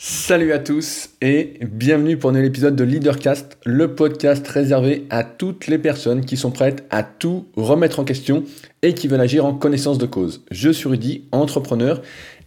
Salut 0.00 0.52
à 0.52 0.60
tous 0.60 1.10
et 1.20 1.54
bienvenue 1.60 2.16
pour 2.16 2.30
un 2.30 2.32
nouvel 2.34 2.46
épisode 2.46 2.76
de 2.76 2.84
Leadercast, 2.84 3.58
le 3.64 3.96
podcast 3.96 4.46
réservé 4.46 5.08
à 5.10 5.24
toutes 5.24 5.66
les 5.66 5.76
personnes 5.76 6.24
qui 6.24 6.36
sont 6.36 6.52
prêtes 6.52 6.86
à 6.90 7.02
tout 7.02 7.48
remettre 7.56 7.98
en 7.98 8.04
question 8.04 8.44
et 8.82 8.94
qui 8.94 9.08
veulent 9.08 9.20
agir 9.20 9.44
en 9.44 9.54
connaissance 9.54 9.98
de 9.98 10.06
cause. 10.06 10.44
Je 10.52 10.70
suis 10.70 10.88
Rudy, 10.88 11.24
entrepreneur 11.32 12.00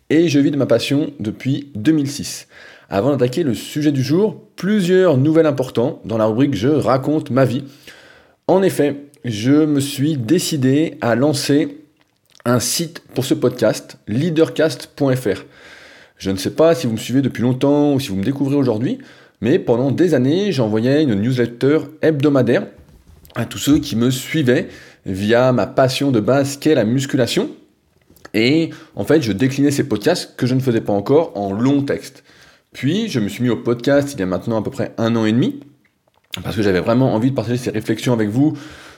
et 0.09 0.29
je 0.29 0.39
vis 0.39 0.51
de 0.51 0.55
ma 0.55 0.65
passion 0.65 1.11
depuis 1.19 1.73
2006. 1.75 2.47
Avant 2.87 3.12
d'attaquer 3.12 3.44
le 3.44 3.54
sujet 3.54 3.92
du 3.92 4.02
jour, 4.02 4.42
plusieurs 4.56 5.18
nouvelles 5.18 5.46
importantes 5.46 5.99
dans 6.06 6.18
la 6.18 6.28
rubrique 6.28 6.56
Je 6.56 6.70
raconte 6.70 7.31
ma 7.31 7.44
vie. 7.44 7.65
En 8.47 8.63
effet, 8.63 8.96
je 9.26 9.65
me 9.65 9.81
suis 9.81 10.15
décidé 10.15 10.97
à 11.02 11.15
lancer 11.15 11.79
un 12.46 12.62
site 12.62 13.02
pour 13.13 13.26
ce 13.26 13.33
podcast, 13.33 13.97
leadercast.fr. 14.08 15.44
Je 16.22 16.30
ne 16.30 16.38
sais 16.38 16.52
pas 16.52 16.76
si 16.76 16.85
vous 16.85 16.94
me 16.94 16.99
suivez 16.99 17.23
depuis 17.23 17.41
longtemps 17.41 17.95
ou 17.95 17.99
si 17.99 18.09
vous 18.09 18.16
me 18.16 18.23
découvrez 18.23 18.55
aujourd'hui, 18.55 19.00
mais 19.41 19.58
pendant 19.58 19.90
des 19.90 20.14
années, 20.14 20.52
j'envoyais 20.52 21.02
une 21.02 21.16
newsletter 21.16 21.80
hebdomadaire 22.04 22.68
à 23.34 23.45
tous 23.45 23.58
ceux 23.58 23.80
qui 23.80 23.95
me 23.95 24.12
suivaient 24.12 24.68
via 25.08 25.52
ma 25.52 25.66
passion 25.66 26.12
de 26.12 26.20
base 26.20 26.58
qu'est 26.58 26.76
la 26.76 26.86
musculation. 26.86 27.50
Et 28.36 28.70
en 28.95 29.04
fait, 29.04 29.23
je 29.23 29.31
déclinais 29.31 29.72
ces 29.72 29.84
podcasts 29.84 30.36
que 30.36 30.45
je 30.45 30.54
ne 30.54 30.59
faisais 30.59 30.81
pas 30.81 30.94
encore 30.94 31.36
en 31.36 31.52
long 31.54 31.81
texte. 31.81 32.23
Puis, 32.72 33.09
je 33.09 33.20
me 33.20 33.28
suis 33.28 33.42
mis 33.42 33.50
au 33.50 33.58
podcast 33.58 34.14
il 34.14 34.20
y 34.20 34.23
a 34.23 34.28
maintenant 34.28 34.59
à 34.59 34.64
peu 34.64 34.70
près 34.70 34.94
un 35.00 35.16
an 35.16 35.26
et 35.26 35.31
demi, 35.31 35.59
parce 36.44 36.56
que 36.56 36.62
j'avais 36.62 36.81
vraiment 36.81 37.16
envie 37.16 37.31
de 37.31 37.36
partager 37.36 37.58
ces 37.58 37.72
réflexions 37.72 38.14
avec 38.14 38.30
vous, 38.30 38.53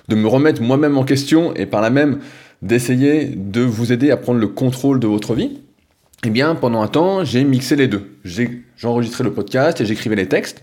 de 0.10 0.16
me 0.16 0.28
remettre 0.28 0.62
moi-même 0.62 0.98
en 0.98 1.06
question 1.06 1.54
et 1.56 1.68
par 1.68 1.80
là 1.80 1.90
même 1.90 2.20
d'essayer 2.62 3.28
de 3.28 3.62
vous 3.62 3.94
aider 3.94 4.12
à 4.12 4.18
prendre 4.18 4.42
le 4.42 4.48
contrôle 4.50 5.00
de 5.00 5.08
votre 5.08 5.36
vie. 5.36 5.62
Eh 6.26 6.30
bien, 6.30 6.56
pendant 6.56 6.82
un 6.82 6.88
temps, 6.88 7.26
j'ai 7.26 7.44
mixé 7.44 7.76
les 7.76 7.90
deux. 7.90 8.18
J'enregistrais 8.78 9.26
le 9.26 9.34
podcast 9.34 9.82
et 9.82 9.86
j'écrivais 9.86 10.16
les 10.16 10.28
textes. 10.30 10.62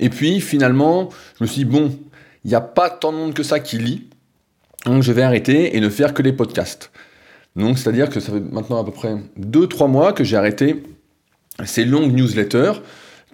Et 0.00 0.08
puis, 0.08 0.40
finalement, 0.40 1.10
je 1.38 1.44
me 1.44 1.46
suis 1.48 1.64
dit, 1.64 1.70
bon, 1.70 1.96
il 2.44 2.48
n'y 2.48 2.56
a 2.56 2.60
pas 2.60 2.90
tant 2.90 3.12
de 3.12 3.16
monde 3.16 3.34
que 3.34 3.44
ça 3.44 3.60
qui 3.60 3.78
lit, 3.78 4.08
donc 4.86 5.02
je 5.02 5.12
vais 5.12 5.22
arrêter 5.22 5.76
et 5.76 5.80
ne 5.80 5.88
faire 5.88 6.14
que 6.14 6.22
les 6.22 6.32
podcasts. 6.32 6.90
Donc, 7.54 7.78
c'est-à-dire 7.78 8.10
que 8.10 8.18
ça 8.18 8.32
fait 8.32 8.40
maintenant 8.40 8.80
à 8.80 8.84
peu 8.84 8.90
près 8.90 9.16
2-3 9.40 9.88
mois 9.88 10.12
que 10.12 10.24
j'ai 10.24 10.36
arrêté 10.36 10.82
ces 11.64 11.84
longues 11.84 12.12
newsletters 12.12 12.74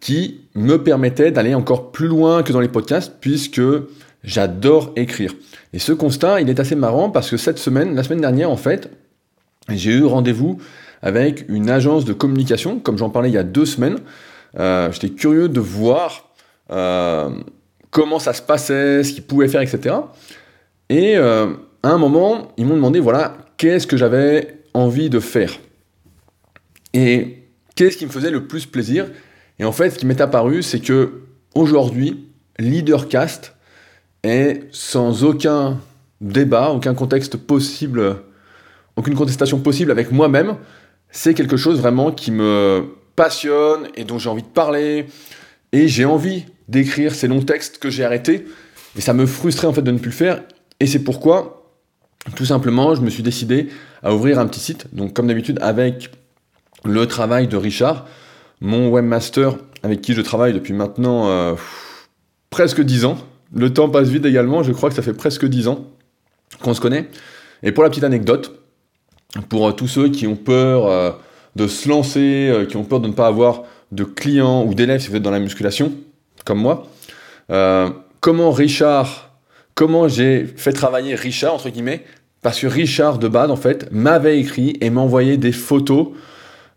qui 0.01 0.41
me 0.55 0.83
permettaient 0.83 1.31
d'aller 1.31 1.55
encore 1.55 1.93
plus 1.93 2.09
loin 2.09 2.43
que 2.43 2.53
dans 2.53 2.61
les 2.61 2.69
podcasts, 2.69 3.15
puisque 3.21 3.63
j'adore 4.23 4.93
écrire. 4.97 5.33
Et 5.73 5.79
ce 5.79 5.93
constat, 5.93 6.43
il 6.43 6.51
est 6.51 6.61
assez 6.61 6.75
marrant 6.75 7.09
parce 7.09 7.31
que 7.31 7.39
cette 7.39 7.59
semaine, 7.59 7.95
la 7.95 8.03
semaine 8.03 8.21
dernière, 8.21 8.51
en 8.51 8.57
fait, 8.57 8.91
j'ai 9.69 9.93
eu 9.93 10.05
rendez-vous 10.05 10.59
avec 11.03 11.45
une 11.49 11.71
agence 11.71 12.05
de 12.05 12.13
communication, 12.13 12.79
comme 12.79 12.99
j'en 12.99 13.11
parlais 13.11 13.31
il 13.31 13.35
y 13.35 13.39
a 13.39 13.45
deux 13.45 13.67
semaines. 13.67 13.99
Euh, 14.59 14.91
j'étais 14.93 15.11
curieux 15.11 15.49
de 15.49 15.61
voir 15.61 16.31
euh, 16.71 17.31
comment 17.91 18.19
ça 18.19 18.33
se 18.33 18.43
passait, 18.43 19.03
ce 19.03 19.13
qu'ils 19.13 19.25
pouvaient 19.25 19.49
faire, 19.49 19.61
etc. 19.61 19.97
Et 20.89 21.17
euh, 21.17 21.53
à 21.83 21.91
un 21.91 21.99
moment, 21.99 22.53
ils 22.57 22.67
m'ont 22.67 22.77
demandé, 22.77 23.01
voilà, 23.01 23.37
qu'est-ce 23.57 23.87
que 23.87 23.97
j'avais 23.97 24.63
envie 24.75 25.11
de 25.11 25.21
faire? 25.21 25.53
Et 26.93 27.45
qu'est-ce 27.75 27.97
qui 27.97 28.07
me 28.07 28.11
faisait 28.11 28.31
le 28.31 28.47
plus 28.47 28.67
plaisir? 28.67 29.07
Et 29.59 29.65
en 29.65 29.73
fait, 29.73 29.91
ce 29.91 29.99
qui 29.99 30.07
m'est 30.07 30.21
apparu, 30.21 30.63
c'est 30.63 30.81
que 30.81 31.23
aujourd'hui, 31.55 32.29
Leadercast 32.59 33.55
est 34.23 34.63
sans 34.71 35.25
aucun 35.25 35.81
débat, 36.21 36.71
aucun 36.71 36.95
contexte 36.95 37.37
possible 37.37 38.17
aucune 38.97 39.15
contestation 39.15 39.59
possible 39.59 39.91
avec 39.91 40.13
moi-même, 40.13 40.57
c'est 41.11 41.35
quelque 41.35 41.57
chose 41.57 41.79
vraiment 41.81 42.13
qui 42.13 42.31
me 42.31 42.85
passionne 43.17 43.89
et 43.95 44.05
dont 44.05 44.19
j'ai 44.19 44.29
envie 44.29 44.43
de 44.43 44.49
parler. 44.49 45.07
Et 45.73 45.89
j'ai 45.89 46.05
envie 46.05 46.45
d'écrire 46.69 47.15
ces 47.15 47.29
longs 47.29 47.43
textes 47.43 47.79
que 47.79 47.91
j'ai 47.91 48.05
arrêtés. 48.05 48.47
Et 48.97 49.01
ça 49.01 49.13
me 49.13 49.27
frustrait 49.27 49.67
en 49.67 49.73
fait 49.73 49.83
de 49.83 49.91
ne 49.91 49.99
plus 49.99 50.11
le 50.11 50.17
faire. 50.17 50.43
Et 50.81 50.87
c'est 50.87 51.01
pourquoi, 51.01 51.71
tout 52.37 52.45
simplement, 52.45 52.95
je 52.95 53.01
me 53.01 53.11
suis 53.11 53.23
décidé 53.23 53.69
à 54.03 54.15
ouvrir 54.15 54.39
un 54.39 54.47
petit 54.47 54.61
site. 54.61 54.87
Donc 54.93 55.13
comme 55.13 55.27
d'habitude, 55.27 55.59
avec 55.63 56.11
le 56.85 57.07
travail 57.07 57.49
de 57.49 57.57
Richard, 57.57 58.07
mon 58.61 58.91
webmaster 58.91 59.57
avec 59.83 60.01
qui 60.01 60.15
je 60.15 60.21
travaille 60.21 60.53
depuis 60.53 60.73
maintenant 60.73 61.29
euh, 61.29 61.55
presque 62.51 62.81
10 62.81 63.05
ans. 63.05 63.19
Le 63.55 63.73
temps 63.73 63.89
passe 63.89 64.09
vite 64.09 64.25
également, 64.25 64.63
je 64.63 64.73
crois 64.73 64.89
que 64.89 64.97
ça 64.97 65.03
fait 65.03 65.13
presque 65.13 65.45
10 65.45 65.69
ans 65.69 65.87
qu'on 66.63 66.75
se 66.75 66.81
connaît. 66.81 67.09
Et 67.63 67.73
pour 67.73 67.85
la 67.85 67.91
petite 67.91 68.05
anecdote, 68.05 68.64
pour 69.43 69.69
euh, 69.69 69.73
tous 69.73 69.89
ceux 69.89 70.09
qui 70.09 70.27
ont 70.27 70.37
peur 70.37 70.87
euh, 70.87 71.11
de 71.57 71.67
se 71.67 71.89
lancer, 71.89 72.49
euh, 72.51 72.67
qui 72.67 72.77
ont 72.77 72.85
peur 72.85 73.01
de 73.01 73.09
ne 73.09 73.13
pas 73.13 73.27
avoir 73.27 73.63
de 73.93 74.05
clients 74.05 74.65
ou 74.65 74.75
d'élèves 74.75 75.01
si 75.01 75.09
vous 75.09 75.17
êtes 75.17 75.23
dans 75.23 75.31
la 75.31 75.41
musculation, 75.41 75.93
comme 76.45 76.59
moi. 76.59 76.87
comment 78.21 78.51
Richard, 78.51 79.31
comment 79.75 80.09
j'ai 80.09 80.47
fait 80.57 80.73
travailler 80.73 81.15
Richard, 81.15 81.55
entre 81.55 81.69
guillemets, 81.69 82.05
parce 82.43 82.59
que 82.61 82.67
Richard 82.67 83.19
de 83.19 83.29
Bad, 83.29 83.51
en 83.51 83.57
fait, 83.57 83.89
m'avait 83.93 84.39
écrit 84.39 84.77
et 84.81 84.91
m'envoyait 84.91 85.37
des 85.37 85.53
photos 85.53 86.09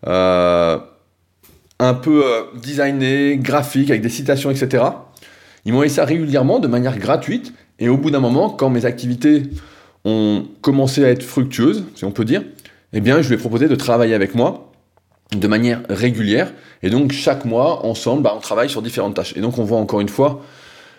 un 0.06 1.94
peu 2.02 2.24
designées, 2.62 3.38
graphiques, 3.38 3.90
avec 3.90 4.02
des 4.02 4.10
citations, 4.10 4.52
etc. 4.52 4.84
Ils 5.66 5.72
m'envoyaient 5.72 5.90
ça 5.90 6.06
régulièrement, 6.06 6.60
de 6.60 6.68
manière 6.68 7.00
gratuite, 7.00 7.52
et 7.80 7.90
au 7.90 7.98
bout 7.98 8.12
d'un 8.12 8.20
moment, 8.20 8.50
quand 8.50 8.70
mes 8.70 8.86
activités 8.86 9.44
ont 10.08 10.46
commencé 10.62 11.04
à 11.04 11.10
être 11.10 11.22
fructueuses, 11.22 11.84
si 11.96 12.06
on 12.06 12.12
peut 12.12 12.24
dire, 12.24 12.42
eh 12.94 13.02
bien, 13.02 13.22
je 13.22 13.28
lui 13.28 13.36
ai 13.36 13.38
proposé 13.38 13.68
de 13.68 13.76
travailler 13.76 14.14
avec 14.14 14.36
moi 14.36 14.72
de 15.36 15.48
manière 15.48 15.82
régulière. 15.90 16.54
Et 16.82 16.90
donc, 16.90 17.12
chaque 17.12 17.44
mois, 17.44 17.86
ensemble, 17.86 18.24
bah, 18.24 18.34
on 18.36 18.40
travaille 18.40 18.70
sur 18.70 18.82
différentes 18.82 19.16
tâches. 19.16 19.36
Et 19.36 19.42
donc, 19.42 19.58
on 19.58 19.66
voit 19.66 19.78
encore 19.78 20.00
une 20.00 20.08
fois 20.08 20.42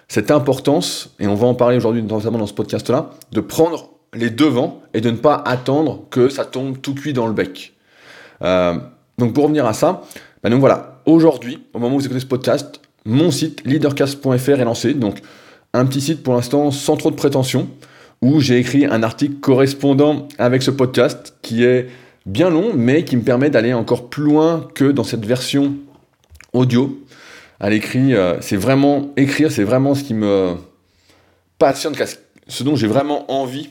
cette 0.09 0.31
importance, 0.31 1.15
et 1.19 1.27
on 1.27 1.35
va 1.35 1.47
en 1.47 1.55
parler 1.55 1.79
aujourd'hui, 1.79 2.03
notamment 2.03 2.39
dans 2.39 2.47
ce 2.47 2.53
podcast-là, 2.53 3.11
de 3.33 3.41
prendre 3.41 3.91
les 4.15 4.31
devants 4.31 4.83
et 4.93 5.01
de 5.01 5.11
ne 5.11 5.17
pas 5.17 5.43
attendre 5.47 6.05
que 6.11 6.29
ça 6.29 6.45
tombe 6.45 6.79
tout 6.81 6.95
cuit 6.95 7.15
dans 7.15 7.27
le 7.27 7.33
bec. 7.33 7.75
Euh, 8.43 8.77
donc, 9.17 9.33
pour 9.33 9.45
revenir 9.45 9.65
à 9.65 9.73
ça, 9.73 10.03
bah, 10.43 10.51
donc 10.51 10.61
voilà, 10.61 11.01
aujourd'hui, 11.07 11.65
au 11.73 11.79
moment 11.79 11.97
où 11.97 11.99
vous 11.99 12.05
écoutez 12.05 12.21
ce 12.21 12.27
podcast, 12.27 12.81
mon 13.07 13.31
site 13.31 13.63
leadercast.fr 13.65 14.61
est 14.61 14.65
lancé. 14.65 14.93
Donc, 14.93 15.23
un 15.73 15.87
petit 15.87 16.03
site 16.03 16.23
pour 16.23 16.35
l'instant 16.35 16.71
sans 16.71 16.97
trop 16.97 17.11
de 17.11 17.17
prétention 17.17 17.69
où 18.23 18.41
j'ai 18.41 18.59
écrit 18.59 18.85
un 18.85 19.03
article 19.03 19.37
correspondant 19.37 20.29
avec 20.39 20.63
ce 20.63 20.71
podcast 20.71 21.35
qui 21.43 21.65
est 21.65 21.89
bien 22.27 22.51
long, 22.51 22.73
mais 22.75 23.05
qui 23.05 23.17
me 23.17 23.23
permet 23.23 23.51
d'aller 23.51 23.73
encore 23.73 24.11
plus 24.11 24.25
loin 24.25 24.69
que 24.75 24.85
dans 24.85 25.05
cette 25.05 25.25
version 25.25 25.75
audio. 26.53 26.99
À 27.61 27.71
l'écrit, 27.71 28.15
euh, 28.15 28.41
c'est 28.41 28.57
vraiment 28.57 29.13
écrire, 29.17 29.51
c'est 29.51 29.65
vraiment 29.65 29.95
ce 29.95 30.05
qui 30.05 30.15
me 30.15 30.55
passionne, 31.59 31.95
ce 32.47 32.63
dont 32.63 32.77
j'ai 32.77 32.87
vraiment 32.87 33.31
envie. 33.33 33.71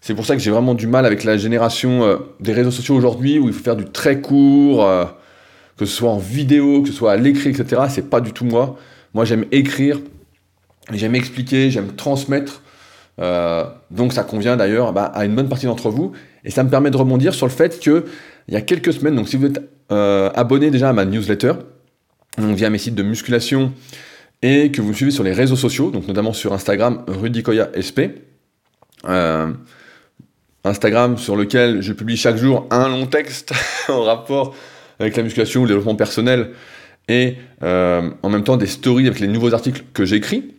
C'est 0.00 0.14
pour 0.14 0.26
ça 0.26 0.36
que 0.36 0.42
j'ai 0.42 0.50
vraiment 0.50 0.74
du 0.74 0.86
mal 0.86 1.06
avec 1.06 1.24
la 1.24 1.36
génération 1.36 2.04
euh, 2.04 2.16
des 2.40 2.52
réseaux 2.52 2.70
sociaux 2.70 2.94
aujourd'hui, 2.94 3.38
où 3.38 3.48
il 3.48 3.54
faut 3.54 3.64
faire 3.64 3.76
du 3.76 3.86
très 3.86 4.20
court, 4.20 4.84
euh, 4.84 5.06
que 5.78 5.86
ce 5.86 5.94
soit 5.96 6.10
en 6.10 6.18
vidéo, 6.18 6.82
que 6.82 6.88
ce 6.88 6.94
soit 6.94 7.12
à 7.12 7.16
l'écrit, 7.16 7.50
etc. 7.50 7.82
C'est 7.88 8.10
pas 8.10 8.20
du 8.20 8.32
tout 8.32 8.44
moi. 8.44 8.76
Moi, 9.14 9.24
j'aime 9.24 9.46
écrire, 9.50 10.00
j'aime 10.92 11.14
expliquer, 11.14 11.70
j'aime 11.70 11.94
transmettre. 11.94 12.60
Euh, 13.20 13.64
donc 13.90 14.12
ça 14.12 14.24
convient 14.24 14.56
d'ailleurs 14.56 14.92
bah, 14.92 15.04
à 15.04 15.24
une 15.24 15.34
bonne 15.34 15.48
partie 15.48 15.66
d'entre 15.66 15.90
vous. 15.90 16.12
Et 16.44 16.50
ça 16.50 16.64
me 16.64 16.70
permet 16.70 16.90
de 16.90 16.96
rebondir 16.96 17.34
sur 17.34 17.46
le 17.46 17.52
fait 17.52 17.80
que 17.80 18.04
il 18.48 18.54
y 18.54 18.56
a 18.56 18.60
quelques 18.60 18.92
semaines, 18.92 19.16
donc 19.16 19.28
si 19.28 19.36
vous 19.36 19.46
êtes 19.46 19.60
euh, 19.90 20.30
abonné 20.34 20.70
déjà 20.70 20.90
à 20.90 20.92
ma 20.92 21.06
newsletter, 21.06 21.52
donc 22.36 22.56
via 22.56 22.68
mes 22.68 22.78
sites 22.78 22.94
de 22.94 23.02
musculation, 23.02 23.72
et 24.42 24.70
que 24.70 24.82
vous 24.82 24.88
me 24.88 24.92
suivez 24.92 25.10
sur 25.10 25.24
les 25.24 25.32
réseaux 25.32 25.56
sociaux, 25.56 25.90
donc 25.90 26.06
notamment 26.06 26.34
sur 26.34 26.52
Instagram, 26.52 27.04
Rudicoya 27.08 27.70
SP, 27.72 28.20
euh, 29.08 29.50
Instagram 30.64 31.16
sur 31.16 31.36
lequel 31.36 31.80
je 31.80 31.94
publie 31.94 32.18
chaque 32.18 32.36
jour 32.36 32.66
un 32.70 32.88
long 32.90 33.06
texte 33.06 33.54
en 33.88 34.02
rapport 34.02 34.54
avec 34.98 35.16
la 35.16 35.22
musculation 35.22 35.60
ou 35.60 35.64
le 35.64 35.68
développement 35.68 35.96
personnel, 35.96 36.50
et 37.08 37.36
en 37.62 38.28
même 38.28 38.44
temps 38.44 38.56
des 38.56 38.66
stories 38.66 39.06
avec 39.06 39.20
les 39.20 39.28
nouveaux 39.28 39.54
articles 39.54 39.84
que 39.94 40.04
j'écris, 40.04 40.54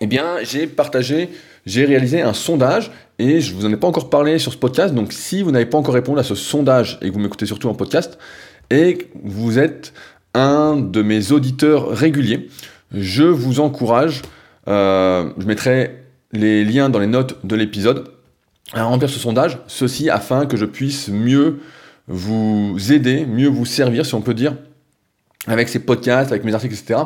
eh 0.00 0.06
bien 0.06 0.36
j'ai 0.42 0.66
partagé 0.66 1.28
j'ai 1.66 1.84
réalisé 1.84 2.22
un 2.22 2.32
sondage 2.32 2.90
et 3.18 3.40
je 3.40 3.54
vous 3.54 3.66
en 3.66 3.72
ai 3.72 3.76
pas 3.76 3.86
encore 3.86 4.10
parlé 4.10 4.38
sur 4.38 4.52
ce 4.52 4.58
podcast. 4.58 4.94
Donc, 4.94 5.12
si 5.12 5.42
vous 5.42 5.50
n'avez 5.50 5.66
pas 5.66 5.78
encore 5.78 5.94
répondu 5.94 6.18
à 6.18 6.24
ce 6.24 6.34
sondage 6.34 6.98
et 7.02 7.08
que 7.08 7.14
vous 7.14 7.20
m'écoutez 7.20 7.46
surtout 7.46 7.68
en 7.68 7.74
podcast 7.74 8.18
et 8.70 8.98
que 8.98 9.04
vous 9.22 9.58
êtes 9.58 9.92
un 10.34 10.76
de 10.76 11.02
mes 11.02 11.32
auditeurs 11.32 11.88
réguliers, 11.90 12.48
je 12.92 13.24
vous 13.24 13.60
encourage, 13.60 14.22
euh, 14.68 15.30
je 15.38 15.46
mettrai 15.46 16.02
les 16.32 16.64
liens 16.64 16.88
dans 16.88 16.98
les 16.98 17.06
notes 17.06 17.44
de 17.44 17.54
l'épisode, 17.54 18.08
à 18.72 18.84
remplir 18.84 19.10
ce 19.10 19.18
sondage, 19.18 19.58
ceci 19.66 20.08
afin 20.08 20.46
que 20.46 20.56
je 20.56 20.64
puisse 20.64 21.08
mieux 21.08 21.60
vous 22.08 22.76
aider, 22.90 23.26
mieux 23.26 23.48
vous 23.48 23.66
servir, 23.66 24.06
si 24.06 24.14
on 24.14 24.22
peut 24.22 24.34
dire, 24.34 24.56
avec 25.46 25.68
ces 25.68 25.80
podcasts, 25.80 26.30
avec 26.30 26.44
mes 26.44 26.54
articles, 26.54 26.74
etc. 26.74 27.00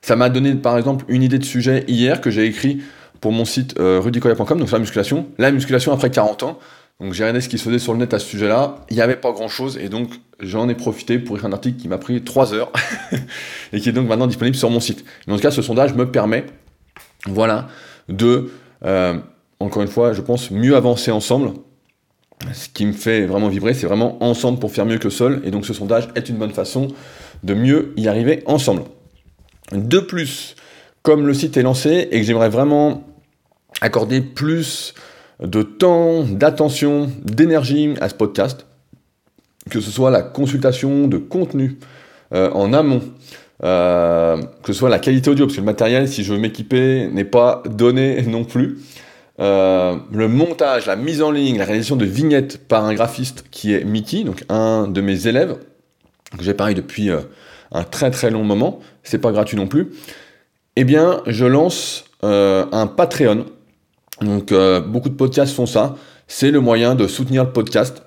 Ça 0.00 0.16
m'a 0.16 0.28
donné 0.28 0.54
par 0.54 0.78
exemple 0.78 1.04
une 1.08 1.22
idée 1.22 1.38
de 1.38 1.44
sujet 1.44 1.84
hier 1.88 2.20
que 2.20 2.30
j'ai 2.30 2.46
écrit 2.46 2.80
pour 3.20 3.32
mon 3.32 3.44
site 3.44 3.78
euh, 3.78 4.00
rudicoya.com, 4.00 4.58
donc 4.58 4.70
la 4.70 4.78
musculation. 4.78 5.26
La 5.38 5.50
musculation 5.50 5.92
après 5.92 6.10
40 6.10 6.42
ans. 6.44 6.58
Donc 7.00 7.12
j'ai 7.12 7.22
regardé 7.22 7.40
ce 7.40 7.48
qui 7.48 7.58
se 7.58 7.64
faisait 7.64 7.78
sur 7.78 7.92
le 7.92 8.00
net 8.00 8.12
à 8.12 8.18
ce 8.18 8.26
sujet-là. 8.26 8.84
Il 8.90 8.96
n'y 8.96 9.02
avait 9.02 9.16
pas 9.16 9.30
grand-chose 9.30 9.78
et 9.78 9.88
donc 9.88 10.10
j'en 10.40 10.68
ai 10.68 10.74
profité 10.74 11.18
pour 11.18 11.36
écrire 11.36 11.48
un 11.48 11.52
article 11.52 11.80
qui 11.80 11.88
m'a 11.88 11.98
pris 11.98 12.22
3 12.22 12.54
heures 12.54 12.72
et 13.72 13.80
qui 13.80 13.88
est 13.88 13.92
donc 13.92 14.08
maintenant 14.08 14.26
disponible 14.26 14.56
sur 14.56 14.70
mon 14.70 14.80
site. 14.80 15.04
En 15.28 15.36
tout 15.36 15.40
cas, 15.40 15.52
ce 15.52 15.62
sondage 15.62 15.94
me 15.94 16.10
permet, 16.10 16.46
voilà, 17.26 17.68
de, 18.08 18.50
euh, 18.84 19.14
encore 19.60 19.82
une 19.82 19.88
fois, 19.88 20.12
je 20.12 20.22
pense, 20.22 20.50
mieux 20.50 20.74
avancer 20.74 21.12
ensemble. 21.12 21.52
Ce 22.52 22.68
qui 22.68 22.86
me 22.86 22.92
fait 22.92 23.26
vraiment 23.26 23.48
vibrer, 23.48 23.74
c'est 23.74 23.86
vraiment 23.86 24.22
ensemble 24.22 24.58
pour 24.58 24.72
faire 24.72 24.86
mieux 24.86 24.98
que 24.98 25.10
seul. 25.10 25.40
Et 25.44 25.50
donc 25.50 25.66
ce 25.66 25.74
sondage 25.74 26.08
est 26.16 26.28
une 26.28 26.36
bonne 26.36 26.52
façon 26.52 26.88
de 27.44 27.54
mieux 27.54 27.92
y 27.96 28.08
arriver 28.08 28.42
ensemble. 28.46 28.82
De 29.72 29.98
plus, 29.98 30.56
comme 31.08 31.26
le 31.26 31.32
site 31.32 31.56
est 31.56 31.62
lancé 31.62 32.08
et 32.10 32.20
que 32.20 32.26
j'aimerais 32.26 32.50
vraiment 32.50 33.02
accorder 33.80 34.20
plus 34.20 34.92
de 35.40 35.62
temps, 35.62 36.22
d'attention, 36.22 37.10
d'énergie 37.24 37.94
à 38.02 38.10
ce 38.10 38.14
podcast, 38.14 38.66
que 39.70 39.80
ce 39.80 39.90
soit 39.90 40.10
la 40.10 40.20
consultation 40.20 41.08
de 41.08 41.16
contenu 41.16 41.78
euh, 42.34 42.50
en 42.50 42.74
amont, 42.74 43.00
euh, 43.64 44.36
que 44.62 44.74
ce 44.74 44.80
soit 44.80 44.90
la 44.90 44.98
qualité 44.98 45.30
audio, 45.30 45.46
parce 45.46 45.56
que 45.56 45.62
le 45.62 45.64
matériel, 45.64 46.08
si 46.08 46.24
je 46.24 46.34
veux 46.34 46.38
m'équiper, 46.38 47.08
n'est 47.08 47.24
pas 47.24 47.62
donné 47.64 48.20
non 48.26 48.44
plus. 48.44 48.76
Euh, 49.40 49.96
le 50.12 50.28
montage, 50.28 50.84
la 50.84 50.96
mise 50.96 51.22
en 51.22 51.30
ligne, 51.30 51.56
la 51.56 51.64
réalisation 51.64 51.96
de 51.96 52.04
vignettes 52.04 52.68
par 52.68 52.84
un 52.84 52.92
graphiste 52.92 53.46
qui 53.50 53.72
est 53.72 53.82
Mickey, 53.82 54.24
donc 54.24 54.44
un 54.50 54.86
de 54.88 55.00
mes 55.00 55.26
élèves, 55.26 55.56
que 56.36 56.44
j'ai 56.44 56.52
pareil 56.52 56.74
depuis 56.74 57.08
un 57.72 57.82
très 57.84 58.10
très 58.10 58.30
long 58.30 58.44
moment, 58.44 58.80
c'est 59.04 59.16
pas 59.16 59.32
gratuit 59.32 59.56
non 59.56 59.68
plus, 59.68 59.88
eh 60.80 60.84
bien 60.84 61.22
je 61.26 61.44
lance 61.44 62.04
un 62.22 62.86
Patreon 62.86 63.46
donc 64.20 64.52
euh, 64.52 64.80
beaucoup 64.80 65.08
de 65.08 65.14
podcasts 65.14 65.54
font 65.54 65.66
ça. 65.66 65.96
C'est 66.26 66.50
le 66.50 66.60
moyen 66.60 66.94
de 66.94 67.06
soutenir 67.06 67.44
le 67.44 67.52
podcast 67.52 68.02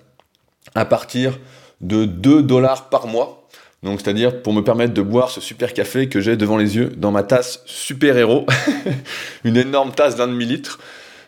à 0.76 0.86
partir 0.86 1.40
de 1.80 2.06
2 2.06 2.44
dollars 2.44 2.90
par 2.90 3.08
mois. 3.08 3.48
Donc 3.84 4.02
c'est-à-dire 4.02 4.44
pour 4.44 4.54
me 4.54 4.62
permettre 4.62 4.94
de 4.94 5.02
boire 5.02 5.30
ce 5.30 5.42
super 5.42 5.74
café 5.74 6.08
que 6.08 6.20
j'ai 6.20 6.36
devant 6.36 6.58
les 6.58 6.76
yeux 6.76 6.92
dans 6.96 7.12
ma 7.12 7.24
tasse 7.24 7.62
super 7.66 8.18
héros, 8.18 8.46
une 9.44 9.58
énorme 9.58 9.92
tasse 9.92 10.16
d'un 10.16 10.28
demi-litre. 10.28 10.80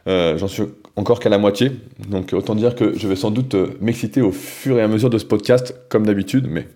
Euh, 0.06 0.38
j'en 0.38 0.48
suis 0.48 0.64
encore 0.96 1.20
qu'à 1.20 1.30
la 1.30 1.40
moitié, 1.40 1.72
donc 2.10 2.34
autant 2.34 2.54
dire 2.54 2.76
que 2.76 2.96
je 2.96 3.08
vais 3.08 3.16
sans 3.16 3.32
doute 3.32 3.56
euh, 3.56 3.78
m'exciter 3.82 4.22
au 4.22 4.32
fur 4.32 4.78
et 4.78 4.84
à 4.84 4.88
mesure 4.88 5.10
de 5.10 5.18
ce 5.18 5.26
podcast, 5.26 5.74
comme 5.90 6.06
d'habitude, 6.06 6.48
mais 6.48 6.68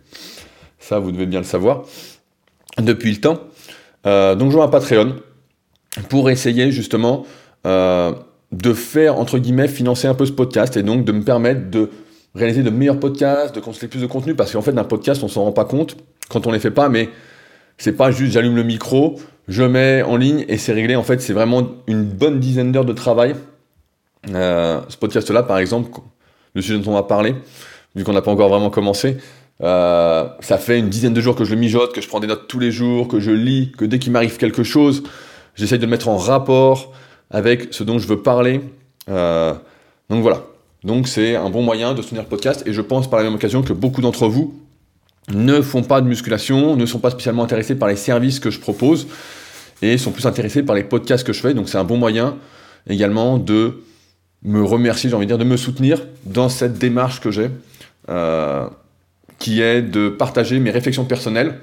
ça 0.79 0.97
vous 0.97 1.11
devez 1.11 1.27
bien 1.27 1.41
le 1.41 1.45
savoir 1.45 1.83
depuis 2.79 3.11
le 3.11 3.19
temps. 3.19 3.39
Donc 4.35 4.51
je 4.51 4.55
vois 4.55 4.65
un 4.65 4.69
Patreon 4.69 5.15
pour 6.09 6.29
essayer 6.29 6.71
justement 6.71 7.25
euh, 7.65 8.13
de 8.51 8.73
faire, 8.73 9.19
entre 9.19 9.39
guillemets, 9.39 9.67
financer 9.67 10.07
un 10.07 10.13
peu 10.13 10.25
ce 10.25 10.31
podcast 10.31 10.77
et 10.77 10.83
donc 10.83 11.03
de 11.03 11.11
me 11.11 11.23
permettre 11.23 11.69
de 11.69 11.89
réaliser 12.35 12.63
de 12.63 12.69
meilleurs 12.69 12.99
podcasts, 12.99 13.53
de 13.53 13.59
construire 13.59 13.89
plus 13.89 14.01
de 14.01 14.07
contenu, 14.07 14.35
parce 14.35 14.53
qu'en 14.53 14.61
fait, 14.61 14.71
d'un 14.71 14.83
podcast, 14.83 15.23
on 15.23 15.27
s'en 15.27 15.43
rend 15.43 15.51
pas 15.51 15.65
compte 15.65 15.97
quand 16.29 16.47
on 16.47 16.51
les 16.51 16.59
fait 16.59 16.71
pas, 16.71 16.87
mais 16.87 17.09
c'est 17.77 17.93
pas 17.93 18.11
juste 18.11 18.33
j'allume 18.33 18.55
le 18.55 18.63
micro, 18.63 19.19
je 19.47 19.63
mets 19.63 20.01
en 20.03 20.17
ligne 20.17 20.45
et 20.47 20.57
c'est 20.57 20.73
réglé. 20.73 20.95
En 20.95 21.03
fait, 21.03 21.19
c'est 21.21 21.33
vraiment 21.33 21.67
une 21.87 22.03
bonne 22.03 22.39
dizaine 22.39 22.71
d'heures 22.71 22.85
de 22.85 22.93
travail. 22.93 23.35
Euh, 24.29 24.81
ce 24.87 24.97
podcast-là, 24.97 25.43
par 25.43 25.57
exemple, 25.57 25.99
le 26.53 26.61
sujet 26.61 26.79
dont 26.79 26.91
on 26.91 26.95
va 26.95 27.03
parler, 27.03 27.35
vu 27.95 28.03
qu'on 28.03 28.13
n'a 28.13 28.21
pas 28.21 28.31
encore 28.31 28.49
vraiment 28.49 28.69
commencé, 28.69 29.17
euh, 29.63 30.27
ça 30.39 30.57
fait 30.57 30.79
une 30.79 30.89
dizaine 30.89 31.13
de 31.13 31.21
jours 31.21 31.35
que 31.35 31.45
je 31.45 31.53
le 31.53 31.59
mijote, 31.59 31.93
que 31.93 32.01
je 32.01 32.07
prends 32.07 32.19
des 32.19 32.27
notes 32.27 32.47
tous 32.47 32.59
les 32.59 32.71
jours, 32.71 33.07
que 33.07 33.19
je 33.19 33.31
lis, 33.31 33.71
que 33.77 33.85
dès 33.85 33.99
qu'il 33.99 34.11
m'arrive 34.11 34.37
quelque 34.37 34.63
chose, 34.63 35.03
j'essaye 35.55 35.79
de 35.79 35.85
le 35.85 35.89
mettre 35.89 36.09
en 36.09 36.17
rapport, 36.17 36.93
avec 37.31 37.69
ce 37.71 37.83
dont 37.83 37.99
je 37.99 38.07
veux 38.07 38.21
parler. 38.21 38.61
Euh, 39.09 39.53
donc 40.09 40.21
voilà. 40.21 40.43
Donc 40.83 41.07
c'est 41.07 41.35
un 41.35 41.49
bon 41.49 41.63
moyen 41.63 41.93
de 41.93 42.01
soutenir 42.01 42.23
le 42.23 42.29
podcast 42.29 42.63
et 42.65 42.73
je 42.73 42.81
pense 42.81 43.09
par 43.09 43.19
la 43.19 43.25
même 43.25 43.35
occasion 43.35 43.61
que 43.63 43.73
beaucoup 43.73 44.01
d'entre 44.01 44.27
vous 44.27 44.59
ne 45.33 45.61
font 45.61 45.83
pas 45.83 46.01
de 46.01 46.07
musculation, 46.07 46.75
ne 46.75 46.85
sont 46.85 46.99
pas 46.99 47.09
spécialement 47.09 47.43
intéressés 47.43 47.75
par 47.75 47.89
les 47.89 47.95
services 47.95 48.39
que 48.39 48.49
je 48.49 48.59
propose 48.59 49.07
et 49.81 49.97
sont 49.97 50.11
plus 50.11 50.25
intéressés 50.25 50.63
par 50.63 50.75
les 50.75 50.83
podcasts 50.83 51.25
que 51.25 51.33
je 51.33 51.41
fais. 51.41 51.53
Donc 51.53 51.67
c'est 51.67 51.77
un 51.77 51.83
bon 51.83 51.97
moyen 51.97 52.37
également 52.87 53.37
de 53.37 53.83
me 54.43 54.63
remercier, 54.63 55.09
j'ai 55.09 55.15
envie 55.15 55.25
de 55.25 55.31
dire, 55.31 55.37
de 55.37 55.43
me 55.43 55.57
soutenir 55.57 56.01
dans 56.25 56.47
cette 56.47 56.77
démarche 56.77 57.19
que 57.19 57.31
j'ai, 57.31 57.49
euh, 58.09 58.67
qui 59.39 59.61
est 59.61 59.81
de 59.81 60.09
partager 60.09 60.59
mes 60.59 60.71
réflexions 60.71 61.05
personnelles 61.05 61.59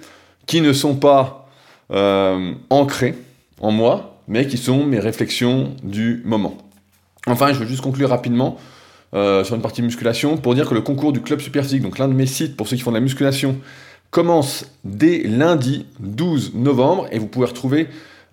qui 0.46 0.60
ne 0.60 0.72
sont 0.72 0.94
pas 0.94 1.48
euh, 1.92 2.52
ancrées 2.70 3.14
en 3.60 3.70
moi, 3.70 4.18
mais 4.28 4.46
qui 4.46 4.56
sont 4.56 4.84
mes 4.84 4.98
réflexions 4.98 5.74
du 5.82 6.22
moment. 6.24 6.56
Enfin, 7.26 7.52
je 7.52 7.58
veux 7.58 7.66
juste 7.66 7.80
conclure 7.80 8.10
rapidement 8.10 8.58
euh, 9.14 9.44
sur 9.44 9.54
une 9.54 9.62
partie 9.62 9.82
musculation 9.82 10.36
pour 10.36 10.54
dire 10.54 10.68
que 10.68 10.74
le 10.74 10.80
concours 10.80 11.12
du 11.12 11.20
Club 11.20 11.40
Super 11.40 11.62
Physique, 11.62 11.82
donc 11.82 11.98
l'un 11.98 12.08
de 12.08 12.14
mes 12.14 12.26
sites 12.26 12.56
pour 12.56 12.68
ceux 12.68 12.76
qui 12.76 12.82
font 12.82 12.90
de 12.90 12.96
la 12.96 13.00
musculation, 13.00 13.56
commence 14.10 14.66
dès 14.84 15.22
lundi 15.24 15.86
12 16.00 16.54
novembre 16.54 17.06
et 17.10 17.18
vous 17.18 17.26
pouvez 17.26 17.46
retrouver 17.46 17.88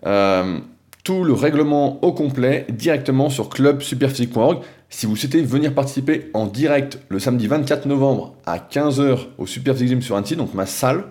euh, 0.05 0.59
tout 1.03 1.23
le 1.23 1.33
règlement 1.33 2.03
au 2.03 2.13
complet 2.13 2.65
directement 2.69 3.29
sur 3.29 3.49
clubsuperphysique.org. 3.49 4.59
Si 4.91 5.07
vous 5.07 5.15
souhaitez 5.15 5.41
venir 5.41 5.73
participer 5.73 6.29
en 6.35 6.45
direct 6.45 6.99
le 7.09 7.17
samedi 7.17 7.47
24 7.47 7.87
novembre 7.87 8.35
à 8.45 8.59
15h 8.59 9.17
au 9.39 9.47
Super 9.47 9.75
Gym 9.75 10.03
sur 10.03 10.15
Annecy, 10.15 10.35
donc 10.35 10.53
ma 10.53 10.67
salle, 10.67 11.05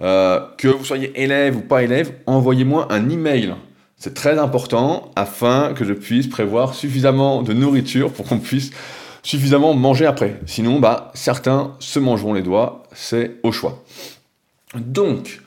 euh, 0.00 0.40
que 0.58 0.68
vous 0.68 0.84
soyez 0.84 1.18
élève 1.22 1.56
ou 1.56 1.62
pas 1.62 1.82
élève, 1.82 2.12
envoyez-moi 2.26 2.88
un 2.90 3.08
email 3.08 3.54
c'est 4.04 4.12
très 4.12 4.38
important 4.38 5.10
afin 5.16 5.72
que 5.72 5.84
je 5.84 5.94
puisse 5.94 6.26
prévoir 6.26 6.74
suffisamment 6.74 7.42
de 7.42 7.54
nourriture 7.54 8.12
pour 8.12 8.26
qu'on 8.26 8.38
puisse 8.38 8.70
suffisamment 9.22 9.72
manger 9.72 10.04
après. 10.04 10.40
Sinon, 10.44 10.78
bah, 10.78 11.10
certains 11.14 11.74
se 11.78 11.98
mangeront 11.98 12.34
les 12.34 12.42
doigts, 12.42 12.82
c'est 12.92 13.36
au 13.42 13.50
choix. 13.50 13.82
Donc, 14.74 15.40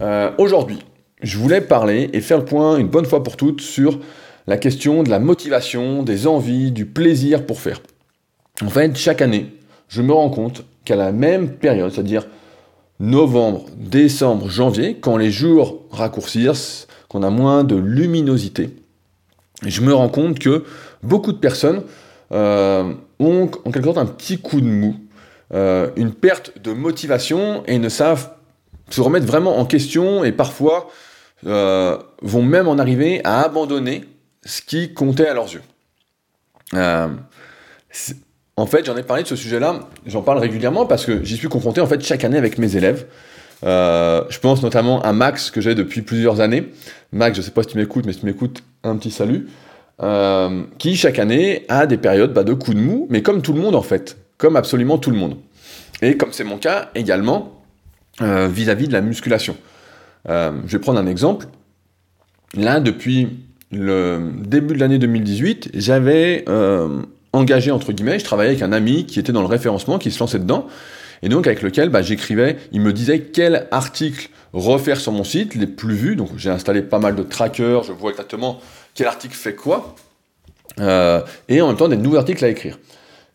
euh, 0.00 0.30
aujourd'hui, 0.38 0.78
je 1.22 1.38
voulais 1.38 1.60
parler 1.60 2.10
et 2.12 2.20
faire 2.20 2.38
le 2.38 2.44
point 2.44 2.76
une 2.76 2.86
bonne 2.86 3.06
fois 3.06 3.24
pour 3.24 3.36
toutes 3.36 3.62
sur 3.62 3.98
la 4.46 4.56
question 4.56 5.02
de 5.02 5.10
la 5.10 5.18
motivation, 5.18 6.02
des 6.02 6.26
envies, 6.26 6.70
du 6.70 6.86
plaisir 6.86 7.46
pour 7.46 7.60
faire. 7.60 7.80
En 8.62 8.68
fait, 8.68 8.96
chaque 8.96 9.22
année, 9.22 9.52
je 9.88 10.02
me 10.02 10.12
rends 10.12 10.30
compte 10.30 10.64
qu'à 10.84 10.96
la 10.96 11.12
même 11.12 11.50
période, 11.50 11.92
c'est-à-dire 11.92 12.26
novembre, 13.00 13.66
décembre, 13.76 14.48
janvier, 14.48 14.96
quand 15.00 15.16
les 15.16 15.30
jours 15.30 15.82
raccourcissent, 15.90 16.86
qu'on 17.08 17.22
a 17.22 17.30
moins 17.30 17.64
de 17.64 17.76
luminosité. 17.76 18.70
Je 19.62 19.80
me 19.80 19.94
rends 19.94 20.08
compte 20.08 20.38
que 20.38 20.64
beaucoup 21.02 21.32
de 21.32 21.38
personnes 21.38 21.82
euh, 22.32 22.92
ont 23.18 23.50
en 23.64 23.70
quelque 23.70 23.84
sorte 23.84 23.98
un 23.98 24.06
petit 24.06 24.38
coup 24.38 24.60
de 24.60 24.66
mou, 24.66 24.96
euh, 25.52 25.90
une 25.96 26.12
perte 26.12 26.58
de 26.62 26.72
motivation 26.72 27.62
et 27.66 27.78
ne 27.78 27.88
savent 27.88 28.30
se 28.90 29.00
remettre 29.00 29.26
vraiment 29.26 29.58
en 29.58 29.64
question 29.64 30.24
et 30.24 30.32
parfois 30.32 30.90
euh, 31.46 31.96
vont 32.22 32.42
même 32.42 32.68
en 32.68 32.78
arriver 32.78 33.20
à 33.24 33.42
abandonner 33.42 34.04
ce 34.44 34.62
qui 34.62 34.92
comptait 34.94 35.28
à 35.28 35.34
leurs 35.34 35.52
yeux. 35.52 35.62
en 38.56 38.66
fait, 38.66 38.86
j'en 38.86 38.96
ai 38.96 39.02
parlé 39.02 39.22
de 39.22 39.28
ce 39.28 39.36
sujet-là, 39.36 39.88
j'en 40.06 40.22
parle 40.22 40.38
régulièrement 40.38 40.86
parce 40.86 41.04
que 41.04 41.24
j'y 41.24 41.36
suis 41.36 41.48
confronté 41.48 41.80
en 41.80 41.86
fait 41.86 42.02
chaque 42.04 42.24
année 42.24 42.38
avec 42.38 42.58
mes 42.58 42.76
élèves. 42.76 43.06
Euh, 43.64 44.24
je 44.28 44.38
pense 44.38 44.62
notamment 44.62 45.02
à 45.02 45.12
Max 45.12 45.50
que 45.50 45.60
j'ai 45.60 45.74
depuis 45.74 46.02
plusieurs 46.02 46.40
années. 46.40 46.72
Max, 47.12 47.36
je 47.36 47.40
ne 47.40 47.44
sais 47.44 47.50
pas 47.50 47.62
si 47.62 47.70
tu 47.70 47.78
m'écoutes, 47.78 48.04
mais 48.06 48.12
si 48.12 48.20
tu 48.20 48.26
m'écoutes, 48.26 48.62
un 48.82 48.96
petit 48.96 49.10
salut. 49.10 49.48
Euh, 50.02 50.64
qui 50.78 50.96
chaque 50.96 51.18
année 51.18 51.64
a 51.68 51.86
des 51.86 51.96
périodes 51.96 52.32
bah, 52.32 52.42
de 52.42 52.52
coups 52.52 52.76
de 52.76 52.82
mou, 52.82 53.06
mais 53.10 53.22
comme 53.22 53.42
tout 53.42 53.52
le 53.52 53.60
monde 53.60 53.76
en 53.76 53.82
fait, 53.82 54.16
comme 54.38 54.56
absolument 54.56 54.98
tout 54.98 55.10
le 55.10 55.16
monde. 55.16 55.36
Et 56.02 56.16
comme 56.16 56.32
c'est 56.32 56.44
mon 56.44 56.58
cas 56.58 56.90
également 56.94 57.62
euh, 58.20 58.48
vis-à-vis 58.48 58.88
de 58.88 58.92
la 58.92 59.00
musculation. 59.00 59.56
je 60.26 60.66
vais 60.66 60.78
prendre 60.78 60.98
un 60.98 61.06
exemple. 61.06 61.46
Là, 62.54 62.80
depuis 62.80 63.28
le 63.74 64.32
début 64.44 64.74
de 64.74 64.80
l'année 64.80 64.98
2018, 64.98 65.70
j'avais 65.74 66.44
engagé, 67.32 67.70
entre 67.70 67.92
guillemets, 67.92 68.18
je 68.18 68.24
travaillais 68.24 68.50
avec 68.50 68.62
un 68.62 68.72
ami 68.72 69.06
qui 69.06 69.18
était 69.18 69.32
dans 69.32 69.42
le 69.42 69.46
référencement, 69.46 69.98
qui 69.98 70.10
se 70.10 70.20
lançait 70.20 70.38
dedans, 70.38 70.66
et 71.22 71.28
donc 71.28 71.46
avec 71.46 71.62
lequel 71.62 71.88
bah, 71.88 72.02
j'écrivais, 72.02 72.56
il 72.72 72.80
me 72.80 72.92
disait 72.92 73.20
quel 73.20 73.66
article 73.70 74.28
refaire 74.52 75.00
sur 75.00 75.12
mon 75.12 75.24
site, 75.24 75.54
les 75.54 75.66
plus 75.66 75.94
vus, 75.94 76.16
donc 76.16 76.30
j'ai 76.36 76.50
installé 76.50 76.82
pas 76.82 76.98
mal 76.98 77.16
de 77.16 77.22
trackers, 77.22 77.82
je 77.82 77.92
vois 77.92 78.10
exactement 78.10 78.60
quel 78.94 79.06
article 79.06 79.34
fait 79.34 79.54
quoi, 79.54 79.94
euh, 80.80 81.20
et 81.48 81.60
en 81.60 81.68
même 81.68 81.76
temps 81.76 81.88
des 81.88 81.96
nouveaux 81.96 82.16
articles 82.16 82.44
à 82.44 82.48
écrire. 82.48 82.78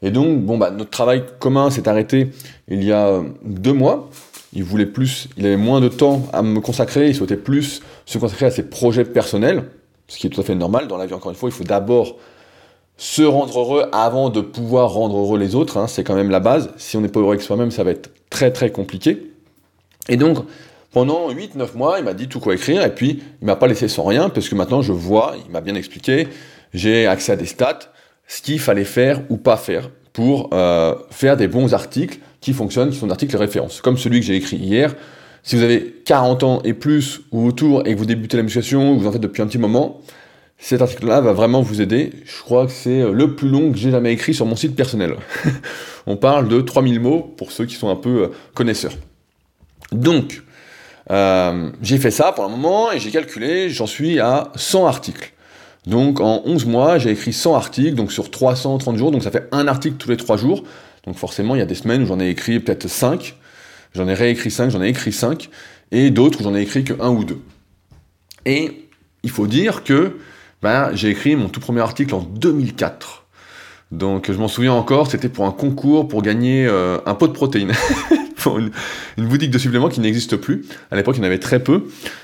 Et 0.02 0.12
donc, 0.12 0.40
bon, 0.42 0.58
bah, 0.58 0.72
notre 0.72 0.90
travail 0.90 1.24
commun 1.40 1.70
s'est 1.72 1.90
arrêté 1.90 2.32
il 2.70 2.84
y 2.84 2.92
a 2.92 3.08
euh, 3.08 3.24
deux 3.44 3.74
mois. 3.74 4.10
Il 4.54 4.64
voulait 4.64 4.86
plus, 4.86 5.28
il 5.38 5.46
avait 5.46 5.58
moins 5.58 5.82
de 5.82 5.90
temps 5.90 6.26
à 6.34 6.42
me 6.42 6.60
consacrer, 6.60 7.10
il 7.10 7.16
souhaitait 7.16 7.38
plus 7.38 7.82
se 8.06 8.18
consacrer 8.18 8.48
à 8.48 8.52
ses 8.52 8.64
projets 8.64 9.04
personnels, 9.04 9.66
ce 10.10 10.18
qui 10.18 10.28
est 10.28 10.30
tout 10.30 10.42
à 10.42 10.44
fait 10.44 10.56
normal 10.56 10.88
dans 10.88 10.98
la 10.98 11.06
vie. 11.06 11.14
Encore 11.14 11.32
une 11.32 11.38
fois, 11.38 11.48
il 11.48 11.54
faut 11.54 11.64
d'abord 11.64 12.18
se 12.98 13.22
rendre 13.22 13.58
heureux 13.58 13.86
avant 13.94 14.30
de 14.30 14.42
pouvoir 14.42 14.92
rendre 14.92 15.18
heureux 15.18 15.40
les 15.40 15.56
autres, 15.56 15.78
hein, 15.78 15.88
c'est 15.88 16.04
quand 16.04 16.16
même 16.16 16.30
la 16.30 16.42
base. 16.42 16.72
Si 16.76 16.98
on 16.98 17.02
n'est 17.02 17.08
pas 17.08 17.22
heureux 17.22 17.32
avec 17.32 17.42
soi-même, 17.42 17.72
ça 17.72 17.86
va 17.86 17.92
être 17.92 18.12
très 18.30 18.52
très 18.52 18.72
compliqué. 18.72 19.32
Et 20.10 20.18
donc, 20.18 20.40
pendant 20.92 21.32
8-9 21.32 21.78
mois, 21.78 22.00
il 22.00 22.04
m'a 22.04 22.14
dit 22.14 22.28
tout 22.28 22.42
quoi 22.42 22.56
écrire, 22.56 22.84
et 22.84 22.94
puis 22.94 23.24
il 23.42 23.46
m'a 23.46 23.56
pas 23.56 23.68
laissé 23.68 23.88
sans 23.88 24.04
rien, 24.04 24.28
parce 24.28 24.50
que 24.50 24.56
maintenant 24.56 24.82
je 24.82 24.92
vois, 24.92 25.36
il 25.46 25.52
m'a 25.52 25.62
bien 25.62 25.76
expliqué, 25.76 26.28
j'ai 26.74 27.08
accès 27.08 27.32
à 27.32 27.36
des 27.38 27.46
stats, 27.46 27.80
ce 28.28 28.42
qu'il 28.42 28.60
fallait 28.60 28.84
faire 28.84 29.22
ou 29.30 29.38
pas 29.38 29.56
faire 29.56 29.90
pour 30.12 30.50
euh, 30.54 30.96
faire 31.10 31.38
des 31.38 31.48
bons 31.48 31.74
articles 31.74 32.20
qui 32.42 32.52
fonctionnent, 32.52 32.90
qui 32.90 32.98
sont 32.98 33.06
des 33.06 33.12
articles 33.12 33.38
référence. 33.38 33.80
Comme 33.82 33.98
celui 33.98 34.20
que 34.20 34.26
j'ai 34.26 34.36
écrit 34.36 34.58
hier. 34.58 34.96
Si 35.44 35.56
vous 35.56 35.64
avez 35.64 36.02
40 36.06 36.44
ans 36.44 36.62
et 36.64 36.74
plus 36.74 37.22
ou 37.32 37.48
autour 37.48 37.88
et 37.88 37.94
que 37.94 38.00
vous 38.00 38.06
débutez 38.06 38.38
la 38.38 38.44
musculation, 38.44 38.94
ou 38.94 39.00
vous 39.00 39.08
en 39.08 39.12
faites 39.12 39.22
depuis 39.22 39.42
un 39.42 39.48
petit 39.48 39.58
moment, 39.58 40.02
cet 40.58 40.82
article-là 40.82 41.22
va 41.22 41.34
vraiment 41.34 41.62
vous 41.62 41.82
aider. 41.82 42.12
Je 42.26 42.42
crois 42.42 42.66
que 42.66 42.72
c'est 42.72 43.02
euh, 43.02 43.14
le 43.14 43.36
plus 43.36 43.48
long 43.48 43.72
que 43.72 43.78
j'ai 43.78 43.92
jamais 43.92 44.12
écrit 44.12 44.34
sur 44.34 44.46
mon 44.46 44.56
site 44.56 44.76
personnel. 44.76 45.16
On 46.06 46.18
parle 46.18 46.50
de 46.50 46.60
3000 46.62 47.00
mots 47.00 47.34
pour 47.38 47.52
ceux 47.52 47.66
qui 47.66 47.76
sont 47.76 47.90
un 47.90 47.96
peu 47.96 48.24
euh, 48.24 48.28
connaisseurs. 48.54 48.94
Donc, 49.92 50.44
euh, 51.12 51.72
j'ai 51.82 51.98
fait 51.98 52.12
ça 52.12 52.32
pour 52.34 52.44
un 52.44 52.50
moment 52.50 52.92
et 52.92 53.00
j'ai 53.00 53.10
calculé, 53.10 53.70
j'en 53.70 53.88
suis 53.88 54.20
à 54.20 54.52
100 54.56 54.86
articles. 54.86 55.34
Donc 55.88 56.20
en 56.20 56.44
11 56.46 56.66
mois, 56.66 56.98
j'ai 56.98 57.12
écrit 57.12 57.34
100 57.34 57.56
articles, 57.56 57.96
donc 57.96 58.12
sur 58.12 58.30
330 58.30 58.98
jours, 58.98 59.12
donc 59.12 59.24
ça 59.24 59.32
fait 59.32 59.48
un 59.52 59.68
article 59.68 59.96
tous 59.96 60.10
les 60.10 60.18
3 60.18 60.38
jours. 60.38 60.64
Donc 61.06 61.16
forcément, 61.16 61.56
il 61.56 61.60
y 61.60 61.62
a 61.62 61.66
des 61.66 61.76
semaines 61.76 62.04
où 62.04 62.06
j'en 62.06 62.20
ai 62.20 62.30
écrit 62.30 62.60
peut-être 62.60 62.88
5, 62.88 63.36
j'en 63.94 64.08
ai 64.08 64.14
réécrit 64.14 64.52
5, 64.52 64.70
j'en 64.70 64.82
ai 64.82 64.90
écrit 64.90 65.12
5, 65.12 65.50
et 65.92 66.10
d'autres 66.12 66.44
j'en 66.44 66.56
ai 66.56 66.62
écrit 66.62 66.84
que 66.84 66.94
1 67.00 67.10
ou 67.10 67.24
2. 67.24 67.38
Et 68.46 68.90
il 69.24 69.30
faut 69.30 69.48
dire 69.48 69.84
que 69.84 70.18
ben, 70.62 70.92
j'ai 70.94 71.10
écrit 71.10 71.36
mon 71.36 71.50
tout 71.50 71.60
premier 71.60 71.82
article 71.82 72.16
en 72.16 72.22
2004. 72.22 73.26
Donc 73.92 74.32
je 74.32 74.38
m'en 74.38 74.48
souviens 74.48 74.74
encore, 74.74 75.10
c'était 75.10 75.30
pour 75.30 75.46
un 75.46 75.52
concours 75.52 76.08
pour 76.08 76.22
gagner 76.22 76.68
euh, 76.68 77.00
un 77.06 77.16
pot 77.16 77.28
de 77.28 77.34
protéines. 77.34 77.74
pour 78.40 78.58
une, 78.58 78.72
boutique 79.18 79.52
de 79.52 79.58
suppléments 79.58 79.90
qui 79.90 80.00
n'existe 80.00 80.38
plus. 80.38 80.66
À 80.92 80.96
l'époque, 80.96 81.16
il 81.18 81.20
y 81.20 81.22
en 81.22 81.26
avait 81.26 81.40
très 81.40 81.62
peu, 81.62 81.84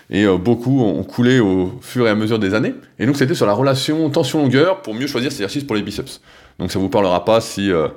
et 0.10 0.26
euh, 0.26 0.38
beaucoup 0.38 0.82
ont 0.82 1.04
coulé 1.04 1.40
au 1.40 1.78
fur 1.82 2.08
et 2.08 2.10
à 2.10 2.16
mesure 2.16 2.40
des 2.40 2.54
années. 2.54 2.74
Et 3.00 3.06
donc 3.06 3.18
c'était 3.18 3.36
sur 3.36 3.46
la 3.46 3.54
relation 3.54 4.10
tension-longueur 4.10 4.82
pour 4.82 4.94
mieux 4.94 5.08
choisir 5.08 5.32
ses 5.32 5.38
exercices 5.38 5.64
pour 5.64 5.76
les 5.76 5.82
biceps. 5.82 6.22
Donc 6.60 6.72
ça 6.72 6.80
vous 6.80 6.90
parlera 6.90 7.26
pas 7.26 7.42
si 7.42 7.72
euh, 7.72 7.90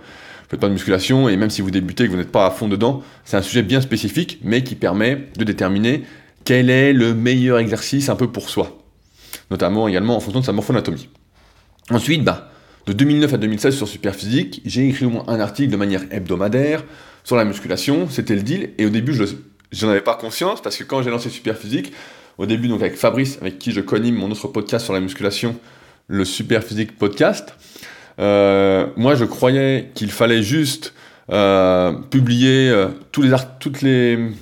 faites 0.48 0.60
pas 0.60 0.68
de 0.68 0.72
musculation, 0.72 1.28
et 1.28 1.36
même 1.36 1.50
si 1.50 1.62
vous 1.62 1.70
débutez 1.70 2.04
et 2.04 2.06
que 2.06 2.12
vous 2.12 2.18
n'êtes 2.18 2.32
pas 2.32 2.46
à 2.46 2.50
fond 2.50 2.68
dedans, 2.68 3.02
c'est 3.24 3.36
un 3.36 3.42
sujet 3.42 3.62
bien 3.62 3.80
spécifique, 3.80 4.38
mais 4.42 4.64
qui 4.64 4.74
permet 4.74 5.28
de 5.36 5.44
déterminer 5.44 6.04
quel 6.44 6.70
est 6.70 6.92
le 6.92 7.14
meilleur 7.14 7.58
exercice 7.58 8.08
un 8.08 8.16
peu 8.16 8.28
pour 8.28 8.48
soi. 8.48 8.78
Notamment 9.50 9.88
également 9.88 10.16
en 10.16 10.20
fonction 10.20 10.40
de 10.40 10.44
sa 10.44 10.52
morphonatomie. 10.52 11.08
Ensuite, 11.90 12.24
bah, 12.24 12.50
de 12.86 12.92
2009 12.92 13.34
à 13.34 13.36
2016 13.36 13.76
sur 13.76 13.88
Superphysique, 13.88 14.62
j'ai 14.64 14.88
écrit 14.88 15.04
au 15.04 15.10
moins 15.10 15.24
un 15.28 15.40
article 15.40 15.70
de 15.70 15.76
manière 15.76 16.02
hebdomadaire 16.10 16.84
sur 17.24 17.36
la 17.36 17.44
musculation, 17.44 18.08
c'était 18.08 18.34
le 18.34 18.42
deal, 18.42 18.70
et 18.78 18.86
au 18.86 18.90
début 18.90 19.12
je 19.12 19.84
n'en 19.84 19.90
avais 19.90 20.00
pas 20.00 20.14
conscience, 20.14 20.62
parce 20.62 20.76
que 20.76 20.84
quand 20.84 21.02
j'ai 21.02 21.10
lancé 21.10 21.28
Superphysique, 21.28 21.92
au 22.38 22.46
début 22.46 22.68
donc 22.68 22.80
avec 22.80 22.96
Fabrice, 22.96 23.36
avec 23.42 23.58
qui 23.58 23.72
je 23.72 23.82
connais 23.82 24.10
mon 24.10 24.30
autre 24.30 24.48
podcast 24.48 24.84
sur 24.84 24.94
la 24.94 25.00
musculation, 25.00 25.56
le 26.06 26.24
Superphysique 26.24 26.96
Podcast, 26.96 27.54
moi 28.18 29.14
je 29.14 29.24
croyais 29.24 29.90
qu'il 29.94 30.10
fallait 30.10 30.42
juste 30.42 30.92
euh, 31.30 31.92
publier 31.92 32.70
euh, 32.70 32.88
tous, 33.12 33.22
les 33.22 34.32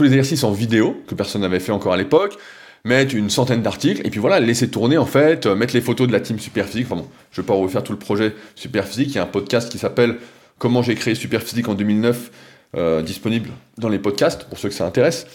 exercices 0.00 0.44
en 0.44 0.52
vidéo, 0.52 1.02
que 1.06 1.14
personne 1.14 1.42
n'avait 1.42 1.60
fait 1.60 1.72
encore 1.72 1.92
à 1.92 1.98
l'époque, 1.98 2.38
mettre 2.84 3.14
une 3.14 3.28
centaine 3.28 3.60
d'articles, 3.60 4.06
et 4.06 4.10
puis 4.10 4.18
voilà, 4.18 4.40
laisser 4.40 4.70
tourner 4.70 4.96
en 4.96 5.04
fait, 5.04 5.44
euh, 5.44 5.54
mettre 5.54 5.74
les 5.74 5.82
photos 5.82 6.08
de 6.08 6.12
la 6.12 6.20
team 6.20 6.38
Superphysique. 6.38 6.86
Enfin 6.86 7.02
bon, 7.02 7.08
je 7.30 7.42
vais 7.42 7.46
pas 7.46 7.54
refaire 7.54 7.84
tout 7.84 7.92
le 7.92 7.98
projet 7.98 8.34
Superphysique. 8.54 9.10
Il 9.10 9.16
y 9.16 9.18
a 9.18 9.24
un 9.24 9.26
podcast 9.26 9.70
qui 9.70 9.78
s'appelle 9.78 10.16
Comment 10.58 10.82
j'ai 10.82 10.94
créé 10.94 11.14
Superphysique 11.14 11.68
en 11.68 11.74
2009, 11.74 12.30
euh, 12.76 13.02
disponible 13.02 13.50
dans 13.76 13.88
les 13.88 13.98
podcasts 13.98 14.44
pour 14.44 14.58
ceux 14.58 14.68
que 14.70 14.74
ça 14.74 14.86
intéresse. 14.86 15.26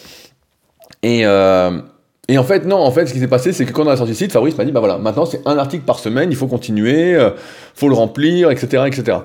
Et, 1.04 1.26
euh, 1.26 1.80
et 2.28 2.36
en 2.36 2.44
fait, 2.44 2.66
non, 2.66 2.76
en 2.76 2.90
fait, 2.90 3.06
ce 3.06 3.14
qui 3.14 3.20
s'est 3.20 3.28
passé, 3.28 3.52
c'est 3.52 3.64
que 3.64 3.72
quand 3.72 3.84
on 3.84 3.88
a 3.88 3.96
sorti 3.96 4.12
le 4.12 4.16
site, 4.16 4.32
Fabrice 4.32 4.56
m'a 4.58 4.64
dit, 4.64 4.72
bah 4.72 4.80
voilà, 4.80 4.98
maintenant 4.98 5.24
c'est 5.24 5.40
un 5.46 5.56
article 5.56 5.84
par 5.84 5.98
semaine, 5.98 6.30
il 6.30 6.36
faut 6.36 6.46
continuer, 6.46 7.14
euh, 7.14 7.30
faut 7.74 7.88
le 7.88 7.94
remplir, 7.94 8.50
etc., 8.50 8.84
etc. 8.86 9.18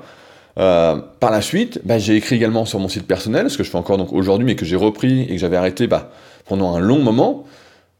Euh, 0.60 1.02
par 1.20 1.32
la 1.32 1.42
suite, 1.42 1.82
bah, 1.84 1.98
j'ai 1.98 2.16
écrit 2.16 2.36
également 2.36 2.66
sur 2.66 2.80
mon 2.80 2.88
site 2.88 3.06
personnel, 3.06 3.50
ce 3.50 3.58
que 3.58 3.64
je 3.64 3.70
fais 3.70 3.78
encore 3.78 3.98
donc 3.98 4.14
aujourd'hui, 4.14 4.46
mais 4.46 4.56
que 4.56 4.66
j'ai 4.66 4.76
repris 4.76 5.24
et 5.24 5.28
que 5.28 5.38
j'avais 5.38 5.58
arrêté 5.58 5.88
bah, 5.88 6.12
pendant 6.48 6.76
un 6.76 6.80
long 6.80 7.00
moment. 7.00 7.46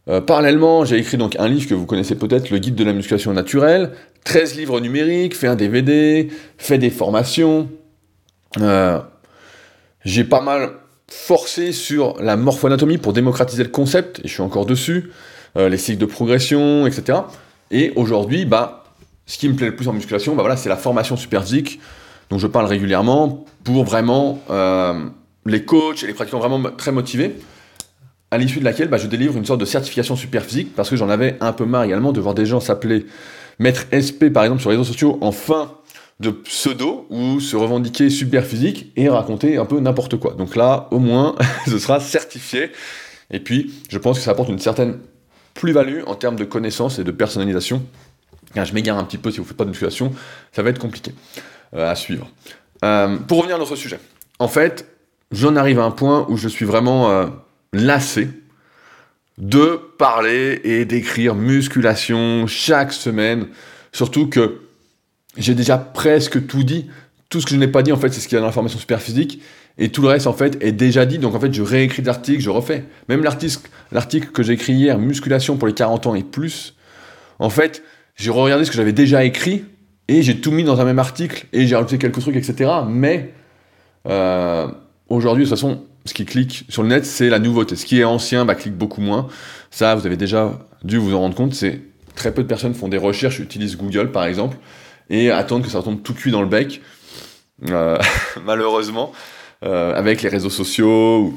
Euh, 0.10 0.22
parallèlement, 0.22 0.86
j'ai 0.86 0.98
écrit 0.98 1.18
donc 1.18 1.36
un 1.40 1.48
livre 1.48 1.68
que 1.68 1.74
vous 1.74 1.86
connaissez 1.86 2.16
peut-être, 2.16 2.50
le 2.50 2.60
guide 2.60 2.76
de 2.76 2.84
la 2.84 2.94
musculation 2.94 3.34
naturelle, 3.34 3.92
13 4.26 4.58
livres 4.58 4.80
numériques, 4.80 5.36
fait 5.36 5.48
un 5.48 5.56
DVD, 5.56 6.30
fait 6.58 6.78
des 6.78 6.90
formations. 6.90 7.70
Euh, 8.62 9.00
j'ai 10.06 10.24
pas 10.24 10.42
mal 10.42 10.72
forcé 11.08 11.72
sur 11.72 12.16
la 12.22 12.36
morphoanatomie 12.38 12.98
pour 12.98 13.14
démocratiser 13.14 13.64
le 13.64 13.70
concept, 13.70 14.20
et 14.20 14.28
je 14.28 14.34
suis 14.34 14.42
encore 14.42 14.66
dessus, 14.66 15.12
euh, 15.58 15.70
les 15.70 15.78
cycles 15.78 16.00
de 16.00 16.06
progression, 16.06 16.88
etc. 16.88 17.20
Et 17.72 17.94
aujourd'hui, 17.96 18.46
bah, 18.46 18.86
ce 19.26 19.38
qui 19.38 19.48
me 19.50 19.56
plaît 19.56 19.68
le 19.68 19.76
plus 19.76 19.88
en 19.88 19.94
musculation, 19.94 20.36
bah 20.36 20.44
voilà, 20.44 20.58
c'est 20.58 20.70
la 20.70 20.78
formation 20.78 21.16
superphysique, 21.16 21.80
dont 22.30 22.38
je 22.38 22.48
parle 22.48 22.66
régulièrement, 22.66 23.46
pour 23.64 23.84
vraiment 23.84 24.40
les 25.46 25.66
coachs 25.66 26.04
et 26.04 26.08
les 26.08 26.14
pratiquants 26.14 26.40
vraiment 26.40 26.62
très 26.78 26.92
motivés 26.92 27.36
à 28.32 28.38
l'issue 28.40 28.60
de 28.60 28.64
laquelle 28.64 28.88
bah, 28.88 28.98
je 28.98 29.06
délivre 29.06 29.38
une 29.38 29.46
sorte 29.46 29.60
de 29.60 29.66
certification 29.66 30.16
super 30.16 30.44
physique, 30.44 30.76
parce 30.76 30.90
que 30.90 30.96
j'en 30.96 31.10
avais 31.10 31.38
un 31.40 31.54
peu 31.54 31.66
marre 31.66 31.84
également 31.84 32.12
de 32.12 32.20
voir 32.20 32.34
des 32.34 32.48
gens 32.48 32.60
s'appeler 32.60 33.06
Maître 33.60 33.86
SP, 33.94 34.34
par 34.34 34.44
exemple, 34.44 34.62
sur 34.62 34.72
les 34.72 34.78
réseaux 34.78 34.92
sociaux, 34.92 35.20
en 35.22 35.32
fin 35.32 35.72
de 36.24 36.32
pseudo, 36.32 37.06
ou 37.10 37.40
se 37.40 37.56
revendiquer 37.56 38.10
super 38.10 38.46
physique 38.46 38.92
et 38.96 39.10
raconter 39.10 39.58
un 39.58 39.66
peu 39.66 39.80
n'importe 39.80 40.18
quoi. 40.18 40.34
Donc 40.34 40.56
là, 40.56 40.88
au 40.92 41.00
moins, 41.00 41.36
ce 41.68 41.78
sera 41.78 42.00
certifié. 42.00 42.72
Et 43.30 43.40
puis, 43.40 43.74
je 43.90 43.98
pense 43.98 44.18
que 44.18 44.24
ça 44.24 44.32
apporte 44.32 44.50
une 44.50 44.60
certaine 44.60 45.00
plus-value 45.54 46.02
en 46.08 46.16
termes 46.16 46.36
de 46.36 46.46
connaissances 46.46 46.98
et 47.00 47.04
de 47.04 47.12
personnalisation. 47.12 47.84
je 48.56 48.74
m'égare 48.74 48.98
un 48.98 49.04
petit 49.04 49.18
peu 49.18 49.30
si 49.30 49.38
vous 49.38 49.44
ne 49.44 49.48
faites 49.48 49.58
pas 49.58 49.66
de 49.66 49.70
musculation, 49.70 50.14
ça 50.52 50.64
va 50.64 50.70
être 50.70 50.80
compliqué 50.80 51.12
euh, 51.76 51.92
à 51.92 51.96
suivre. 51.96 52.30
Euh, 52.84 53.18
pour 53.18 53.38
revenir 53.40 53.58
à 53.58 53.60
notre 53.60 53.76
sujet, 53.76 54.00
en 54.40 54.48
fait, 54.48 54.88
j'en 55.32 55.56
arrive 55.56 55.80
à 55.80 55.84
un 55.84 55.92
point 55.92 56.26
où 56.30 56.38
je 56.38 56.48
suis 56.48 56.66
vraiment 56.66 57.12
euh, 57.12 57.28
lassé 57.72 58.30
de 59.38 59.80
parler 59.98 60.62
et 60.64 60.86
d'écrire 60.86 61.36
musculation 61.36 62.48
chaque 62.48 62.94
semaine. 62.94 63.48
Surtout 63.92 64.28
que 64.28 64.63
j'ai 65.38 65.56
déjà 65.56 65.78
presque 65.78 66.46
tout 66.48 66.64
dit. 66.64 66.88
Tout 67.30 67.42
ce 67.42 67.46
que 67.46 67.52
je 67.54 67.60
n'ai 67.60 67.68
pas 67.68 67.82
dit, 67.82 67.92
en 67.92 67.98
fait, 67.98 68.14
c'est 68.14 68.22
ce 68.22 68.28
qu'il 68.28 68.36
y 68.36 68.38
a 68.38 68.42
dans 68.42 68.48
la 68.48 68.52
formation 68.52 68.78
super 68.78 69.02
physique. 69.02 69.42
Et 69.78 69.90
tout 69.90 70.02
le 70.04 70.08
reste, 70.08 70.28
en 70.28 70.34
fait, 70.34 70.58
est 70.62 70.72
déjà 70.72 71.06
dit. 71.06 71.18
Donc, 71.18 71.34
en 71.34 71.40
fait, 71.40 71.52
je 71.54 71.62
réécris 71.64 72.04
l'article, 72.04 72.42
je 72.42 72.50
refais. 72.50 72.86
Même 73.10 73.24
l'article 73.24 74.28
que 74.32 74.44
j'ai 74.44 74.54
écrit 74.54 74.74
hier, 74.74 75.00
musculation 75.00 75.58
pour 75.58 75.68
les 75.68 75.74
40 75.74 76.08
ans 76.08 76.16
et 76.16 76.24
plus. 76.24 76.76
En 77.40 77.50
fait, 77.50 77.84
j'ai 78.16 78.30
regardé 78.30 78.66
ce 78.66 78.70
que 78.70 78.78
j'avais 78.78 78.94
déjà 78.94 79.24
écrit 79.24 79.66
et 80.08 80.22
j'ai 80.22 80.40
tout 80.40 80.52
mis 80.52 80.64
dans 80.64 80.80
un 80.80 80.86
même 80.86 81.00
article 81.00 81.48
et 81.54 81.66
j'ai 81.66 81.76
rajouté 81.76 81.98
quelques 81.98 82.20
trucs, 82.20 82.36
etc. 82.36 82.70
Mais 82.88 83.34
euh, 84.08 84.68
aujourd'hui, 85.10 85.46
de 85.46 85.50
toute 85.50 85.58
façon, 85.58 85.84
ce 86.06 86.14
qui 86.14 86.26
clique 86.26 86.66
sur 86.70 86.84
le 86.84 86.90
net, 86.90 87.06
c'est 87.06 87.30
la 87.30 87.40
nouveauté. 87.40 87.76
Ce 87.76 87.86
qui 87.86 88.00
est 88.00 88.04
ancien, 88.04 88.46
bah, 88.46 88.56
clique 88.56 88.76
beaucoup 88.76 89.02
moins. 89.02 89.28
Ça, 89.72 89.96
vous 89.96 90.06
avez 90.06 90.18
déjà 90.18 90.60
dû 90.84 90.98
vous 90.98 91.16
en 91.16 91.20
rendre 91.20 91.36
compte. 91.36 91.56
C'est 91.56 91.82
très 92.16 92.34
peu 92.34 92.44
de 92.44 92.48
personnes 92.48 92.74
font 92.74 92.90
des 92.90 92.98
recherches, 92.98 93.40
utilisent 93.40 93.78
Google 93.78 94.12
par 94.12 94.26
exemple, 94.26 94.58
et 95.10 95.32
attendent 95.32 95.64
que 95.64 95.70
ça 95.70 95.82
tombe 95.82 96.02
tout 96.02 96.14
cuit 96.14 96.32
dans 96.32 96.42
le 96.42 96.48
bec. 96.48 96.82
Euh, 97.70 97.98
malheureusement, 98.46 99.12
euh, 99.64 99.96
avec 99.96 100.22
les 100.22 100.30
réseaux 100.30 100.50
sociaux 100.50 101.34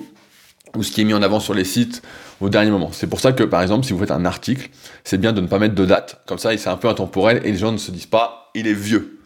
ou, 0.74 0.82
ce 0.82 0.90
qui 0.90 1.00
est 1.00 1.04
mis 1.04 1.14
en 1.14 1.22
avant 1.22 1.40
sur 1.40 1.54
les 1.54 1.64
sites 1.64 2.02
au 2.40 2.48
dernier 2.48 2.70
moment. 2.70 2.90
C'est 2.92 3.06
pour 3.06 3.20
ça 3.20 3.32
que, 3.32 3.44
par 3.44 3.62
exemple, 3.62 3.86
si 3.86 3.92
vous 3.92 3.98
faites 3.98 4.10
un 4.10 4.24
article, 4.24 4.68
c'est 5.04 5.18
bien 5.18 5.32
de 5.32 5.40
ne 5.40 5.46
pas 5.46 5.58
mettre 5.58 5.74
de 5.74 5.86
date. 5.86 6.20
Comme 6.26 6.38
ça, 6.38 6.56
c'est 6.56 6.68
un 6.68 6.76
peu 6.76 6.88
intemporel 6.88 7.40
et 7.44 7.52
les 7.52 7.58
gens 7.58 7.72
ne 7.72 7.78
se 7.78 7.90
disent 7.90 8.06
pas, 8.06 8.50
il 8.54 8.66
est 8.66 8.74
vieux. 8.74 9.20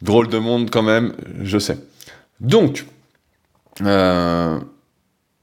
Drôle 0.00 0.28
de 0.28 0.38
monde 0.38 0.70
quand 0.70 0.82
même, 0.82 1.12
je 1.42 1.58
sais. 1.58 1.78
Donc, 2.40 2.86
euh, 3.82 4.58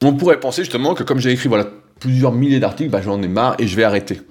on 0.01 0.13
pourrait 0.13 0.39
penser 0.39 0.63
justement 0.63 0.93
que 0.93 1.03
comme 1.03 1.19
j'ai 1.19 1.31
écrit 1.31 1.49
voilà, 1.49 1.67
plusieurs 1.99 2.31
milliers 2.31 2.59
d'articles, 2.59 2.89
bah, 2.89 3.01
j'en 3.01 3.21
ai 3.21 3.27
marre 3.27 3.55
et 3.59 3.67
je 3.67 3.75
vais 3.75 3.83
arrêter. 3.83 4.21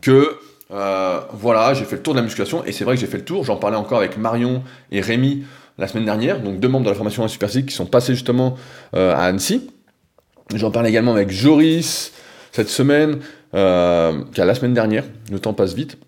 Que 0.00 0.38
euh, 0.70 1.20
voilà, 1.32 1.72
j'ai 1.74 1.84
fait 1.84 1.96
le 1.96 2.02
tour 2.02 2.14
de 2.14 2.18
la 2.18 2.24
musculation 2.24 2.64
et 2.64 2.72
c'est 2.72 2.84
vrai 2.84 2.94
que 2.94 3.00
j'ai 3.00 3.06
fait 3.06 3.18
le 3.18 3.24
tour. 3.24 3.44
J'en 3.44 3.56
parlais 3.56 3.76
encore 3.76 3.98
avec 3.98 4.18
Marion 4.18 4.62
et 4.90 5.00
Rémi 5.00 5.44
la 5.78 5.86
semaine 5.86 6.04
dernière, 6.04 6.40
donc 6.40 6.60
deux 6.60 6.68
membres 6.68 6.84
de 6.84 6.90
la 6.90 6.96
formation 6.96 7.26
Super 7.28 7.48
qui 7.48 7.70
sont 7.70 7.86
passés 7.86 8.14
justement 8.14 8.56
euh, 8.94 9.14
à 9.14 9.24
Annecy. 9.24 9.70
J'en 10.54 10.70
parlais 10.70 10.88
également 10.88 11.12
avec 11.12 11.30
Joris 11.30 12.12
cette 12.52 12.68
semaine, 12.68 13.18
euh, 13.54 14.24
la 14.36 14.54
semaine 14.54 14.74
dernière, 14.74 15.04
le 15.30 15.38
temps 15.38 15.52
passe 15.52 15.74
vite, 15.74 15.98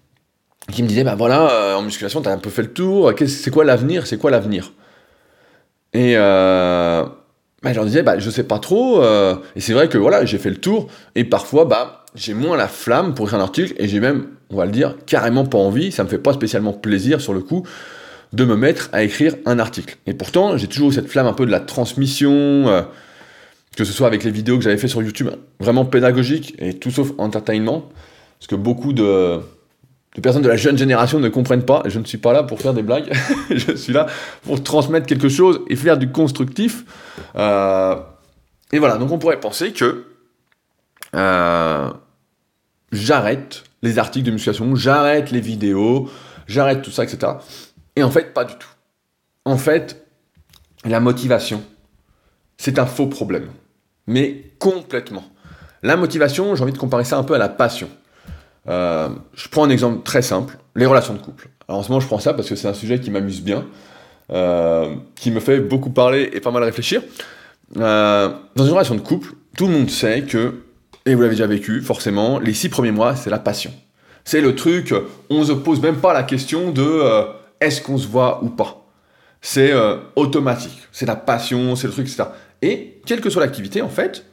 qui 0.72 0.82
me 0.82 0.88
disait 0.88 1.04
bah 1.04 1.14
voilà, 1.14 1.76
en 1.76 1.82
musculation, 1.82 2.20
t'as 2.20 2.32
un 2.32 2.38
peu 2.38 2.50
fait 2.50 2.62
le 2.62 2.72
tour, 2.72 3.12
c'est 3.26 3.50
quoi 3.50 3.64
l'avenir? 3.64 4.06
C'est 4.06 4.18
quoi 4.18 4.30
l'avenir? 4.30 4.72
Et 5.92 6.16
je 7.64 7.74
leur 7.74 7.84
disais, 7.84 8.02
bah, 8.02 8.18
je 8.18 8.30
sais 8.30 8.44
pas 8.44 8.58
trop, 8.58 9.02
euh, 9.02 9.36
et 9.54 9.60
c'est 9.60 9.72
vrai 9.72 9.88
que 9.88 9.98
voilà, 9.98 10.24
j'ai 10.24 10.38
fait 10.38 10.50
le 10.50 10.56
tour, 10.56 10.88
et 11.14 11.24
parfois, 11.24 11.64
bah, 11.66 12.04
j'ai 12.14 12.34
moins 12.34 12.56
la 12.56 12.68
flamme 12.68 13.14
pour 13.14 13.26
écrire 13.26 13.40
un 13.40 13.42
article, 13.42 13.74
et 13.78 13.88
j'ai 13.88 14.00
même, 14.00 14.28
on 14.50 14.56
va 14.56 14.64
le 14.64 14.72
dire, 14.72 14.96
carrément 15.06 15.44
pas 15.44 15.58
envie, 15.58 15.92
ça 15.92 16.04
me 16.04 16.08
fait 16.08 16.18
pas 16.18 16.32
spécialement 16.32 16.72
plaisir 16.72 17.20
sur 17.20 17.34
le 17.34 17.40
coup, 17.40 17.66
de 18.32 18.44
me 18.44 18.56
mettre 18.56 18.88
à 18.92 19.02
écrire 19.02 19.34
un 19.44 19.58
article. 19.58 19.96
Et 20.06 20.14
pourtant, 20.14 20.56
j'ai 20.56 20.68
toujours 20.68 20.92
cette 20.92 21.08
flamme 21.08 21.26
un 21.26 21.32
peu 21.32 21.46
de 21.46 21.50
la 21.50 21.60
transmission, 21.60 22.32
euh, 22.32 22.82
que 23.76 23.84
ce 23.84 23.92
soit 23.92 24.06
avec 24.06 24.24
les 24.24 24.30
vidéos 24.30 24.56
que 24.56 24.64
j'avais 24.64 24.78
fait 24.78 24.88
sur 24.88 25.02
YouTube, 25.02 25.28
vraiment 25.58 25.84
pédagogiques, 25.84 26.54
et 26.58 26.74
tout 26.74 26.90
sauf 26.90 27.12
entertainment, 27.18 27.90
parce 28.38 28.46
que 28.46 28.56
beaucoup 28.56 28.94
de, 28.94 29.40
de 30.16 30.20
personnes 30.20 30.42
de 30.42 30.48
la 30.48 30.56
jeune 30.56 30.76
génération 30.76 31.20
ne 31.20 31.28
comprennent 31.28 31.64
pas. 31.64 31.82
Je 31.86 31.98
ne 31.98 32.04
suis 32.04 32.18
pas 32.18 32.32
là 32.32 32.42
pour 32.42 32.60
faire 32.60 32.74
des 32.74 32.82
blagues. 32.82 33.12
je 33.50 33.74
suis 33.76 33.92
là 33.92 34.06
pour 34.42 34.62
transmettre 34.62 35.06
quelque 35.06 35.28
chose 35.28 35.60
et 35.68 35.76
faire 35.76 35.98
du 35.98 36.10
constructif. 36.10 36.84
Euh, 37.36 37.96
et 38.72 38.78
voilà, 38.78 38.98
donc 38.98 39.10
on 39.12 39.18
pourrait 39.18 39.40
penser 39.40 39.72
que 39.72 40.06
euh, 41.14 41.90
j'arrête 42.92 43.64
les 43.82 43.98
articles 43.98 44.26
de 44.26 44.32
musculation, 44.32 44.74
j'arrête 44.74 45.30
les 45.30 45.40
vidéos, 45.40 46.10
j'arrête 46.46 46.82
tout 46.82 46.90
ça, 46.90 47.04
etc. 47.04 47.32
Et 47.96 48.02
en 48.02 48.10
fait, 48.10 48.34
pas 48.34 48.44
du 48.44 48.54
tout. 48.54 48.68
En 49.44 49.56
fait, 49.56 50.06
la 50.84 51.00
motivation, 51.00 51.62
c'est 52.58 52.78
un 52.78 52.86
faux 52.86 53.06
problème. 53.06 53.48
Mais 54.06 54.52
complètement. 54.58 55.24
La 55.82 55.96
motivation, 55.96 56.54
j'ai 56.54 56.62
envie 56.62 56.72
de 56.72 56.78
comparer 56.78 57.04
ça 57.04 57.16
un 57.16 57.22
peu 57.22 57.34
à 57.34 57.38
la 57.38 57.48
passion. 57.48 57.88
Euh, 58.68 59.08
je 59.34 59.48
prends 59.48 59.64
un 59.64 59.70
exemple 59.70 60.02
très 60.02 60.22
simple, 60.22 60.58
les 60.76 60.86
relations 60.86 61.14
de 61.14 61.18
couple. 61.18 61.48
Alors 61.68 61.80
en 61.80 61.82
ce 61.82 61.88
moment, 61.88 62.00
je 62.00 62.06
prends 62.06 62.18
ça 62.18 62.34
parce 62.34 62.48
que 62.48 62.56
c'est 62.56 62.68
un 62.68 62.74
sujet 62.74 63.00
qui 63.00 63.10
m'amuse 63.10 63.42
bien, 63.42 63.66
euh, 64.32 64.94
qui 65.14 65.30
me 65.30 65.40
fait 65.40 65.60
beaucoup 65.60 65.90
parler 65.90 66.30
et 66.32 66.40
pas 66.40 66.50
mal 66.50 66.62
réfléchir. 66.62 67.02
Euh, 67.78 68.28
dans 68.56 68.64
une 68.64 68.72
relation 68.72 68.94
de 68.94 69.00
couple, 69.00 69.32
tout 69.56 69.66
le 69.66 69.72
monde 69.72 69.90
sait 69.90 70.22
que, 70.22 70.62
et 71.06 71.14
vous 71.14 71.22
l'avez 71.22 71.34
déjà 71.34 71.46
vécu, 71.46 71.80
forcément, 71.80 72.38
les 72.38 72.54
six 72.54 72.68
premiers 72.68 72.92
mois, 72.92 73.16
c'est 73.16 73.30
la 73.30 73.38
passion. 73.38 73.72
C'est 74.24 74.40
le 74.40 74.54
truc, 74.54 74.94
on 75.30 75.40
ne 75.40 75.44
se 75.44 75.52
pose 75.52 75.80
même 75.80 75.96
pas 75.96 76.12
la 76.12 76.22
question 76.22 76.70
de 76.70 77.02
est-ce 77.60 77.80
qu'on 77.80 77.96
se 77.96 78.06
voit 78.06 78.44
ou 78.44 78.50
pas. 78.50 78.86
C'est 79.40 79.72
automatique, 80.14 80.78
c'est 80.92 81.06
la 81.06 81.16
passion, 81.16 81.74
c'est 81.74 81.86
le 81.86 81.92
truc, 81.94 82.06
etc. 82.06 82.24
Et 82.60 83.00
quelle 83.06 83.22
que 83.22 83.30
soit 83.30 83.40
l'activité, 83.40 83.80
en 83.80 83.88
fait, 83.88 84.26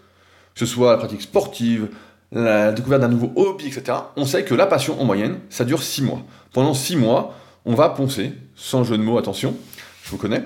que 0.53 0.59
ce 0.59 0.65
soit 0.65 0.91
la 0.91 0.97
pratique 0.97 1.21
sportive, 1.21 1.87
la 2.31 2.71
découverte 2.71 3.01
d'un 3.01 3.07
nouveau 3.07 3.31
hobby, 3.35 3.67
etc., 3.67 3.97
on 4.15 4.25
sait 4.25 4.43
que 4.43 4.53
la 4.53 4.65
passion, 4.65 4.99
en 5.01 5.05
moyenne, 5.05 5.39
ça 5.49 5.65
dure 5.65 5.81
6 5.81 6.03
mois. 6.03 6.21
Pendant 6.53 6.73
6 6.73 6.97
mois, 6.97 7.35
on 7.65 7.73
va 7.73 7.89
poncer, 7.89 8.33
sans 8.55 8.83
jeu 8.83 8.97
de 8.97 9.03
mots, 9.03 9.17
attention, 9.17 9.55
je 10.03 10.11
vous 10.11 10.17
connais, 10.17 10.43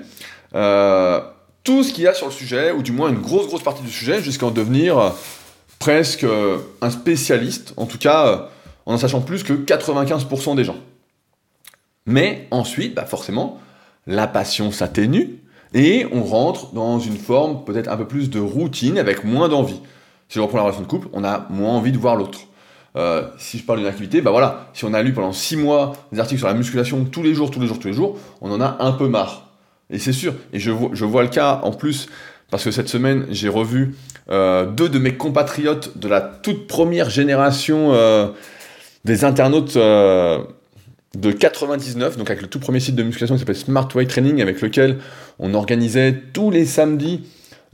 euh, 0.54 1.20
tout 1.64 1.82
ce 1.82 1.92
qu'il 1.92 2.04
y 2.04 2.08
a 2.08 2.14
sur 2.14 2.26
le 2.26 2.32
sujet, 2.32 2.72
ou 2.72 2.82
du 2.82 2.92
moins 2.92 3.08
une 3.08 3.20
grosse, 3.20 3.46
grosse 3.46 3.62
partie 3.62 3.82
du 3.82 3.90
sujet, 3.90 4.22
jusqu'à 4.22 4.46
en 4.46 4.50
devenir 4.50 5.12
presque 5.78 6.26
un 6.80 6.90
spécialiste, 6.90 7.74
en 7.76 7.86
tout 7.86 7.98
cas 7.98 8.48
en 8.86 8.94
en 8.94 8.98
sachant 8.98 9.20
plus 9.20 9.44
que 9.44 9.52
95% 9.52 10.56
des 10.56 10.64
gens. 10.64 10.76
Mais 12.06 12.48
ensuite, 12.50 12.94
bah 12.94 13.04
forcément, 13.04 13.60
la 14.06 14.26
passion 14.26 14.72
s'atténue, 14.72 15.38
et 15.74 16.06
on 16.12 16.24
rentre 16.24 16.72
dans 16.72 16.98
une 16.98 17.16
forme 17.16 17.64
peut-être 17.64 17.88
un 17.88 17.96
peu 17.96 18.06
plus 18.06 18.28
de 18.28 18.40
routine, 18.40 18.98
avec 18.98 19.24
moins 19.24 19.48
d'envie 19.48 19.80
si 20.32 20.38
je 20.38 20.40
reprends 20.40 20.56
la 20.56 20.62
relation 20.62 20.80
de 20.80 20.88
couple, 20.88 21.08
on 21.12 21.24
a 21.24 21.46
moins 21.50 21.72
envie 21.72 21.92
de 21.92 21.98
voir 21.98 22.16
l'autre. 22.16 22.38
Euh, 22.96 23.24
si 23.36 23.58
je 23.58 23.64
parle 23.64 23.80
d'une 23.80 23.86
activité, 23.86 24.22
bah 24.22 24.30
voilà, 24.30 24.70
si 24.72 24.86
on 24.86 24.94
a 24.94 25.02
lu 25.02 25.12
pendant 25.12 25.34
6 25.34 25.58
mois 25.58 25.92
des 26.10 26.20
articles 26.20 26.38
sur 26.38 26.48
la 26.48 26.54
musculation 26.54 27.04
tous 27.04 27.22
les 27.22 27.34
jours, 27.34 27.50
tous 27.50 27.60
les 27.60 27.66
jours, 27.66 27.78
tous 27.78 27.88
les 27.88 27.92
jours, 27.92 28.18
on 28.40 28.50
en 28.50 28.58
a 28.62 28.78
un 28.80 28.92
peu 28.92 29.08
marre. 29.08 29.50
Et 29.90 29.98
c'est 29.98 30.14
sûr. 30.14 30.32
Et 30.54 30.58
je 30.58 30.70
vois, 30.70 31.22
le 31.22 31.28
cas 31.28 31.60
en 31.64 31.72
plus, 31.72 32.08
parce 32.50 32.64
que 32.64 32.70
cette 32.70 32.88
semaine, 32.88 33.26
j'ai 33.28 33.50
revu 33.50 33.94
euh, 34.30 34.64
deux 34.64 34.88
de 34.88 34.98
mes 34.98 35.18
compatriotes 35.18 35.98
de 35.98 36.08
la 36.08 36.22
toute 36.22 36.66
première 36.66 37.10
génération 37.10 37.92
euh, 37.92 38.28
des 39.04 39.26
internautes 39.26 39.76
de 39.76 40.46
99, 41.30 42.16
donc 42.16 42.30
avec 42.30 42.40
le 42.40 42.48
tout 42.48 42.58
premier 42.58 42.80
site 42.80 42.94
de 42.94 43.02
musculation 43.02 43.34
qui 43.34 43.40
s'appelle 43.40 43.54
Smart 43.54 43.86
Weight 43.94 44.08
Training, 44.08 44.40
avec 44.40 44.62
lequel 44.62 44.96
on 45.38 45.52
organisait 45.52 46.22
tous 46.32 46.50
les 46.50 46.64
samedis 46.64 47.20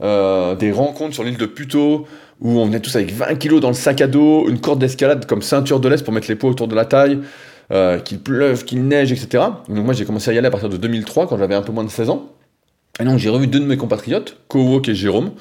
des 0.01 0.71
rencontres 0.73 1.13
sur 1.13 1.23
l'île 1.23 1.37
de 1.37 1.45
Puto, 1.45 2.07
où 2.41 2.59
on 2.59 2.65
venait 2.65 2.79
tous 2.79 2.95
avec 2.95 3.11
20 3.11 3.35
kilos 3.35 3.61
dans 3.61 3.67
le 3.67 3.73
sac 3.73 4.01
à 4.01 4.07
dos, 4.07 4.47
une 4.47 4.59
corde 4.59 4.79
d'escalade 4.79 5.25
comme 5.25 5.41
ceinture 5.41 5.79
de 5.79 5.89
l'Est 5.89 6.03
pour 6.03 6.13
mettre 6.13 6.27
les 6.29 6.35
poids 6.35 6.49
autour 6.49 6.67
de 6.67 6.75
la 6.75 6.85
taille, 6.85 7.19
euh, 7.71 7.99
qu'il 7.99 8.19
pleuve, 8.19 8.63
qu'il 8.63 8.87
neige, 8.87 9.11
etc. 9.11 9.43
Donc 9.67 9.85
moi 9.85 9.93
j'ai 9.93 10.05
commencé 10.05 10.31
à 10.31 10.33
y 10.33 10.37
aller 10.37 10.47
à 10.47 10.51
partir 10.51 10.69
de 10.69 10.77
2003 10.77 11.27
quand 11.27 11.37
j'avais 11.37 11.55
un 11.55 11.61
peu 11.61 11.71
moins 11.71 11.83
de 11.83 11.89
16 11.89 12.09
ans. 12.09 12.29
Et 12.99 13.03
donc 13.03 13.17
j'ai 13.17 13.29
revu 13.29 13.47
deux 13.47 13.59
de 13.59 13.65
mes 13.65 13.77
compatriotes, 13.77 14.37
Kowok 14.47 14.87
et 14.89 14.95
Jérôme. 14.95 15.31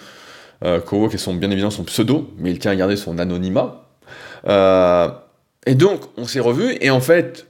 Euh, 0.65 0.81
Kowok 0.81 1.15
est 1.15 1.19
son, 1.19 1.35
bien 1.35 1.51
évidemment 1.51 1.71
son 1.71 1.85
pseudo, 1.85 2.31
mais 2.39 2.51
il 2.51 2.59
tient 2.59 2.73
à 2.73 2.77
garder 2.77 2.97
son 2.97 3.19
anonymat. 3.19 3.85
Euh, 4.47 5.09
et 5.67 5.75
donc 5.75 6.01
on 6.17 6.25
s'est 6.25 6.41
revus 6.41 6.77
et 6.81 6.91
en 6.91 7.01
fait, 7.01 7.47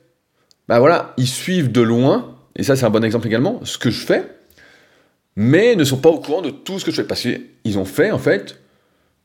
bah 0.68 0.78
voilà, 0.78 1.14
ils 1.16 1.26
suivent 1.26 1.72
de 1.72 1.80
loin, 1.80 2.34
et 2.54 2.62
ça 2.62 2.76
c'est 2.76 2.84
un 2.84 2.90
bon 2.90 3.02
exemple 3.02 3.26
également, 3.26 3.60
ce 3.64 3.78
que 3.78 3.90
je 3.90 4.04
fais, 4.04 4.24
mais 5.36 5.76
ne 5.76 5.84
sont 5.84 5.96
pas 5.96 6.10
au 6.10 6.18
courant 6.18 6.42
de 6.42 6.50
tout 6.50 6.78
ce 6.78 6.84
que 6.84 6.90
je 6.90 6.96
fais. 6.96 7.06
Parce 7.06 7.22
qu'ils 7.22 7.78
ont 7.78 7.84
fait 7.86 8.10
en 8.10 8.18
fait 8.18 8.58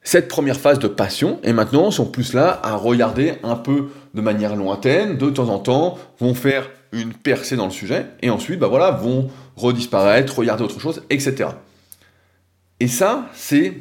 cette 0.03 0.27
première 0.27 0.59
phase 0.59 0.79
de 0.79 0.87
passion, 0.87 1.39
et 1.43 1.53
maintenant 1.53 1.89
sont 1.91 2.05
plus 2.05 2.33
là 2.33 2.59
à 2.63 2.75
regarder 2.75 3.35
un 3.43 3.55
peu 3.55 3.89
de 4.13 4.21
manière 4.21 4.55
lointaine, 4.55 5.17
de 5.17 5.29
temps 5.29 5.49
en 5.49 5.59
temps, 5.59 5.97
vont 6.19 6.33
faire 6.33 6.69
une 6.91 7.13
percée 7.13 7.55
dans 7.55 7.65
le 7.65 7.71
sujet, 7.71 8.05
et 8.21 8.29
ensuite, 8.29 8.59
bah 8.59 8.67
voilà, 8.67 8.91
vont 8.91 9.29
redisparaître, 9.55 10.37
regarder 10.37 10.63
autre 10.63 10.79
chose, 10.79 11.03
etc. 11.09 11.49
Et 12.79 12.87
ça, 12.87 13.29
c'est 13.33 13.73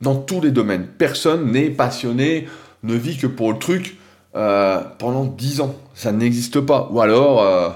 dans 0.00 0.16
tous 0.16 0.40
les 0.40 0.50
domaines. 0.50 0.86
Personne 0.86 1.52
n'est 1.52 1.70
passionné, 1.70 2.48
ne 2.82 2.94
vit 2.94 3.16
que 3.16 3.26
pour 3.26 3.52
le 3.52 3.58
truc 3.58 3.96
euh, 4.34 4.80
pendant 4.98 5.24
10 5.24 5.60
ans. 5.60 5.74
Ça 5.94 6.12
n'existe 6.12 6.60
pas. 6.60 6.88
Ou 6.90 7.00
alors, 7.00 7.42
euh, 7.42 7.70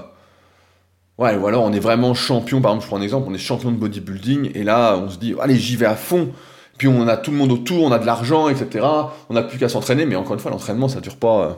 ouais, 1.17 1.35
ou 1.35 1.47
alors 1.47 1.63
on 1.63 1.71
est 1.71 1.79
vraiment 1.79 2.13
champion, 2.13 2.61
par 2.61 2.71
exemple, 2.71 2.83
je 2.83 2.87
prends 2.87 2.97
un 2.97 3.01
exemple, 3.01 3.27
on 3.29 3.33
est 3.33 3.39
champion 3.39 3.71
de 3.71 3.77
bodybuilding, 3.77 4.51
et 4.53 4.63
là, 4.63 4.97
on 4.97 5.09
se 5.09 5.17
dit, 5.17 5.35
allez, 5.39 5.55
j'y 5.55 5.75
vais 5.75 5.85
à 5.85 5.95
fond 5.95 6.31
puis 6.77 6.87
on 6.87 7.07
a 7.07 7.17
tout 7.17 7.31
le 7.31 7.37
monde 7.37 7.51
autour, 7.51 7.83
on 7.83 7.91
a 7.91 7.99
de 7.99 8.05
l'argent, 8.05 8.49
etc. 8.49 8.85
On 9.29 9.33
n'a 9.33 9.43
plus 9.43 9.57
qu'à 9.57 9.69
s'entraîner, 9.69 10.05
mais 10.05 10.15
encore 10.15 10.33
une 10.33 10.39
fois, 10.39 10.51
l'entraînement, 10.51 10.87
ça 10.87 10.97
ne 10.97 11.01
dure 11.01 11.17
pas, 11.17 11.45
euh, 11.45 11.53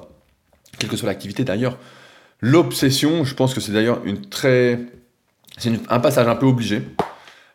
quelle 0.77 0.89
que 0.89 0.97
soit 0.97 1.07
l'activité 1.07 1.43
d'ailleurs. 1.43 1.77
L'obsession, 2.39 3.23
je 3.23 3.33
pense 3.33 3.53
que 3.53 3.61
c'est 3.61 3.71
d'ailleurs 3.71 4.01
une 4.05 4.21
très. 4.21 4.79
C'est 5.57 5.71
un 5.89 5.99
passage 5.99 6.27
un 6.27 6.35
peu 6.35 6.45
obligé. 6.45 6.83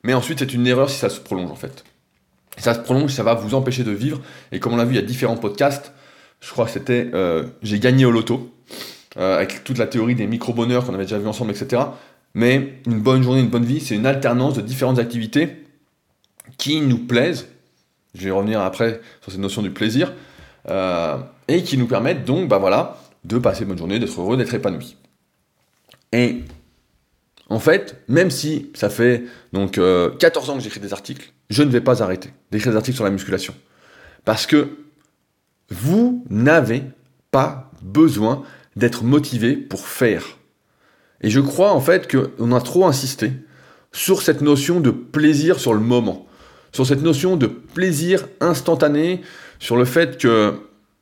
Mais 0.02 0.14
ensuite, 0.14 0.40
c'est 0.40 0.52
une 0.52 0.66
erreur 0.66 0.90
si 0.90 0.98
ça 0.98 1.08
se 1.08 1.20
prolonge 1.20 1.50
en 1.52 1.54
fait. 1.54 1.84
Si 2.56 2.64
ça 2.64 2.74
se 2.74 2.80
prolonge, 2.80 3.12
ça 3.12 3.22
va 3.22 3.34
vous 3.34 3.54
empêcher 3.54 3.84
de 3.84 3.92
vivre. 3.92 4.20
Et 4.50 4.58
comme 4.58 4.72
on 4.72 4.76
l'a 4.76 4.84
vu, 4.84 4.94
il 4.94 5.00
y 5.00 5.02
a 5.02 5.06
différents 5.06 5.36
podcasts. 5.36 5.92
Je 6.40 6.50
crois 6.50 6.64
que 6.64 6.72
c'était 6.72 7.10
euh, 7.14 7.44
J'ai 7.62 7.78
gagné 7.78 8.04
au 8.04 8.10
loto, 8.10 8.52
euh, 9.16 9.36
avec 9.36 9.62
toute 9.62 9.78
la 9.78 9.86
théorie 9.86 10.16
des 10.16 10.26
micro-bonheurs 10.26 10.84
qu'on 10.84 10.94
avait 10.94 11.04
déjà 11.04 11.18
vu 11.18 11.28
ensemble, 11.28 11.52
etc. 11.52 11.82
Mais 12.34 12.80
une 12.86 12.98
bonne 12.98 13.22
journée, 13.22 13.40
une 13.40 13.50
bonne 13.50 13.64
vie, 13.64 13.78
c'est 13.78 13.94
une 13.94 14.06
alternance 14.06 14.54
de 14.54 14.62
différentes 14.62 14.98
activités 14.98 15.61
qui 16.62 16.80
nous 16.80 16.98
plaisent 16.98 17.46
je 18.14 18.24
vais 18.24 18.30
revenir 18.30 18.60
après 18.60 19.00
sur 19.22 19.32
cette 19.32 19.40
notion 19.40 19.62
du 19.62 19.70
plaisir, 19.70 20.12
euh, 20.68 21.16
et 21.48 21.62
qui 21.62 21.76
nous 21.78 21.86
permettent 21.86 22.24
donc, 22.24 22.48
bah 22.48 22.58
voilà, 22.58 22.98
de 23.24 23.38
passer 23.38 23.62
une 23.62 23.68
bonne 23.68 23.78
journée, 23.78 23.98
d'être 23.98 24.20
heureux, 24.20 24.36
d'être 24.36 24.54
épanoui. 24.54 24.96
Et 26.12 26.40
en 27.48 27.58
fait, 27.58 28.02
même 28.08 28.30
si 28.30 28.70
ça 28.74 28.90
fait 28.90 29.24
donc 29.52 29.72
14 29.72 29.80
euh, 29.80 30.52
ans 30.52 30.56
que 30.56 30.62
j'écris 30.62 30.80
des 30.80 30.92
articles, 30.92 31.32
je 31.50 31.62
ne 31.62 31.70
vais 31.70 31.80
pas 31.80 32.02
arrêter 32.02 32.30
d'écrire 32.50 32.72
des 32.72 32.76
articles 32.76 32.96
sur 32.96 33.04
la 33.04 33.10
musculation. 33.10 33.54
Parce 34.24 34.46
que 34.46 34.76
vous 35.70 36.24
n'avez 36.28 36.82
pas 37.30 37.70
besoin 37.82 38.42
d'être 38.76 39.04
motivé 39.04 39.56
pour 39.56 39.86
faire. 39.86 40.38
Et 41.22 41.30
je 41.30 41.40
crois 41.40 41.72
en 41.72 41.80
fait 41.80 42.10
qu'on 42.10 42.52
a 42.52 42.60
trop 42.60 42.86
insisté 42.86 43.32
sur 43.90 44.22
cette 44.22 44.42
notion 44.42 44.80
de 44.80 44.90
plaisir 44.90 45.58
sur 45.58 45.72
le 45.74 45.80
moment 45.80 46.26
sur 46.72 46.86
cette 46.86 47.02
notion 47.02 47.36
de 47.36 47.46
plaisir 47.46 48.26
instantané, 48.40 49.20
sur 49.58 49.76
le 49.76 49.84
fait 49.84 50.18
que 50.18 50.54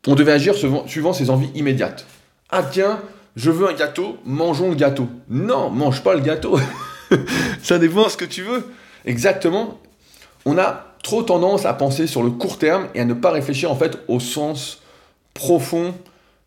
on 0.06 0.14
devait 0.14 0.32
agir 0.32 0.54
suivant 0.86 1.12
ses 1.12 1.30
envies 1.30 1.50
immédiates. 1.54 2.06
Ah 2.50 2.62
tiens, 2.62 3.00
je 3.36 3.50
veux 3.50 3.68
un 3.68 3.74
gâteau, 3.74 4.16
mangeons 4.24 4.70
le 4.70 4.74
gâteau. 4.74 5.08
Non, 5.28 5.70
mange 5.70 6.02
pas 6.02 6.14
le 6.14 6.20
gâteau. 6.20 6.58
Ça 7.62 7.78
dépend 7.78 8.08
ce 8.08 8.16
que 8.16 8.24
tu 8.24 8.42
veux. 8.42 8.64
Exactement. 9.04 9.78
On 10.44 10.58
a 10.58 10.86
trop 11.02 11.22
tendance 11.22 11.66
à 11.66 11.74
penser 11.74 12.06
sur 12.06 12.22
le 12.22 12.30
court 12.30 12.58
terme 12.58 12.88
et 12.94 13.00
à 13.00 13.04
ne 13.04 13.14
pas 13.14 13.30
réfléchir 13.30 13.70
en 13.70 13.76
fait 13.76 13.98
au 14.08 14.20
sens 14.20 14.82
profond 15.34 15.94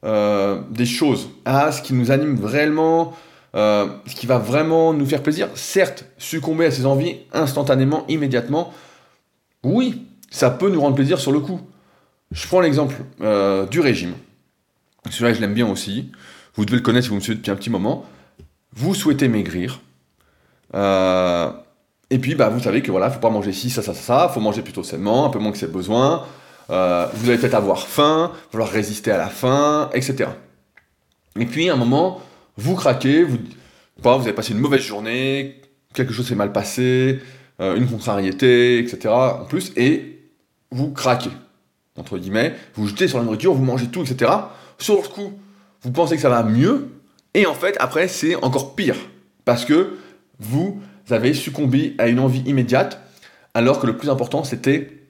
euh, 0.04 0.60
des 0.70 0.86
choses, 0.86 1.30
à 1.46 1.72
ce 1.72 1.82
qui 1.82 1.94
nous 1.94 2.12
anime 2.12 2.44
réellement, 2.44 3.14
euh, 3.56 3.88
ce 4.06 4.16
qui 4.16 4.28
va 4.28 4.38
vraiment 4.38 4.94
nous 4.94 5.06
faire 5.06 5.24
plaisir. 5.24 5.48
Certes, 5.56 6.06
succomber 6.18 6.66
à 6.66 6.72
ses 6.72 6.86
envies 6.86 7.18
instantanément, 7.32 8.04
immédiatement, 8.10 8.74
oui, 9.64 10.06
ça 10.30 10.50
peut 10.50 10.70
nous 10.70 10.82
rendre 10.82 10.96
plaisir 10.96 11.20
sur 11.20 11.32
le 11.32 11.40
coup. 11.40 11.62
Je 12.32 12.48
prends 12.48 12.62
l'exemple 12.62 12.96
euh, 13.22 13.66
du 13.66 13.80
régime. 13.80 14.14
Celui-là, 15.10 15.34
je 15.34 15.42
l'aime 15.42 15.54
bien 15.54 15.68
aussi. 15.68 16.12
Vous 16.56 16.66
devez 16.66 16.78
le 16.78 16.84
connaître 16.84 17.06
si 17.06 17.10
vous 17.10 17.16
me 17.16 17.22
suivez 17.22 17.38
depuis 17.38 17.52
un 17.52 17.56
petit 17.56 17.70
moment. 17.70 18.06
Vous 18.76 18.96
souhaitez 18.96 19.28
maigrir. 19.28 19.82
Euh, 20.74 21.52
et 22.10 22.20
puis, 22.20 22.36
bah, 22.36 22.50
vous 22.50 22.60
savez 22.60 22.82
que 22.82 22.92
voilà, 22.92 23.10
faut 23.10 23.20
pas 23.20 23.30
manger 23.30 23.54
ci, 23.54 23.70
ça, 23.70 23.82
ça, 23.82 23.94
ça, 23.94 24.30
faut 24.34 24.40
manger 24.40 24.62
plutôt 24.62 24.84
sainement, 24.84 25.26
un 25.26 25.30
peu 25.30 25.40
moins 25.40 25.52
que 25.52 25.58
c'est 25.58 25.72
besoin. 25.72 26.26
Euh, 26.70 27.08
vous 27.14 27.30
allez 27.30 27.38
peut-être 27.38 27.56
avoir 27.56 27.88
faim, 27.88 28.32
falloir 28.52 28.70
résister 28.70 29.12
à 29.12 29.18
la 29.18 29.28
faim, 29.28 29.90
etc. 29.94 30.30
Et 31.40 31.46
puis, 31.46 31.70
à 31.70 31.74
un 31.74 31.78
moment, 31.78 32.22
vous 32.58 32.76
craquez, 32.76 33.24
vous, 33.24 33.38
vous 34.02 34.10
avez 34.10 34.34
passé 34.34 34.54
une 34.54 34.60
mauvaise 34.60 34.82
journée, 34.82 35.62
quelque 35.94 36.14
chose 36.14 36.28
s'est 36.28 36.36
mal 36.36 36.52
passé, 36.52 37.20
euh, 37.60 37.76
une 37.76 37.88
contrariété, 37.88 38.80
etc. 38.80 39.14
en 39.14 39.46
plus, 39.46 39.72
et 39.76 40.30
vous 40.72 40.92
craquez, 40.92 41.32
entre 41.98 42.18
guillemets, 42.18 42.56
vous 42.76 42.88
jetez 42.88 43.08
sur 43.08 43.20
la 43.20 43.24
nourriture, 43.24 43.54
vous 43.54 43.64
mangez 43.64 43.88
tout, 43.88 44.02
etc. 44.02 44.32
Sur 44.78 45.02
le 45.02 45.08
coup, 45.08 45.34
vous 45.82 45.92
pensez 45.92 46.16
que 46.16 46.22
ça 46.22 46.30
va 46.30 46.44
mieux, 46.44 46.90
et 47.34 47.46
en 47.46 47.54
fait, 47.54 47.76
après, 47.80 48.08
c'est 48.08 48.36
encore 48.36 48.76
pire. 48.76 48.96
Parce 49.46 49.66
que 49.66 49.98
vous 50.40 50.82
avez 51.10 51.34
succombé 51.34 51.96
à 51.98 52.08
une 52.08 52.20
envie 52.20 52.42
immédiate, 52.42 53.00
alors 53.54 53.80
que 53.80 53.88
le 53.88 53.98
plus 53.98 54.10
important, 54.10 54.44
c'était 54.44 55.04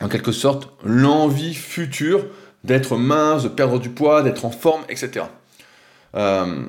en 0.00 0.08
quelque 0.08 0.32
sorte 0.32 0.72
l'envie 0.84 1.54
future 1.54 2.26
d'être 2.64 2.96
mince, 2.96 3.42
de 3.42 3.48
perdre 3.48 3.78
du 3.78 3.88
poids, 3.88 4.22
d'être 4.22 4.44
en 4.44 4.50
forme, 4.50 4.82
etc. 4.88 5.26
Euh, 6.14 6.64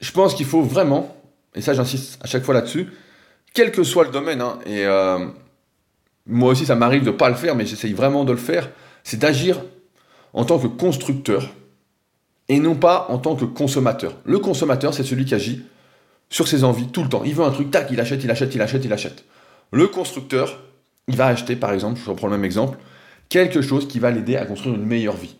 je 0.00 0.12
pense 0.12 0.34
qu'il 0.34 0.46
faut 0.46 0.62
vraiment, 0.62 1.16
et 1.54 1.60
ça 1.60 1.74
j'insiste 1.74 2.18
à 2.22 2.26
chaque 2.26 2.44
fois 2.44 2.54
là-dessus, 2.54 2.88
quel 3.58 3.72
que 3.72 3.82
soit 3.82 4.04
le 4.04 4.12
domaine, 4.12 4.40
hein, 4.40 4.60
et 4.66 4.86
euh, 4.86 5.18
moi 6.26 6.52
aussi 6.52 6.64
ça 6.64 6.76
m'arrive 6.76 7.02
de 7.02 7.10
ne 7.10 7.16
pas 7.16 7.28
le 7.28 7.34
faire, 7.34 7.56
mais 7.56 7.66
j'essaye 7.66 7.92
vraiment 7.92 8.22
de 8.22 8.30
le 8.30 8.38
faire, 8.38 8.70
c'est 9.02 9.16
d'agir 9.16 9.60
en 10.32 10.44
tant 10.44 10.60
que 10.60 10.68
constructeur 10.68 11.50
et 12.48 12.60
non 12.60 12.76
pas 12.76 13.06
en 13.08 13.18
tant 13.18 13.34
que 13.34 13.44
consommateur. 13.44 14.14
Le 14.24 14.38
consommateur, 14.38 14.94
c'est 14.94 15.02
celui 15.02 15.24
qui 15.24 15.34
agit 15.34 15.64
sur 16.30 16.46
ses 16.46 16.62
envies 16.62 16.86
tout 16.86 17.02
le 17.02 17.08
temps. 17.08 17.22
Il 17.24 17.34
veut 17.34 17.42
un 17.42 17.50
truc, 17.50 17.72
tac, 17.72 17.88
il 17.90 17.98
achète, 17.98 18.22
il 18.22 18.30
achète, 18.30 18.54
il 18.54 18.62
achète, 18.62 18.84
il 18.84 18.92
achète. 18.92 19.24
Le 19.72 19.88
constructeur, 19.88 20.60
il 21.08 21.16
va 21.16 21.26
acheter, 21.26 21.56
par 21.56 21.72
exemple, 21.72 22.00
je 22.00 22.08
reprends 22.08 22.28
le 22.28 22.36
même 22.36 22.44
exemple, 22.44 22.78
quelque 23.28 23.60
chose 23.60 23.88
qui 23.88 23.98
va 23.98 24.12
l'aider 24.12 24.36
à 24.36 24.46
construire 24.46 24.76
une 24.76 24.86
meilleure 24.86 25.16
vie. 25.16 25.34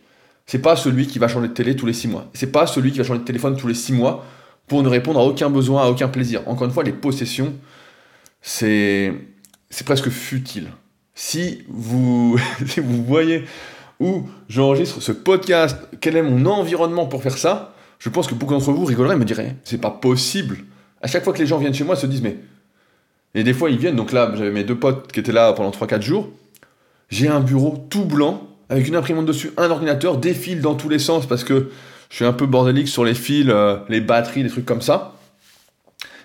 C'est 0.45 0.59
pas 0.59 0.75
celui 0.75 1.07
qui 1.07 1.21
va 1.21 1.29
changer 1.29 1.47
de 1.47 1.55
télé 1.55 1.77
tous 1.77 1.87
les 1.87 1.93
six 1.93 2.09
mois. 2.09 2.27
C'est 2.35 2.51
pas 2.51 2.67
celui 2.67 2.91
qui 2.91 2.99
va 2.99 3.05
changer 3.05 3.21
de 3.21 3.25
téléphone 3.25 3.57
tous 3.57 3.69
les 3.69 3.75
six 3.75 3.93
mois 3.93 4.25
pour 4.67 4.83
ne 4.83 4.89
répondre 4.89 5.21
à 5.21 5.25
aucun 5.25 5.51
besoin, 5.51 5.85
à 5.85 5.87
aucun 5.87 6.09
plaisir. 6.09 6.43
Encore 6.47 6.67
une 6.67 6.73
fois, 6.73 6.83
les 6.83 6.93
possessions, 6.93 7.55
c'est 8.49 9.85
presque 9.85 10.09
futile. 10.09 10.69
Si 11.15 11.65
vous, 11.69 12.39
si 12.67 12.81
vous 12.81 13.05
voyez 13.05 13.45
où 14.01 14.29
j'enregistre 14.49 15.03
ce 15.03 15.13
podcast, 15.13 15.77
quel 16.01 16.17
est 16.17 16.23
mon 16.23 16.47
environnement 16.47 17.07
pour 17.07 17.23
faire 17.23 17.37
ça, 17.37 17.75
je 17.99 18.09
pense 18.09 18.27
que 18.27 18.35
beaucoup 18.35 18.55
d'entre 18.55 18.73
vous 18.73 18.85
rigoleraient 18.85 19.17
et 19.17 19.19
me 19.19 19.25
diraient 19.25 19.57
c'est 19.65 19.81
pas 19.81 19.91
possible. 19.91 20.59
À 21.03 21.09
chaque 21.09 21.25
fois 21.25 21.33
que 21.33 21.39
les 21.39 21.47
gens 21.47 21.59
viennent 21.59 21.75
chez 21.75 21.85
moi, 21.85 21.95
ils 21.97 22.01
se 22.01 22.07
disent 22.07 22.23
mais. 22.23 22.37
Et 23.35 23.45
des 23.45 23.53
fois, 23.53 23.71
ils 23.71 23.79
viennent, 23.79 23.95
donc 23.95 24.13
là, 24.13 24.33
j'avais 24.35 24.51
mes 24.51 24.65
deux 24.65 24.79
potes 24.79 25.13
qui 25.13 25.21
étaient 25.21 25.33
là 25.33 25.53
pendant 25.53 25.71
3-4 25.71 26.01
jours. 26.01 26.31
J'ai 27.11 27.29
un 27.29 27.41
bureau 27.41 27.87
tout 27.91 28.07
blanc, 28.07 28.49
avec 28.71 28.89
une 28.89 28.97
imprimante 28.97 29.27
dessus, 29.27 29.51
un 29.59 29.71
ordinateur, 29.71 30.17
des 30.17 30.33
fils 30.33 30.61
dans 30.63 30.75
tous 30.75 30.89
les 30.89 30.99
sens 30.99 31.27
parce 31.27 31.45
que 31.45 31.71
je 32.09 32.17
suis 32.17 32.25
un 32.25 32.33
peu 32.33 32.47
bordélique 32.47 32.89
sur 32.89 33.05
les 33.05 33.15
fils, 33.15 33.47
euh, 33.51 33.79
les 33.91 34.01
batteries, 34.01 34.43
des 34.43 34.49
trucs 34.49 34.65
comme 34.65 34.81
ça. 34.81 35.15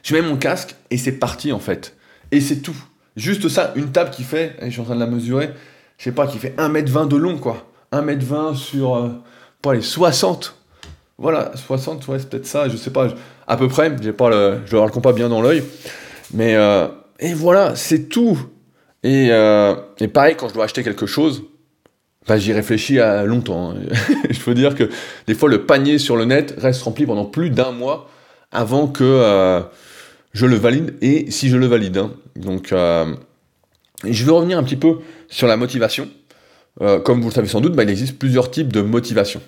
Je 0.04 0.16
mets 0.16 0.22
mon 0.22 0.38
casque 0.38 0.76
et 0.90 0.98
c'est 0.98 1.12
parti 1.14 1.52
en 1.52 1.60
fait. 1.60 1.96
Et 2.34 2.42
c'est 2.42 2.58
tout. 2.58 2.76
Juste 3.16 3.48
ça, 3.48 3.74
une 3.76 3.92
table 3.92 4.10
qui 4.10 4.24
fait, 4.24 4.56
je 4.64 4.70
suis 4.70 4.82
en 4.82 4.86
train 4.86 4.96
de 4.96 5.00
la 5.00 5.08
mesurer, 5.08 5.52
je 5.98 6.04
sais 6.06 6.12
pas, 6.12 6.28
qui 6.28 6.40
fait 6.40 6.56
1m20 6.58 7.08
de 7.08 7.16
long 7.16 7.38
quoi. 7.38 7.68
1m20 7.92 8.56
sur, 8.56 9.22
pas 9.62 9.74
les 9.74 9.82
60. 9.82 10.56
Voilà, 11.20 11.52
60, 11.56 12.08
ouais, 12.08 12.18
c'est 12.20 12.30
peut-être 12.30 12.48
ça, 12.48 12.68
je 12.68 12.76
sais 12.76 12.90
pas, 12.90 13.08
à 13.48 13.56
peu 13.56 13.68
près, 13.68 13.96
j'ai 14.02 14.14
pas 14.14 14.30
le, 14.30 14.62
je 14.66 14.76
le 14.76 14.88
compas 14.90 15.14
bien 15.14 15.30
dans 15.30 15.42
l'œil. 15.42 15.64
Mais, 16.34 16.56
euh, 16.56 16.88
et 17.20 17.34
voilà, 17.34 17.76
c'est 17.76 18.10
tout. 18.10 18.38
Et, 19.04 19.30
euh, 19.32 19.76
et 20.00 20.08
pareil, 20.08 20.36
quand 20.36 20.50
je 20.50 20.54
dois 20.54 20.66
acheter 20.66 20.84
quelque 20.84 21.06
chose, 21.06 21.44
bah, 22.28 22.38
j'y 22.38 22.52
réfléchis 22.52 23.00
à 23.00 23.26
longtemps. 23.26 23.72
Hein. 23.72 23.76
je 24.30 24.40
veux 24.42 24.56
dire 24.56 24.76
que 24.76 24.90
des 25.28 25.36
fois, 25.36 25.50
le 25.50 25.66
panier 25.66 26.00
sur 26.00 26.16
le 26.16 26.26
net 26.26 26.56
reste 26.58 26.82
rempli 26.82 27.06
pendant 27.06 27.26
plus 27.26 27.52
d'un 27.52 27.72
mois 27.72 28.10
avant 28.52 28.88
que 28.88 29.04
euh, 29.04 29.62
je 30.34 30.46
le 30.46 30.56
valide 30.56 30.96
et 31.02 31.32
si 31.32 31.50
je 31.50 31.58
le 31.58 31.66
valide. 31.66 31.98
Hein. 31.98 32.12
Donc, 32.36 32.72
euh, 32.72 33.14
je 34.04 34.26
vais 34.26 34.32
revenir 34.32 34.58
un 34.58 34.64
petit 34.64 34.76
peu 34.76 35.00
sur 35.30 35.48
la 35.48 35.58
motivation. 35.58 36.10
Euh, 36.82 37.00
comme 37.00 37.22
vous 37.22 37.30
le 37.30 37.34
savez 37.34 37.48
sans 37.48 37.62
doute, 37.62 37.76
bah, 37.76 37.84
il 37.84 37.90
existe 37.90 38.18
plusieurs 38.18 38.52
types 38.52 38.74
de 38.74 38.82
motivation. 38.82 39.42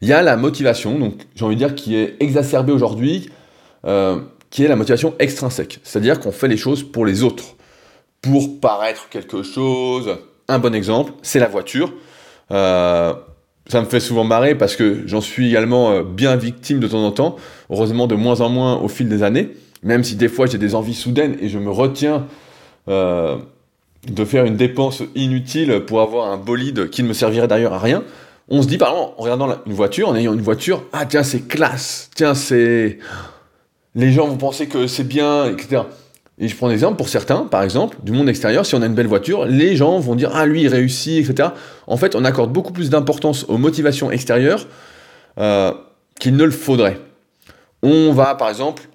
Il 0.00 0.08
y 0.08 0.12
a 0.12 0.22
la 0.22 0.36
motivation, 0.36 0.98
donc 0.98 1.26
j'ai 1.34 1.44
envie 1.44 1.56
de 1.56 1.60
dire 1.60 1.74
qui 1.74 1.96
est 1.96 2.16
exacerbée 2.20 2.72
aujourd'hui, 2.72 3.30
qui 4.50 4.64
est 4.64 4.68
la 4.68 4.76
motivation 4.76 5.14
extrinsèque. 5.18 5.80
C'est-à-dire 5.82 6.20
qu'on 6.20 6.30
fait 6.30 6.46
les 6.46 6.56
choses 6.56 6.84
pour 6.84 7.04
les 7.04 7.24
autres, 7.24 7.56
pour 8.22 8.60
paraître 8.60 9.08
quelque 9.08 9.42
chose. 9.42 10.18
Un 10.46 10.58
bon 10.60 10.74
exemple, 10.74 11.12
c'est 11.22 11.40
la 11.40 11.48
voiture. 11.48 11.92
Euh, 12.50 13.12
ça 13.68 13.80
me 13.80 13.86
fait 13.86 14.00
souvent 14.00 14.24
marrer 14.24 14.54
parce 14.54 14.76
que 14.76 15.02
j'en 15.06 15.20
suis 15.20 15.48
également 15.48 15.90
euh, 15.90 16.02
bien 16.02 16.36
victime 16.36 16.80
de 16.80 16.88
temps 16.88 17.04
en 17.04 17.12
temps, 17.12 17.36
heureusement 17.70 18.06
de 18.06 18.14
moins 18.14 18.40
en 18.40 18.48
moins 18.48 18.76
au 18.76 18.88
fil 18.88 19.08
des 19.08 19.22
années, 19.22 19.50
même 19.82 20.04
si 20.04 20.16
des 20.16 20.28
fois 20.28 20.46
j'ai 20.46 20.58
des 20.58 20.74
envies 20.74 20.94
soudaines 20.94 21.36
et 21.40 21.48
je 21.48 21.58
me 21.58 21.70
retiens 21.70 22.26
euh, 22.88 23.36
de 24.06 24.24
faire 24.24 24.44
une 24.44 24.56
dépense 24.56 25.02
inutile 25.14 25.80
pour 25.86 26.00
avoir 26.00 26.30
un 26.30 26.36
bolide 26.36 26.90
qui 26.90 27.02
ne 27.02 27.08
me 27.08 27.12
servirait 27.12 27.48
d'ailleurs 27.48 27.74
à 27.74 27.78
rien. 27.78 28.04
On 28.48 28.62
se 28.62 28.68
dit, 28.68 28.78
par 28.78 28.92
exemple, 28.92 29.12
en 29.18 29.22
regardant 29.22 29.56
une 29.66 29.72
voiture, 29.74 30.08
en 30.08 30.16
ayant 30.16 30.32
une 30.32 30.40
voiture, 30.40 30.84
ah 30.92 31.04
tiens, 31.04 31.22
c'est 31.22 31.46
classe, 31.46 32.10
tiens, 32.14 32.34
c'est... 32.34 32.98
Les 33.94 34.12
gens 34.12 34.26
vont 34.26 34.36
penser 34.36 34.68
que 34.68 34.86
c'est 34.86 35.04
bien, 35.04 35.46
etc. 35.46 35.82
Et 36.38 36.48
je 36.48 36.56
prends 36.56 36.68
un 36.68 36.70
exemple 36.70 36.96
pour 36.96 37.08
certains, 37.08 37.40
par 37.40 37.62
exemple, 37.62 37.98
du 38.02 38.12
monde 38.12 38.28
extérieur, 38.28 38.64
si 38.64 38.74
on 38.74 38.82
a 38.82 38.86
une 38.86 38.94
belle 38.94 39.08
voiture, 39.08 39.44
les 39.44 39.76
gens 39.76 39.98
vont 39.98 40.14
dire 40.14 40.30
Ah, 40.32 40.46
lui, 40.46 40.62
il 40.62 40.68
réussit, 40.68 41.28
etc. 41.28 41.50
En 41.86 41.96
fait, 41.96 42.14
on 42.14 42.24
accorde 42.24 42.52
beaucoup 42.52 42.72
plus 42.72 42.90
d'importance 42.90 43.44
aux 43.48 43.58
motivations 43.58 44.10
extérieures 44.10 44.66
euh, 45.38 45.72
qu'il 46.20 46.36
ne 46.36 46.44
le 46.44 46.52
faudrait. 46.52 47.00
On 47.82 48.12
va, 48.12 48.34
par 48.34 48.48
exemple, 48.48 48.88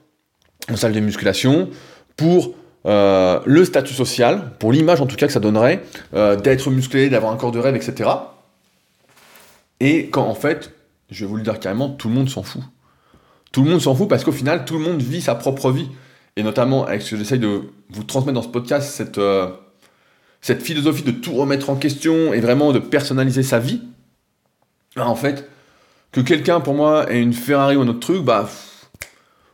en 0.71 0.76
salle 0.76 0.93
de 0.93 0.99
musculation 0.99 1.69
pour 2.15 2.54
euh, 2.86 3.39
le 3.45 3.65
statut 3.65 3.93
social, 3.93 4.52
pour 4.60 4.71
l'image 4.71 5.02
en 5.02 5.06
tout 5.06 5.15
cas 5.15 5.28
que 5.28 5.34
ça 5.34 5.39
donnerait, 5.39 5.84
euh, 6.13 6.36
d'être 6.36 6.69
musclé, 6.69 7.10
d'avoir 7.10 7.32
un 7.32 7.38
corps 7.38 7.52
de 7.52 7.60
rêve, 7.60 7.76
etc. 7.76 8.10
Et 9.80 10.10
quand 10.10 10.26
en 10.26 10.36
fait, 10.36 10.73
je 11.10 11.23
vais 11.26 11.30
vous 11.30 11.38
le 11.38 11.43
dire 11.43 11.60
carrément, 11.60 11.89
tout 11.89 12.10
le 12.10 12.15
monde 12.15 12.30
s'en 12.30 12.43
fout. 12.43 12.62
Tout 13.52 13.63
le 13.63 13.69
monde 13.69 13.82
s'en 13.82 13.95
fout 13.95 14.10
parce 14.10 14.23
qu'au 14.23 14.32
final, 14.32 14.65
tout 14.65 14.78
le 14.78 14.84
monde 14.84 15.02
vit 15.02 15.21
sa 15.21 15.36
propre 15.36 15.71
vie 15.71 15.89
et 16.36 16.43
notamment 16.43 16.86
avec 16.86 17.02
ce 17.02 17.12
que 17.12 17.17
j'essaye 17.17 17.39
de 17.39 17.62
vous 17.89 18.04
transmettre 18.04 18.34
dans 18.34 18.41
ce 18.41 18.47
podcast, 18.47 18.89
cette, 18.91 19.17
euh, 19.17 19.49
philosophie 20.41 21.04
de 21.04 21.12
tout 21.12 21.34
remettre 21.34 21.69
en 21.69 21.76
question 21.76 22.34
et 22.34 22.39
vraiment 22.39 22.73
de 22.73 22.80
personnaliser 22.80 23.43
sa 23.43 23.60
vie, 23.60 23.82
bah, 24.95 25.08
en 25.08 25.15
fait, 25.15 25.49
que 26.12 26.21
quelqu'un 26.21 26.60
pour 26.60 26.73
moi 26.73 27.12
ait 27.12 27.21
une 27.21 27.34
Ferrari 27.34 27.76
ou 27.76 27.82
un 27.82 27.88
autre 27.88 27.99
truc, 27.99 28.23
bah, 28.23 28.49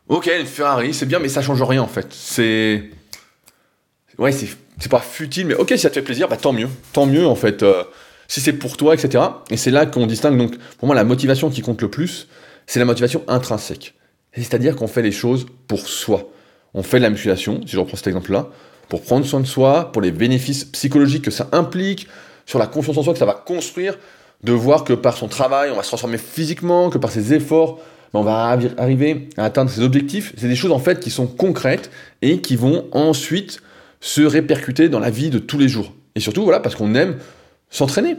ok, 0.09 0.29
une 0.39 0.45
Ferrari, 0.45 0.93
c'est 0.93 1.05
bien, 1.05 1.19
mais 1.19 1.29
ça 1.29 1.41
change 1.41 1.61
rien 1.63 1.81
en 1.81 1.87
fait. 1.87 2.07
C'est. 2.11 2.89
Ouais, 4.17 4.33
c'est 4.33 4.89
pas 4.89 4.99
futile, 4.99 5.47
mais 5.47 5.53
ok, 5.53 5.69
si 5.69 5.79
ça 5.79 5.89
te 5.89 5.95
fait 5.95 6.01
plaisir, 6.01 6.27
bah 6.27 6.37
tant 6.37 6.51
mieux. 6.51 6.67
Tant 6.91 7.05
mieux 7.05 7.25
en 7.25 7.35
fait. 7.35 7.63
Euh, 7.63 7.83
si 8.27 8.41
c'est 8.41 8.53
pour 8.53 8.77
toi, 8.77 8.93
etc. 8.93 9.23
Et 9.49 9.57
c'est 9.57 9.71
là 9.71 9.85
qu'on 9.85 10.05
distingue, 10.05 10.37
donc, 10.37 10.55
pour 10.77 10.85
moi, 10.87 10.95
la 10.95 11.03
motivation 11.03 11.49
qui 11.49 11.61
compte 11.61 11.81
le 11.81 11.89
plus, 11.89 12.27
c'est 12.67 12.79
la 12.79 12.85
motivation 12.85 13.23
intrinsèque. 13.27 13.95
C'est-à-dire 14.35 14.75
qu'on 14.75 14.87
fait 14.87 15.01
les 15.01 15.11
choses 15.11 15.47
pour 15.67 15.79
soi 15.79 16.29
on 16.73 16.83
fait 16.83 16.97
de 16.97 17.03
la 17.03 17.09
musculation, 17.09 17.61
si 17.65 17.73
je 17.73 17.79
reprends 17.79 17.97
cet 17.97 18.07
exemple-là, 18.07 18.47
pour 18.87 19.01
prendre 19.01 19.25
soin 19.25 19.39
de 19.39 19.47
soi, 19.47 19.91
pour 19.91 20.01
les 20.01 20.11
bénéfices 20.11 20.65
psychologiques 20.65 21.25
que 21.25 21.31
ça 21.31 21.47
implique, 21.51 22.07
sur 22.45 22.59
la 22.59 22.67
confiance 22.67 22.97
en 22.97 23.03
soi 23.03 23.13
que 23.13 23.19
ça 23.19 23.25
va 23.25 23.33
construire, 23.33 23.97
de 24.43 24.53
voir 24.53 24.83
que 24.83 24.93
par 24.93 25.17
son 25.17 25.27
travail, 25.27 25.69
on 25.71 25.75
va 25.75 25.83
se 25.83 25.89
transformer 25.89 26.17
physiquement, 26.17 26.89
que 26.89 26.97
par 26.97 27.11
ses 27.11 27.33
efforts, 27.33 27.79
on 28.13 28.23
va 28.23 28.57
arriver 28.77 29.29
à 29.37 29.45
atteindre 29.45 29.69
ses 29.69 29.81
objectifs. 29.81 30.33
C'est 30.37 30.47
des 30.47 30.55
choses 30.55 30.71
en 30.71 30.79
fait 30.79 30.99
qui 30.99 31.11
sont 31.11 31.27
concrètes 31.27 31.91
et 32.21 32.41
qui 32.41 32.55
vont 32.55 32.87
ensuite 32.91 33.61
se 34.01 34.21
répercuter 34.21 34.89
dans 34.89 34.99
la 34.99 35.09
vie 35.09 35.29
de 35.29 35.39
tous 35.39 35.57
les 35.57 35.67
jours. 35.67 35.93
Et 36.15 36.19
surtout, 36.19 36.43
voilà, 36.43 36.59
parce 36.59 36.75
qu'on 36.75 36.95
aime 36.95 37.17
s'entraîner. 37.69 38.15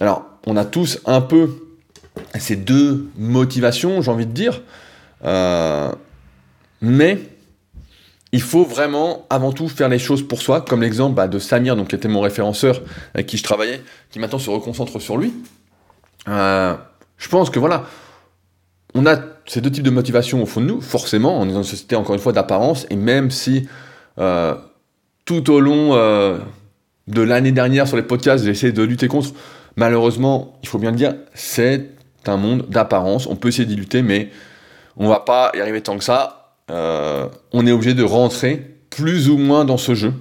Alors, 0.00 0.24
on 0.46 0.56
a 0.56 0.64
tous 0.64 1.00
un 1.06 1.20
peu 1.20 1.50
ces 2.38 2.56
deux 2.56 3.08
motivations, 3.16 4.02
j'ai 4.02 4.10
envie 4.10 4.26
de 4.26 4.32
dire, 4.32 4.62
euh, 5.24 5.90
mais 6.80 7.18
il 8.32 8.42
faut 8.42 8.64
vraiment, 8.64 9.26
avant 9.30 9.52
tout, 9.52 9.68
faire 9.68 9.88
les 9.88 9.98
choses 9.98 10.26
pour 10.26 10.42
soi, 10.42 10.60
comme 10.60 10.82
l'exemple 10.82 11.14
bah, 11.14 11.28
de 11.28 11.38
Samir, 11.38 11.76
donc, 11.76 11.88
qui 11.88 11.96
était 11.96 12.08
mon 12.08 12.20
référenceur 12.20 12.82
avec 13.14 13.26
qui 13.26 13.38
je 13.38 13.42
travaillais, 13.42 13.80
qui 14.10 14.18
maintenant 14.18 14.38
se 14.38 14.50
reconcentre 14.50 15.00
sur 15.00 15.16
lui. 15.16 15.32
Euh, 16.28 16.74
je 17.16 17.28
pense 17.28 17.50
que 17.50 17.58
voilà, 17.58 17.86
on 18.94 19.06
a 19.06 19.18
ces 19.46 19.60
deux 19.60 19.70
types 19.70 19.84
de 19.84 19.90
motivation 19.90 20.42
au 20.42 20.46
fond 20.46 20.60
de 20.60 20.66
nous, 20.66 20.80
forcément, 20.80 21.40
on 21.40 21.48
est 21.48 21.52
dans 21.52 21.58
une 21.58 21.64
société, 21.64 21.96
encore 21.96 22.14
une 22.14 22.20
fois, 22.20 22.32
d'apparence, 22.32 22.86
et 22.90 22.96
même 22.96 23.30
si 23.30 23.68
euh, 24.18 24.54
tout 25.24 25.50
au 25.50 25.60
long 25.60 25.94
euh, 25.94 26.38
de 27.06 27.22
l'année 27.22 27.52
dernière 27.52 27.86
sur 27.86 27.96
les 27.96 28.02
podcasts, 28.02 28.44
j'ai 28.44 28.50
essayé 28.50 28.72
de 28.72 28.82
lutter 28.82 29.08
contre, 29.08 29.30
malheureusement, 29.76 30.58
il 30.62 30.68
faut 30.68 30.78
bien 30.78 30.90
le 30.90 30.96
dire, 30.96 31.14
c'est 31.34 31.90
un 32.26 32.36
monde 32.36 32.66
d'apparence, 32.68 33.26
on 33.26 33.36
peut 33.36 33.48
essayer 33.48 33.64
d'y 33.64 33.76
lutter, 33.76 34.02
mais 34.02 34.30
on 34.96 35.08
va 35.08 35.20
pas 35.20 35.50
y 35.54 35.60
arriver 35.60 35.80
tant 35.80 35.96
que 35.96 36.04
ça 36.04 36.38
euh, 36.70 37.28
on 37.52 37.66
est 37.66 37.72
obligé 37.72 37.94
de 37.94 38.02
rentrer 38.02 38.74
plus 38.90 39.30
ou 39.30 39.38
moins 39.38 39.64
dans 39.64 39.78
ce 39.78 39.94
jeu. 39.94 40.12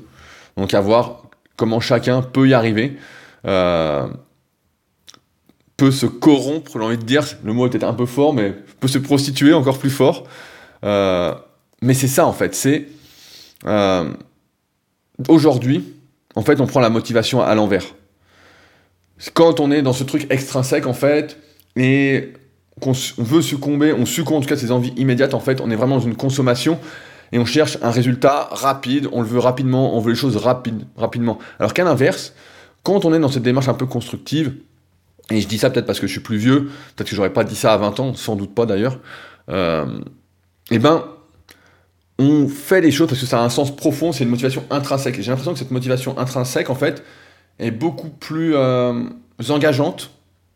Donc 0.56 0.73
à 0.73 0.82
voir 0.82 1.23
comment 1.56 1.80
chacun 1.80 2.21
peut 2.21 2.47
y 2.47 2.53
arriver. 2.53 2.97
Euh, 5.79 5.85
peut 5.85 5.91
se 5.91 6.05
corrompre, 6.07 6.71
j'ai 6.73 6.79
envie 6.79 6.97
de 6.97 7.03
dire, 7.03 7.23
le 7.43 7.53
mot 7.53 7.67
est 7.67 7.69
peut-être 7.69 7.83
un 7.83 7.93
peu 7.93 8.07
fort, 8.07 8.33
mais 8.33 8.53
peut 8.79 8.87
se 8.87 8.97
prostituer 8.97 9.53
encore 9.53 9.77
plus 9.77 9.91
fort. 9.91 10.23
Euh, 10.83 11.33
mais 11.81 11.93
c'est 11.93 12.07
ça 12.07 12.25
en 12.25 12.33
fait, 12.33 12.55
c'est 12.55 12.87
aujourd'hui, 15.27 15.83
en 16.35 16.41
fait, 16.41 16.61
on 16.61 16.67
prend 16.67 16.79
la 16.79 16.89
motivation 16.89 17.41
à 17.41 17.55
l'envers. 17.55 17.85
Quand 19.33 19.59
on 19.59 19.71
est 19.71 19.81
dans 19.81 19.93
ce 19.93 20.03
truc 20.03 20.27
extrinsèque 20.31 20.85
en 20.85 20.93
fait, 20.93 21.37
et 21.75 22.33
qu'on 22.81 22.93
veut 23.17 23.41
succomber, 23.41 23.93
on 23.93 24.05
succombe 24.05 24.37
en 24.37 24.41
tout 24.41 24.47
cas 24.47 24.55
à 24.55 24.57
ces 24.57 24.71
envies 24.71 24.93
immédiates, 24.97 25.33
en 25.33 25.39
fait, 25.39 25.61
on 25.61 25.71
est 25.71 25.75
vraiment 25.75 25.97
dans 25.97 26.05
une 26.05 26.15
consommation 26.15 26.79
et 27.31 27.39
on 27.39 27.45
cherche 27.45 27.77
un 27.81 27.91
résultat 27.91 28.49
rapide, 28.51 29.09
on 29.11 29.21
le 29.21 29.27
veut 29.27 29.39
rapidement, 29.39 29.95
on 29.97 29.99
veut 29.99 30.11
les 30.11 30.17
choses 30.17 30.37
rapides, 30.37 30.85
rapidement. 30.95 31.39
Alors 31.59 31.73
qu'à 31.73 31.83
l'inverse, 31.83 32.33
quand 32.83 33.05
on 33.05 33.13
est 33.13 33.19
dans 33.19 33.29
cette 33.29 33.43
démarche 33.43 33.67
un 33.67 33.73
peu 33.73 33.87
constructive, 33.87 34.53
et 35.31 35.41
je 35.41 35.47
dis 35.47 35.57
ça 35.57 35.69
peut-être 35.69 35.85
parce 35.85 35.99
que 35.99 36.07
je 36.07 36.11
suis 36.11 36.21
plus 36.21 36.37
vieux, 36.37 36.69
peut-être 36.95 37.09
que 37.09 37.15
j'aurais 37.15 37.33
pas 37.33 37.43
dit 37.43 37.55
ça 37.55 37.73
à 37.73 37.77
20 37.77 37.99
ans, 37.99 38.13
sans 38.13 38.35
doute 38.35 38.53
pas 38.55 38.65
d'ailleurs, 38.65 38.99
euh, 39.49 39.85
eh 40.71 40.79
ben, 40.79 41.05
on 42.19 42.47
fait 42.47 42.81
les 42.81 42.91
choses 42.91 43.07
parce 43.07 43.21
que 43.21 43.27
ça 43.27 43.39
a 43.39 43.43
un 43.43 43.49
sens 43.49 43.75
profond, 43.75 44.11
c'est 44.11 44.23
une 44.23 44.29
motivation 44.29 44.63
intrinsèque. 44.69 45.21
J'ai 45.21 45.29
l'impression 45.29 45.53
que 45.53 45.59
cette 45.59 45.71
motivation 45.71 46.17
intrinsèque, 46.17 46.69
en 46.69 46.75
fait, 46.75 47.03
est 47.59 47.71
beaucoup 47.71 48.09
plus 48.09 48.55
euh, 48.55 49.03
engageante 49.49 50.11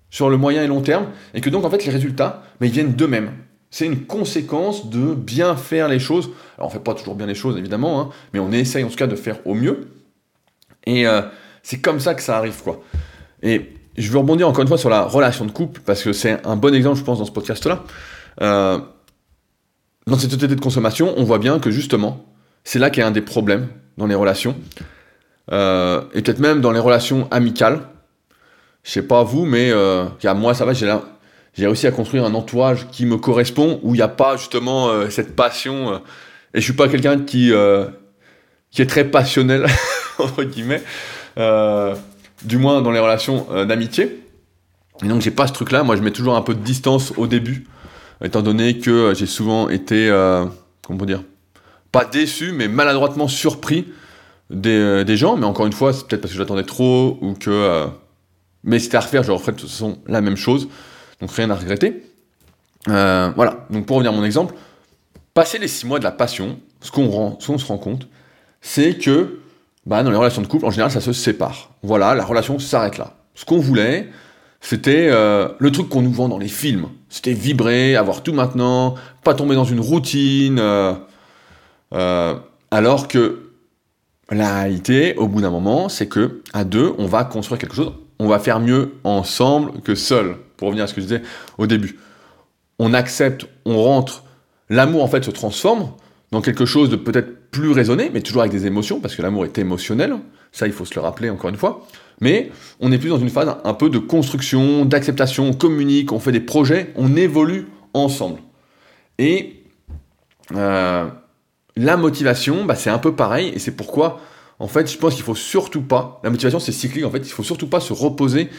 sur 0.10 0.30
le 0.30 0.38
moyen 0.38 0.64
et 0.64 0.68
long 0.68 0.82
terme, 0.82 1.08
et 1.34 1.42
que 1.42 1.50
donc, 1.50 1.64
en 1.64 1.70
fait, 1.70 1.86
les 1.86 1.92
résultats, 1.92 2.44
mais 2.60 2.68
ils 2.68 2.74
viennent 2.74 2.94
d'eux-mêmes. 2.94 3.32
C'est 3.70 3.86
une 3.86 4.06
conséquence 4.06 4.90
de 4.90 5.14
bien 5.14 5.56
faire 5.56 5.88
les 5.88 6.00
choses. 6.00 6.32
Alors, 6.58 6.68
on 6.68 6.74
fait 6.74 6.80
pas 6.80 6.94
toujours 6.94 7.16
bien 7.16 7.28
les 7.28 7.36
choses, 7.36 7.58
évidemment, 7.58 8.02
hein, 8.02 8.10
mais 8.34 8.40
on 8.40 8.52
essaye 8.52 8.84
en 8.84 8.90
tout 8.90 8.98
cas 8.98 9.08
de 9.08 9.16
faire 9.16 9.40
au 9.46 9.54
mieux. 9.54 9.88
Et 10.86 11.08
euh, 11.08 11.22
c'est 11.64 11.80
comme 11.80 12.02
ça 12.02 12.14
que 12.14 12.22
ça 12.22 12.38
arrive, 12.38 12.62
quoi. 12.62 12.84
Et 13.42 13.74
je 13.98 14.12
veux 14.12 14.18
rebondir 14.18 14.48
encore 14.48 14.62
une 14.62 14.68
fois 14.68 14.78
sur 14.78 14.90
la 14.90 15.04
relation 15.04 15.46
de 15.46 15.52
couple, 15.52 15.82
parce 15.86 16.04
que 16.04 16.14
c'est 16.14 16.46
un 16.46 16.56
bon 16.56 16.74
exemple, 16.74 16.98
je 16.98 17.04
pense, 17.04 17.20
dans 17.20 17.26
ce 17.26 17.32
podcast-là. 17.32 17.84
Euh, 18.42 18.80
dans 20.08 20.18
cette 20.18 20.32
société 20.32 20.56
de 20.56 20.62
consommation, 20.62 21.14
on 21.18 21.24
voit 21.24 21.40
bien 21.40 21.60
que 21.60 21.72
justement, 21.72 22.26
c'est 22.64 22.80
là 22.80 22.90
qu'il 22.90 23.02
y 23.02 23.04
a 23.04 23.08
un 23.08 23.12
des 23.12 23.22
problèmes 23.22 23.68
dans 23.98 24.08
les 24.08 24.16
relations. 24.16 24.56
Euh, 25.52 26.02
et 26.14 26.22
peut-être 26.22 26.40
même 26.40 26.62
dans 26.62 26.72
les 26.72 26.80
relations 26.80 27.28
amicales. 27.32 27.82
Je 28.84 28.92
sais 28.92 29.04
pas 29.04 29.24
vous, 29.24 29.46
mais 29.46 29.70
euh, 29.72 30.06
moi, 30.36 30.54
ça 30.54 30.66
va, 30.66 30.74
j'ai 30.74 31.68
réussi 31.68 31.86
à 31.86 31.92
construire 31.92 32.26
un 32.26 32.34
entourage 32.34 32.88
qui 32.92 33.06
me 33.06 33.18
correspond, 33.18 33.80
où 33.84 33.94
il 33.94 33.98
n'y 33.98 34.04
a 34.04 34.08
pas 34.08 34.38
justement 34.38 34.90
euh, 34.90 35.10
cette 35.10 35.36
passion. 35.36 36.02
et 36.54 36.60
je 36.60 36.62
suis 36.62 36.74
pas 36.74 36.88
quelqu'un 36.88 37.20
qui, 37.20 37.52
qui 38.72 38.82
est 38.82 38.88
très 38.88 39.06
passionnel, 39.06 39.68
entre 40.18 40.44
guillemets, 40.44 40.82
du 42.44 42.58
moins 42.58 42.82
dans 42.82 42.92
les 42.92 43.00
relations 43.00 43.48
d'amitié. 43.66 44.24
Et 45.04 45.08
donc 45.08 45.22
j'ai 45.22 45.32
pas 45.32 45.48
ce 45.48 45.54
truc-là, 45.54 45.84
moi 45.84 45.96
je 45.96 46.02
mets 46.02 46.12
toujours 46.12 46.36
un 46.36 46.42
peu 46.42 46.54
de 46.54 46.60
distance 46.60 47.14
au 47.18 47.28
début 47.28 47.66
étant 48.24 48.42
donné 48.42 48.78
que 48.78 48.92
euh, 48.92 49.14
j'ai 49.14 49.26
souvent 49.26 49.70
été, 49.70 50.10
euh, 50.10 50.46
comment 50.86 51.06
dire, 51.06 51.24
pas 51.92 52.06
déçu, 52.06 52.52
mais 52.52 52.68
maladroitement 52.68 53.28
surpris 53.28 53.88
des, 54.50 54.70
euh, 54.70 55.04
des 55.04 55.18
gens. 55.18 55.36
Mais 55.38 55.46
encore 55.46 55.66
une 55.66 55.74
fois, 55.74 55.94
c'est 55.94 56.08
peut-être 56.08 56.22
parce 56.22 56.34
que 56.34 56.38
j'attendais 56.38 56.64
trop 56.64 57.18
ou 57.22 57.34
que. 57.34 57.88
mais 58.64 58.80
c'était 58.80 58.98
à 58.98 59.02
refaire, 59.02 59.24
je 59.24 59.32
referais 59.32 59.54
de 59.54 59.58
toute 59.58 59.70
façon 59.70 60.00
la 60.08 60.22
même 60.22 60.38
chose. 60.38 60.70
Donc 61.20 61.32
rien 61.32 61.50
à 61.50 61.56
regretter. 61.56 62.04
voilà, 62.86 63.66
donc 63.70 63.86
pour 63.86 63.98
revenir 63.98 64.14
à 64.14 64.16
mon 64.16 64.24
exemple, 64.24 64.56
passer 65.34 65.58
les 65.58 65.68
six 65.68 65.86
mois 65.86 66.00
de 66.00 66.04
la 66.04 66.12
passion, 66.12 66.60
ce 66.82 66.92
qu'on 66.92 67.38
se 67.40 67.66
rend 67.66 67.78
compte, 67.78 68.08
c'est 68.62 68.98
que 68.98 69.41
bah, 69.86 70.04
dans 70.04 70.12
les 70.12 70.18
relations 70.18 70.42
de 70.42 70.48
couple, 70.48 70.66
en 70.66 70.72
général, 70.72 70.92
ça 70.92 71.02
se 71.02 71.14
sépare. 71.14 71.72
Voilà, 71.82 72.14
la 72.14 72.24
relation 72.24 72.60
s'arrête 72.60 72.98
là. 72.98 73.16
Ce 73.34 73.46
qu'on 73.46 73.60
voulait, 73.60 74.10
c'était 74.60 75.08
euh, 75.10 75.50
le 75.58 75.72
truc 75.72 75.90
qu'on 75.90 76.04
nous 76.04 76.12
vend 76.12 76.30
dans 76.30 76.38
les 76.38 76.48
films. 76.48 76.88
C'était 77.10 77.34
vibrer, 77.34 77.96
avoir 77.96 78.22
tout 78.22 78.34
maintenant, 78.34 78.96
pas 79.24 79.34
tomber 79.34 79.56
dans 79.56 79.66
une 79.66 79.80
routine. 79.80 80.60
Euh, 80.60 80.94
euh, 81.94 82.36
alors 82.70 83.08
que 83.08 83.50
la 84.30 84.62
réalité, 84.62 85.16
au 85.18 85.28
bout 85.28 85.42
d'un 85.42 85.50
moment, 85.50 85.90
c'est 85.90 86.08
que 86.08 86.42
à 86.54 86.64
deux, 86.64 86.94
on 87.00 87.08
va 87.08 87.24
construire 87.24 87.60
quelque 87.60 87.76
chose. 87.76 87.92
On 88.20 88.28
va 88.28 88.38
faire 88.38 88.60
mieux 88.60 88.94
ensemble 89.04 89.82
que 89.82 89.96
seul. 89.96 90.38
Pour 90.58 90.68
revenir 90.68 90.84
à 90.84 90.88
ce 90.88 90.94
que 90.94 91.02
je 91.02 91.08
disais 91.08 91.24
au 91.58 91.66
début. 91.66 92.00
On 92.78 92.94
accepte, 92.94 93.48
on 93.66 93.82
rentre. 93.82 94.24
L'amour, 94.70 95.04
en 95.04 95.08
fait, 95.08 95.26
se 95.26 95.32
transforme 95.32 95.92
dans 96.32 96.42
quelque 96.42 96.66
chose 96.66 96.90
de 96.90 96.96
peut-être 96.96 97.41
plus 97.52 97.72
raisonné, 97.72 98.10
mais 98.14 98.22
toujours 98.22 98.42
avec 98.42 98.52
des 98.52 98.66
émotions, 98.66 99.00
parce 99.00 99.16
que 99.16 99.22
l'amour 99.22 99.46
est 99.46 99.58
émotionnel. 99.58 100.16
Ça, 100.52 100.68
il 100.68 100.74
faut 100.74 100.86
se 100.86 100.96
le 100.96 101.02
rappeler 101.02 101.30
encore 101.30 101.50
une 101.50 101.58
fois. 101.58 101.86
Mais 102.22 102.52
on 102.80 102.92
est 102.92 102.98
plus 102.98 103.10
dans 103.10 103.20
une 103.20 103.30
phase 103.30 103.56
un 103.64 103.74
peu 103.74 103.90
de 103.90 103.98
construction, 103.98 104.86
d'acceptation, 104.86 105.48
on 105.50 105.54
communique, 105.54 106.12
on 106.12 106.20
fait 106.20 106.32
des 106.32 106.40
projets, 106.40 106.94
on 106.96 107.16
évolue 107.16 107.68
ensemble. 107.94 108.40
Et 109.18 109.64
euh, 110.56 111.08
la 111.76 111.98
motivation, 111.98 112.66
bah, 112.66 112.76
c'est 112.76 112.90
un 112.90 113.00
peu 113.00 113.16
pareil, 113.16 113.52
et 113.54 113.60
c'est 113.60 113.76
pourquoi, 113.76 114.20
en 114.60 114.68
fait, 114.68 114.92
je 114.92 114.98
pense 114.98 115.16
qu'il 115.16 115.24
faut 115.24 115.36
surtout 115.36 115.82
pas, 115.82 116.20
la 116.24 116.30
motivation 116.30 116.60
c'est 116.60 116.72
cyclique, 116.72 117.06
en 117.06 117.12
fait, 117.12 117.20
il 117.20 117.32
faut 117.32 117.44
surtout 117.44 117.68
pas 117.68 117.80
se 117.80 117.94
reposer 117.94 118.50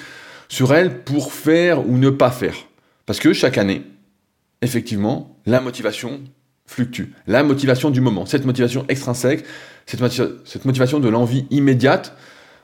sur 0.48 0.74
elle 0.74 1.02
pour 1.04 1.32
faire 1.32 1.88
ou 1.88 1.98
ne 1.98 2.10
pas 2.10 2.30
faire. 2.30 2.54
Parce 3.06 3.20
que 3.20 3.32
chaque 3.32 3.58
année, 3.58 3.82
effectivement, 4.60 5.38
la 5.46 5.60
motivation 5.60 6.20
fluctue. 6.72 7.12
La 7.26 7.42
motivation 7.42 7.90
du 7.90 8.00
moment, 8.00 8.26
cette 8.26 8.44
motivation 8.44 8.84
extrinsèque, 8.88 9.44
cette, 9.86 10.64
motivation 10.64 11.00
de 11.00 11.08
l'envie 11.08 11.46
immédiate, 11.50 12.16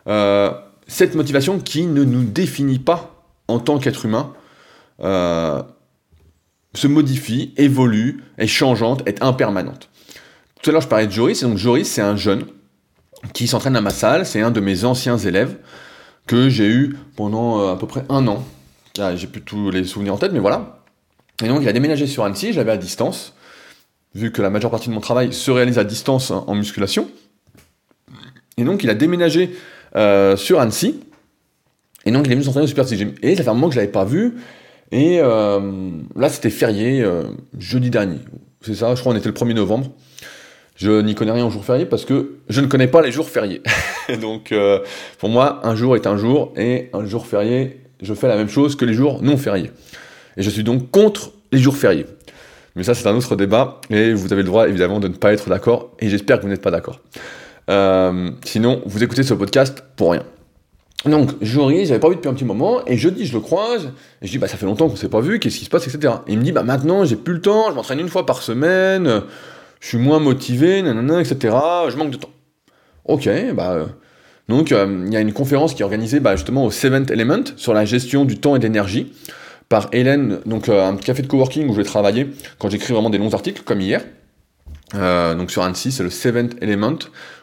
euh, 0.09 0.51
cette 0.87 1.14
motivation 1.14 1.59
qui 1.59 1.87
ne 1.87 2.05
nous 2.05 2.25
définit 2.25 2.79
pas 2.79 3.25
en 3.47 3.59
tant 3.59 3.79
qu'être 3.79 4.05
humain 4.05 4.33
euh, 5.01 5.62
se 6.75 6.87
modifie, 6.87 7.53
évolue, 7.57 8.25
est 8.38 8.47
changeante, 8.47 9.03
est 9.07 9.23
impermanente. 9.23 9.90
Tout 10.62 10.71
à 10.71 10.73
l'heure, 10.73 10.83
je 10.83 10.88
parlais 10.88 11.07
de 11.07 11.12
Joris, 11.12 11.42
et 11.42 11.47
donc 11.47 11.57
Joris, 11.57 11.88
c'est 11.88 12.03
un 12.03 12.16
jeune 12.16 12.47
qui 13.33 13.47
s'entraîne 13.47 13.77
à 13.77 13.81
ma 13.81 13.90
salle, 13.90 14.27
c'est 14.27 14.40
un 14.40 14.51
de 14.51 14.61
mes 14.61 14.85
anciens 14.85 15.18
élèves 15.18 15.57
que 16.27 16.49
j'ai 16.49 16.68
eu 16.68 16.97
pendant 17.16 17.61
euh, 17.61 17.73
à 17.73 17.77
peu 17.77 17.87
près 17.87 18.05
un 18.09 18.27
an. 18.27 18.44
Ah, 18.99 19.14
j'ai 19.16 19.27
plus 19.27 19.42
tous 19.42 19.71
les 19.71 19.85
souvenirs 19.85 20.14
en 20.14 20.18
tête, 20.18 20.33
mais 20.33 20.38
voilà. 20.40 20.81
Et 21.42 21.49
donc, 21.49 21.62
il 21.62 21.68
a 21.68 21.73
déménagé 21.73 22.07
sur 22.07 22.25
Annecy, 22.25 22.53
je 22.53 22.59
l'avais 22.59 22.73
à 22.73 22.77
distance, 22.77 23.35
vu 24.14 24.33
que 24.33 24.42
la 24.42 24.51
majeure 24.51 24.71
partie 24.71 24.88
de 24.88 24.94
mon 24.94 25.01
travail 25.01 25.33
se 25.33 25.51
réalise 25.51 25.79
à 25.79 25.85
distance 25.85 26.31
hein, 26.31 26.44
en 26.47 26.55
musculation. 26.55 27.09
Et 28.57 28.64
donc, 28.64 28.83
il 28.83 28.90
a 28.90 28.94
déménagé 28.94 29.51
euh, 29.97 30.37
sur 30.37 30.61
Annecy. 30.61 31.01
Et 32.05 32.11
donc, 32.11 32.27
il 32.27 32.33
est 32.33 32.35
venu 32.35 32.44
s'entraîner 32.44 32.64
au 32.64 32.68
Super 32.68 32.87
Gym. 32.87 33.14
Et 33.23 33.37
ça 33.37 33.42
fait 33.42 33.49
un 33.49 33.55
moment 33.55 33.68
que 33.68 33.75
je 33.75 33.81
l'avais 33.81 33.92
pas 33.92 34.05
vu. 34.05 34.35
Et 34.90 35.21
euh, 35.21 35.90
là, 36.16 36.29
c'était 36.29 36.51
férié 36.51 37.03
euh, 37.03 37.25
jeudi 37.59 37.90
dernier. 37.90 38.18
C'est 38.62 38.75
ça, 38.75 38.94
je 38.94 39.01
crois 39.01 39.12
qu'on 39.12 39.18
était 39.18 39.29
le 39.29 39.35
1er 39.35 39.55
novembre. 39.55 39.90
Je 40.75 41.01
n'y 41.01 41.14
connais 41.14 41.33
rien 41.33 41.47
aux 41.47 41.51
jours 41.51 41.64
fériés 41.64 41.87
parce 41.87 42.05
que 42.05 42.38
je 42.49 42.61
ne 42.61 42.66
connais 42.66 42.87
pas 42.87 43.03
les 43.03 43.12
jours 43.12 43.29
fériés. 43.29 43.62
donc, 44.21 44.55
pour 45.18 45.29
moi, 45.29 45.61
un 45.64 45.75
jour 45.75 45.97
est 45.97 46.07
un 46.07 46.16
jour 46.16 46.53
et 46.57 46.88
un 46.92 47.05
jour 47.05 47.27
férié, 47.27 47.81
je 48.01 48.14
fais 48.14 48.29
la 48.29 48.37
même 48.37 48.49
chose 48.49 48.77
que 48.77 48.85
les 48.85 48.94
jours 48.94 49.21
non 49.21 49.37
fériés. 49.37 49.73
Et 50.37 50.42
je 50.42 50.51
suis 50.51 50.62
donc 50.62 50.92
contre 50.92 51.33
les 51.51 51.59
jours 51.59 51.77
fériés. 51.77 52.07
Mais 52.76 52.83
ça, 52.83 52.94
c'est 52.94 53.07
un 53.09 53.16
autre 53.16 53.37
débat 53.37 53.81
et 53.90 54.12
vous 54.12 54.33
avez 54.33 54.42
le 54.42 54.48
droit 54.48 54.68
évidemment 54.68 55.00
de 55.00 55.09
ne 55.09 55.14
pas 55.14 55.33
être 55.33 55.48
d'accord 55.48 55.90
et 55.98 56.09
j'espère 56.09 56.38
que 56.38 56.42
vous 56.42 56.48
n'êtes 56.48 56.62
pas 56.62 56.70
d'accord. 56.70 57.00
Euh, 57.70 58.31
sinon, 58.44 58.83
vous 58.87 59.02
écoutez 59.02 59.22
ce 59.22 59.35
podcast 59.35 59.85
pour 59.96 60.12
rien. 60.12 60.22
Donc, 61.04 61.31
Joris, 61.40 61.88
j'avais 61.88 62.00
pas 62.00 62.09
vu 62.09 62.16
depuis 62.16 62.28
un 62.28 62.35
petit 62.35 62.44
moment, 62.44 62.85
et 62.87 62.96
jeudi, 62.96 63.24
je 63.24 63.33
le 63.33 63.40
croise, 63.40 63.92
et 64.20 64.26
je 64.26 64.33
dis, 64.33 64.38
bah, 64.38 64.48
ça 64.48 64.57
fait 64.57 64.66
longtemps 64.66 64.88
qu'on 64.88 64.96
s'est 64.96 65.09
pas 65.09 65.20
vu, 65.20 65.38
qu'est-ce 65.38 65.59
qui 65.59 65.64
se 65.64 65.70
passe, 65.70 65.87
etc. 65.87 66.14
Et 66.26 66.33
il 66.33 66.38
me 66.38 66.42
dit, 66.42 66.50
bah, 66.50 66.64
maintenant, 66.64 67.04
j'ai 67.04 67.14
plus 67.14 67.35
le 67.35 67.40
temps, 67.40 67.70
je 67.70 67.74
m'entraîne 67.74 68.00
une 68.00 68.09
fois 68.09 68.26
par 68.26 68.42
semaine, 68.42 69.22
je 69.78 69.87
suis 69.87 69.98
moins 69.98 70.18
motivé, 70.18 70.83
nanana, 70.83 71.20
etc., 71.20 71.57
je 71.88 71.96
manque 71.96 72.11
de 72.11 72.16
temps. 72.16 72.31
Ok, 73.04 73.28
bah, 73.54 73.74
euh, 73.74 73.87
donc, 74.48 74.72
euh, 74.72 75.04
il 75.07 75.12
y 75.12 75.16
a 75.16 75.20
une 75.20 75.33
conférence 75.33 75.72
qui 75.72 75.83
est 75.83 75.85
organisée, 75.85 76.18
bah, 76.18 76.35
justement, 76.35 76.64
au 76.64 76.72
Seventh 76.72 77.12
Element, 77.12 77.44
sur 77.57 77.74
la 77.74 77.85
gestion 77.85 78.24
du 78.24 78.38
temps 78.38 78.57
et 78.57 78.59
d'énergie, 78.59 79.12
par 79.68 79.88
Hélène, 79.92 80.40
donc, 80.46 80.68
un 80.68 80.96
café 80.96 81.22
de 81.22 81.26
coworking 81.26 81.68
où 81.68 81.72
je 81.72 81.78
vais 81.78 81.85
travailler 81.85 82.28
quand 82.59 82.70
j'écris 82.70 82.92
vraiment 82.92 83.11
des 83.11 83.18
longs 83.18 83.35
articles, 83.35 83.62
comme 83.64 83.81
hier. 83.81 84.02
donc, 84.92 85.50
sur 85.50 85.62
Annecy, 85.62 85.92
c'est 85.92 86.02
le 86.02 86.11
Seventh 86.11 86.54
Element. 86.62 86.98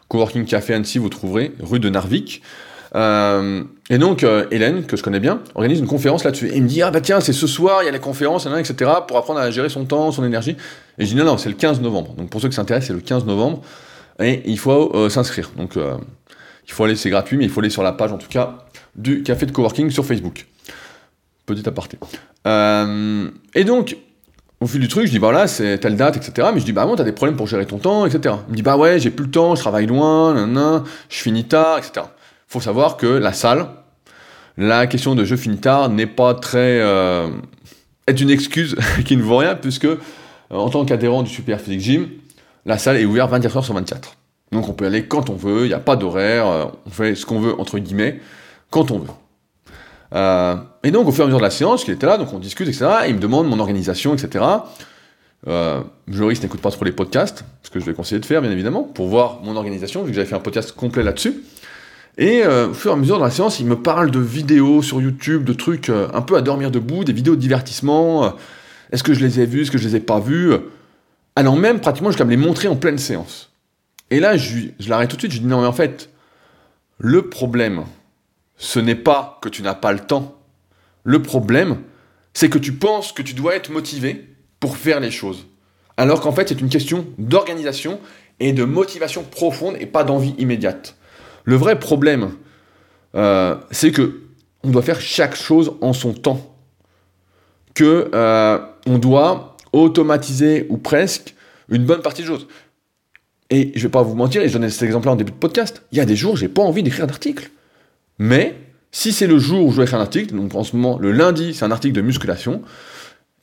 Coworking 0.07 0.45
Café 0.45 0.73
Annecy, 0.73 0.99
vous 0.99 1.09
trouverez, 1.09 1.51
rue 1.61 1.79
de 1.79 1.89
Narvik. 1.89 2.41
Euh, 2.95 3.63
et 3.89 3.97
donc, 3.97 4.23
euh, 4.23 4.45
Hélène, 4.51 4.85
que 4.85 4.95
je 4.95 5.03
connais 5.03 5.19
bien, 5.19 5.41
organise 5.55 5.79
une 5.79 5.88
conférence 5.88 6.23
là-dessus. 6.23 6.47
Et 6.47 6.57
il 6.57 6.63
me 6.63 6.67
dit, 6.67 6.81
ah 6.81 6.91
bah 6.91 7.01
tiens, 7.01 7.19
c'est 7.19 7.33
ce 7.33 7.47
soir, 7.47 7.83
il 7.83 7.85
y 7.85 7.89
a 7.89 7.91
la 7.91 7.99
conférence, 7.99 8.45
etc., 8.45 8.91
pour 9.07 9.17
apprendre 9.17 9.39
à 9.39 9.51
gérer 9.51 9.69
son 9.69 9.85
temps, 9.85 10.11
son 10.11 10.23
énergie. 10.23 10.55
Et 10.97 11.05
je 11.05 11.09
dis, 11.11 11.15
non, 11.15 11.25
non, 11.25 11.38
c'est 11.38 11.49
le 11.49 11.55
15 11.55 11.81
novembre. 11.81 12.13
Donc 12.13 12.29
pour 12.29 12.39
ceux 12.39 12.49
qui 12.49 12.55
s'intéressent, 12.55 12.88
c'est 12.88 12.93
le 12.93 13.01
15 13.01 13.25
novembre. 13.25 13.61
Et 14.19 14.43
il 14.45 14.57
faut 14.57 14.91
euh, 14.95 15.09
s'inscrire. 15.09 15.51
Donc 15.57 15.75
il 15.75 16.71
faut 16.71 16.83
aller, 16.85 16.95
c'est 16.95 17.09
gratuit, 17.09 17.38
mais 17.38 17.43
il 17.43 17.49
faut 17.49 17.59
aller 17.59 17.69
sur 17.69 17.83
la 17.83 17.91
page, 17.91 18.13
en 18.13 18.17
tout 18.17 18.29
cas, 18.29 18.59
du 18.95 19.23
café 19.23 19.45
de 19.45 19.51
coworking 19.51 19.89
sur 19.89 20.05
Facebook. 20.05 20.45
Petit 21.45 21.67
aparté. 21.67 21.97
et 22.45 23.63
donc, 23.63 23.97
au 24.62 24.67
fil 24.67 24.79
du 24.79 24.88
truc, 24.88 25.05
je 25.05 25.12
dis, 25.12 25.19
bah 25.19 25.31
là, 25.31 25.47
c'est 25.47 25.77
telle 25.77 25.95
date, 25.95 26.17
etc. 26.17 26.49
Mais 26.53 26.60
je 26.60 26.65
dis, 26.65 26.73
bah 26.73 26.86
bon, 26.86 26.95
t'as 26.95 27.03
des 27.03 27.12
problèmes 27.12 27.36
pour 27.36 27.47
gérer 27.47 27.65
ton 27.65 27.77
temps, 27.77 28.05
etc. 28.05 28.36
Il 28.47 28.51
me 28.51 28.55
dit, 28.55 28.62
bah 28.62 28.77
ouais, 28.77 28.99
j'ai 28.99 29.12
plus 29.12 29.25
le 29.25 29.31
temps, 29.31 29.55
je 29.55 29.62
travaille 29.62 29.86
loin, 29.86 30.34
nanana, 30.34 30.84
je 31.10 31.17
finis 31.17 31.45
tard, 31.45 31.77
etc. 31.77 32.08
Faut 32.47 32.62
savoir 32.62 32.97
que 32.97 33.05
la 33.05 33.34
salle, 33.34 33.67
la 34.58 34.88
question 34.88 35.15
de 35.15 35.25
je 35.25 35.36
finis 35.36 35.58
tard 35.58 35.89
n'est 35.89 36.08
pas 36.08 36.34
très. 36.34 36.79
Euh, 36.79 37.29
est 38.08 38.19
une 38.21 38.29
excuse 38.29 38.75
qui 39.05 39.17
ne 39.17 39.23
vaut 39.23 39.38
rien, 39.38 39.55
puisque 39.55 39.86
euh, 39.86 39.97
en 40.49 40.69
tant 40.69 40.86
qu'adhérent 40.86 41.23
du 41.23 41.29
Super 41.29 41.60
Physique 41.60 41.81
Gym, 41.81 42.10
la 42.65 42.77
salle 42.77 42.97
est 42.97 43.05
ouverte 43.05 43.31
24 43.31 43.58
heures 43.58 43.65
sur 43.65 43.73
24. 43.73 44.15
Donc 44.51 44.69
on 44.69 44.73
peut 44.73 44.86
aller 44.86 45.05
quand 45.05 45.29
on 45.29 45.36
veut, 45.36 45.65
il 45.65 45.67
n'y 45.67 45.73
a 45.73 45.79
pas 45.79 45.95
d'horaire, 45.95 46.47
euh, 46.47 46.65
on 46.86 46.89
fait 46.89 47.15
ce 47.15 47.25
qu'on 47.25 47.39
veut, 47.39 47.60
entre 47.60 47.79
guillemets, 47.79 48.19
quand 48.69 48.91
on 48.91 48.99
veut. 48.99 49.10
Euh, 50.13 50.55
et 50.83 50.91
donc, 50.91 51.07
au 51.07 51.11
fur 51.11 51.21
et 51.21 51.23
à 51.23 51.27
mesure 51.27 51.39
de 51.39 51.43
la 51.43 51.49
séance, 51.49 51.87
il 51.87 51.93
était 51.93 52.05
là, 52.05 52.17
donc 52.17 52.33
on 52.33 52.39
discute, 52.39 52.67
etc. 52.67 52.85
Et 53.05 53.09
il 53.09 53.15
me 53.15 53.19
demande 53.19 53.47
mon 53.47 53.59
organisation, 53.59 54.13
etc. 54.13 54.43
Euh, 55.47 55.81
n'écoute 56.07 56.61
pas 56.61 56.71
trop 56.71 56.85
les 56.85 56.91
podcasts, 56.91 57.45
ce 57.63 57.69
que 57.69 57.79
je 57.79 57.85
vais 57.85 57.93
conseiller 57.93 58.19
de 58.19 58.25
faire, 58.25 58.41
bien 58.41 58.51
évidemment, 58.51 58.83
pour 58.83 59.07
voir 59.07 59.41
mon 59.43 59.55
organisation, 59.55 60.03
vu 60.03 60.09
que 60.09 60.15
j'avais 60.15 60.27
fait 60.27 60.35
un 60.35 60.39
podcast 60.39 60.71
complet 60.71 61.03
là-dessus. 61.03 61.43
Et 62.17 62.43
euh, 62.43 62.69
au 62.69 62.73
fur 62.73 62.91
et 62.91 62.93
à 62.93 62.97
mesure 62.97 63.17
de 63.17 63.23
la 63.23 63.29
séance, 63.29 63.59
il 63.59 63.65
me 63.65 63.75
parle 63.75 64.09
de 64.09 64.19
vidéos 64.19 64.81
sur 64.81 65.01
YouTube, 65.01 65.43
de 65.43 65.53
trucs 65.53 65.89
euh, 65.89 66.07
un 66.13 66.21
peu 66.21 66.37
à 66.37 66.41
dormir 66.41 66.71
debout, 66.71 67.03
des 67.03 67.13
vidéos 67.13 67.35
de 67.35 67.41
divertissement. 67.41 68.33
Est-ce 68.91 69.03
que 69.03 69.13
je 69.13 69.19
les 69.19 69.39
ai 69.39 69.45
vues, 69.45 69.63
est-ce 69.63 69.71
que 69.71 69.77
je 69.77 69.87
les 69.87 69.97
ai 69.97 69.99
pas 69.99 70.19
vues 70.19 70.53
Allant 71.35 71.57
même 71.57 71.81
pratiquement 71.81 72.09
jusqu'à 72.09 72.23
me 72.23 72.29
les 72.29 72.37
montrer 72.37 72.69
en 72.69 72.77
pleine 72.77 72.97
séance. 72.97 73.51
Et 74.09 74.21
là, 74.21 74.37
je 74.37 74.69
l'arrête 74.87 75.09
tout 75.09 75.17
de 75.17 75.21
suite, 75.21 75.33
je 75.33 75.39
dis 75.39 75.45
non, 75.45 75.61
mais 75.61 75.67
en 75.67 75.73
fait, 75.73 76.09
le 76.97 77.23
problème, 77.27 77.83
ce 78.57 78.79
n'est 78.79 78.95
pas 78.95 79.39
que 79.41 79.49
tu 79.49 79.61
n'as 79.61 79.75
pas 79.75 79.91
le 79.91 79.99
temps. 79.99 80.39
Le 81.03 81.21
problème, 81.21 81.81
c'est 82.33 82.49
que 82.49 82.57
tu 82.57 82.73
penses 82.73 83.11
que 83.11 83.21
tu 83.21 83.33
dois 83.33 83.55
être 83.55 83.69
motivé 83.69 84.27
pour 84.59 84.77
faire 84.77 84.99
les 84.99 85.11
choses. 85.11 85.47
Alors 85.97 86.21
qu'en 86.21 86.31
fait, 86.31 86.49
c'est 86.49 86.61
une 86.61 86.69
question 86.69 87.05
d'organisation 87.17 87.99
et 88.39 88.53
de 88.53 88.63
motivation 88.63 89.23
profonde 89.23 89.77
et 89.79 89.85
pas 89.85 90.03
d'envie 90.03 90.35
immédiate. 90.37 90.95
Le 91.43 91.55
vrai 91.55 91.79
problème, 91.79 92.31
euh, 93.15 93.55
c'est 93.71 93.91
que 93.91 94.21
on 94.63 94.71
doit 94.71 94.81
faire 94.81 94.99
chaque 94.99 95.35
chose 95.35 95.73
en 95.81 95.93
son 95.93 96.13
temps. 96.13 96.57
Que 97.75 98.09
euh, 98.13 98.59
on 98.87 98.97
doit 98.97 99.57
automatiser 99.73 100.65
ou 100.69 100.77
presque 100.77 101.35
une 101.69 101.85
bonne 101.85 102.01
partie 102.01 102.23
des 102.23 102.27
choses. 102.27 102.47
Et 103.49 103.71
je 103.75 103.83
vais 103.83 103.91
pas 103.91 104.01
vous 104.01 104.15
mentir, 104.15 104.41
et 104.41 104.47
je 104.47 104.53
donnais 104.53 104.69
cet 104.69 104.83
exemple-là 104.83 105.13
en 105.13 105.15
début 105.15 105.31
de 105.31 105.37
podcast. 105.37 105.83
Il 105.91 105.97
y 105.97 106.01
a 106.01 106.05
des 106.05 106.15
jours, 106.15 106.35
j'ai 106.35 106.47
pas 106.47 106.63
envie 106.63 106.81
d'écrire 106.81 107.05
d'article. 107.05 107.51
Mais 108.19 108.56
si 108.91 109.12
c'est 109.12 109.28
le 109.28 109.38
jour 109.38 109.65
où 109.65 109.71
je 109.71 109.75
dois 109.75 109.86
écrire 109.86 109.99
un 109.99 110.04
article, 110.04 110.36
donc 110.36 110.56
en 110.56 110.63
ce 110.63 110.75
moment, 110.75 110.97
le 110.99 111.12
lundi, 111.12 111.54
c'est 111.54 111.65
un 111.65 111.71
article 111.71 111.95
de 111.95 112.01
musculation, 112.01 112.62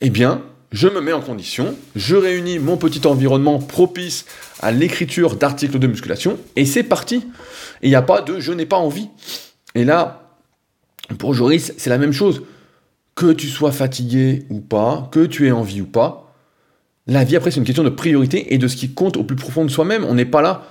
eh 0.01 0.09
bien, 0.09 0.41
je 0.71 0.87
me 0.87 1.01
mets 1.01 1.13
en 1.13 1.21
condition, 1.21 1.75
je 1.95 2.15
réunis 2.15 2.57
mon 2.59 2.77
petit 2.77 3.05
environnement 3.05 3.59
propice 3.59 4.25
à 4.61 4.71
l'écriture 4.71 5.35
d'articles 5.35 5.77
de 5.77 5.87
musculation, 5.87 6.39
et 6.55 6.65
c'est 6.65 6.83
parti. 6.83 7.27
Il 7.81 7.89
n'y 7.89 7.95
a 7.95 8.01
pas 8.01 8.21
de 8.21 8.39
je 8.39 8.51
n'ai 8.51 8.65
pas 8.65 8.77
envie. 8.77 9.09
Et 9.75 9.85
là, 9.85 10.37
pour 11.19 11.33
Joris, 11.33 11.73
c'est 11.77 11.89
la 11.89 11.97
même 11.97 12.13
chose. 12.13 12.41
Que 13.15 13.31
tu 13.31 13.47
sois 13.47 13.71
fatigué 13.71 14.47
ou 14.49 14.59
pas, 14.59 15.07
que 15.11 15.27
tu 15.27 15.47
aies 15.47 15.51
envie 15.51 15.81
ou 15.81 15.85
pas, 15.85 16.23
la 17.05 17.23
vie 17.23 17.35
après 17.35 17.51
c'est 17.51 17.59
une 17.59 17.65
question 17.65 17.83
de 17.83 17.89
priorité 17.89 18.53
et 18.53 18.57
de 18.57 18.67
ce 18.67 18.75
qui 18.75 18.93
compte 18.93 19.17
au 19.17 19.23
plus 19.23 19.35
profond 19.35 19.65
de 19.65 19.69
soi-même. 19.69 20.05
On 20.05 20.13
n'est 20.13 20.25
pas 20.25 20.41
là. 20.41 20.63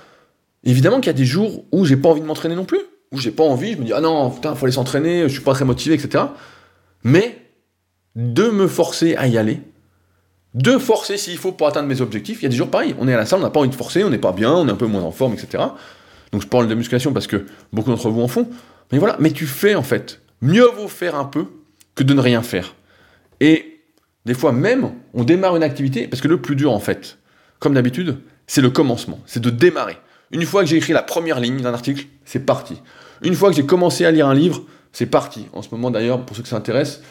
Évidemment 0.63 0.97
qu'il 0.97 1.07
y 1.07 1.09
a 1.09 1.13
des 1.13 1.25
jours 1.25 1.63
où 1.71 1.85
j'ai 1.85 1.97
pas 1.97 2.09
envie 2.09 2.21
de 2.21 2.25
m'entraîner 2.25 2.55
non 2.55 2.65
plus, 2.65 2.79
où 3.13 3.19
j'ai 3.19 3.31
pas 3.31 3.43
envie, 3.43 3.73
je 3.73 3.77
me 3.77 3.85
dis 3.85 3.93
ah 3.93 4.01
non, 4.01 4.31
putain, 4.31 4.55
faut 4.55 4.65
aller 4.65 4.73
s'entraîner, 4.73 5.23
je 5.23 5.27
suis 5.27 5.41
pas 5.41 5.53
très 5.53 5.65
motivé, 5.65 5.95
etc. 5.95 6.25
Mais 7.03 7.39
de 8.15 8.49
me 8.49 8.67
forcer 8.67 9.15
à 9.15 9.27
y 9.27 9.37
aller, 9.37 9.61
de 10.53 10.77
forcer 10.77 11.17
s'il 11.17 11.37
faut 11.37 11.51
pour 11.51 11.67
atteindre 11.67 11.87
mes 11.87 12.01
objectifs. 12.01 12.41
Il 12.41 12.43
y 12.43 12.45
a 12.47 12.49
des 12.49 12.55
jours 12.55 12.69
pareil, 12.69 12.95
on 12.99 13.07
est 13.07 13.13
à 13.13 13.17
la 13.17 13.25
salle, 13.25 13.39
on 13.39 13.43
n'a 13.43 13.49
pas 13.49 13.59
envie 13.59 13.69
de 13.69 13.75
forcer, 13.75 14.03
on 14.03 14.09
n'est 14.09 14.17
pas 14.17 14.31
bien, 14.33 14.51
on 14.51 14.67
est 14.67 14.71
un 14.71 14.75
peu 14.75 14.87
moins 14.87 15.03
en 15.03 15.11
forme, 15.11 15.33
etc. 15.33 15.63
Donc 16.31 16.41
je 16.41 16.47
parle 16.47 16.67
de 16.67 16.75
musculation 16.75 17.13
parce 17.13 17.27
que 17.27 17.45
beaucoup 17.71 17.91
d'entre 17.91 18.09
vous 18.09 18.21
en 18.21 18.27
font. 18.27 18.47
Mais 18.91 18.97
voilà, 18.97 19.15
mais 19.19 19.31
tu 19.31 19.45
fais 19.45 19.75
en 19.75 19.83
fait. 19.83 20.21
Mieux 20.41 20.67
vaut 20.67 20.87
faire 20.87 21.15
un 21.15 21.25
peu 21.25 21.45
que 21.95 22.03
de 22.03 22.13
ne 22.13 22.19
rien 22.19 22.41
faire. 22.41 22.75
Et 23.39 23.81
des 24.25 24.33
fois 24.33 24.51
même, 24.51 24.93
on 25.13 25.23
démarre 25.23 25.55
une 25.55 25.63
activité, 25.63 26.07
parce 26.07 26.21
que 26.21 26.27
le 26.27 26.41
plus 26.41 26.55
dur 26.55 26.71
en 26.71 26.79
fait, 26.79 27.17
comme 27.59 27.73
d'habitude, 27.73 28.17
c'est 28.47 28.61
le 28.61 28.69
commencement, 28.69 29.19
c'est 29.25 29.41
de 29.41 29.49
démarrer. 29.49 29.97
Une 30.31 30.43
fois 30.43 30.63
que 30.63 30.69
j'ai 30.69 30.77
écrit 30.77 30.93
la 30.93 31.03
première 31.03 31.39
ligne 31.39 31.61
d'un 31.61 31.73
article, 31.73 32.07
c'est 32.25 32.39
parti. 32.45 32.81
Une 33.23 33.35
fois 33.35 33.49
que 33.49 33.55
j'ai 33.55 33.65
commencé 33.65 34.05
à 34.05 34.11
lire 34.11 34.27
un 34.27 34.33
livre, 34.33 34.63
c'est 34.91 35.05
parti. 35.05 35.47
En 35.53 35.61
ce 35.61 35.69
moment 35.71 35.91
d'ailleurs, 35.91 36.25
pour 36.25 36.35
ceux 36.35 36.43
qui 36.43 36.49
s'intéressent, 36.49 37.01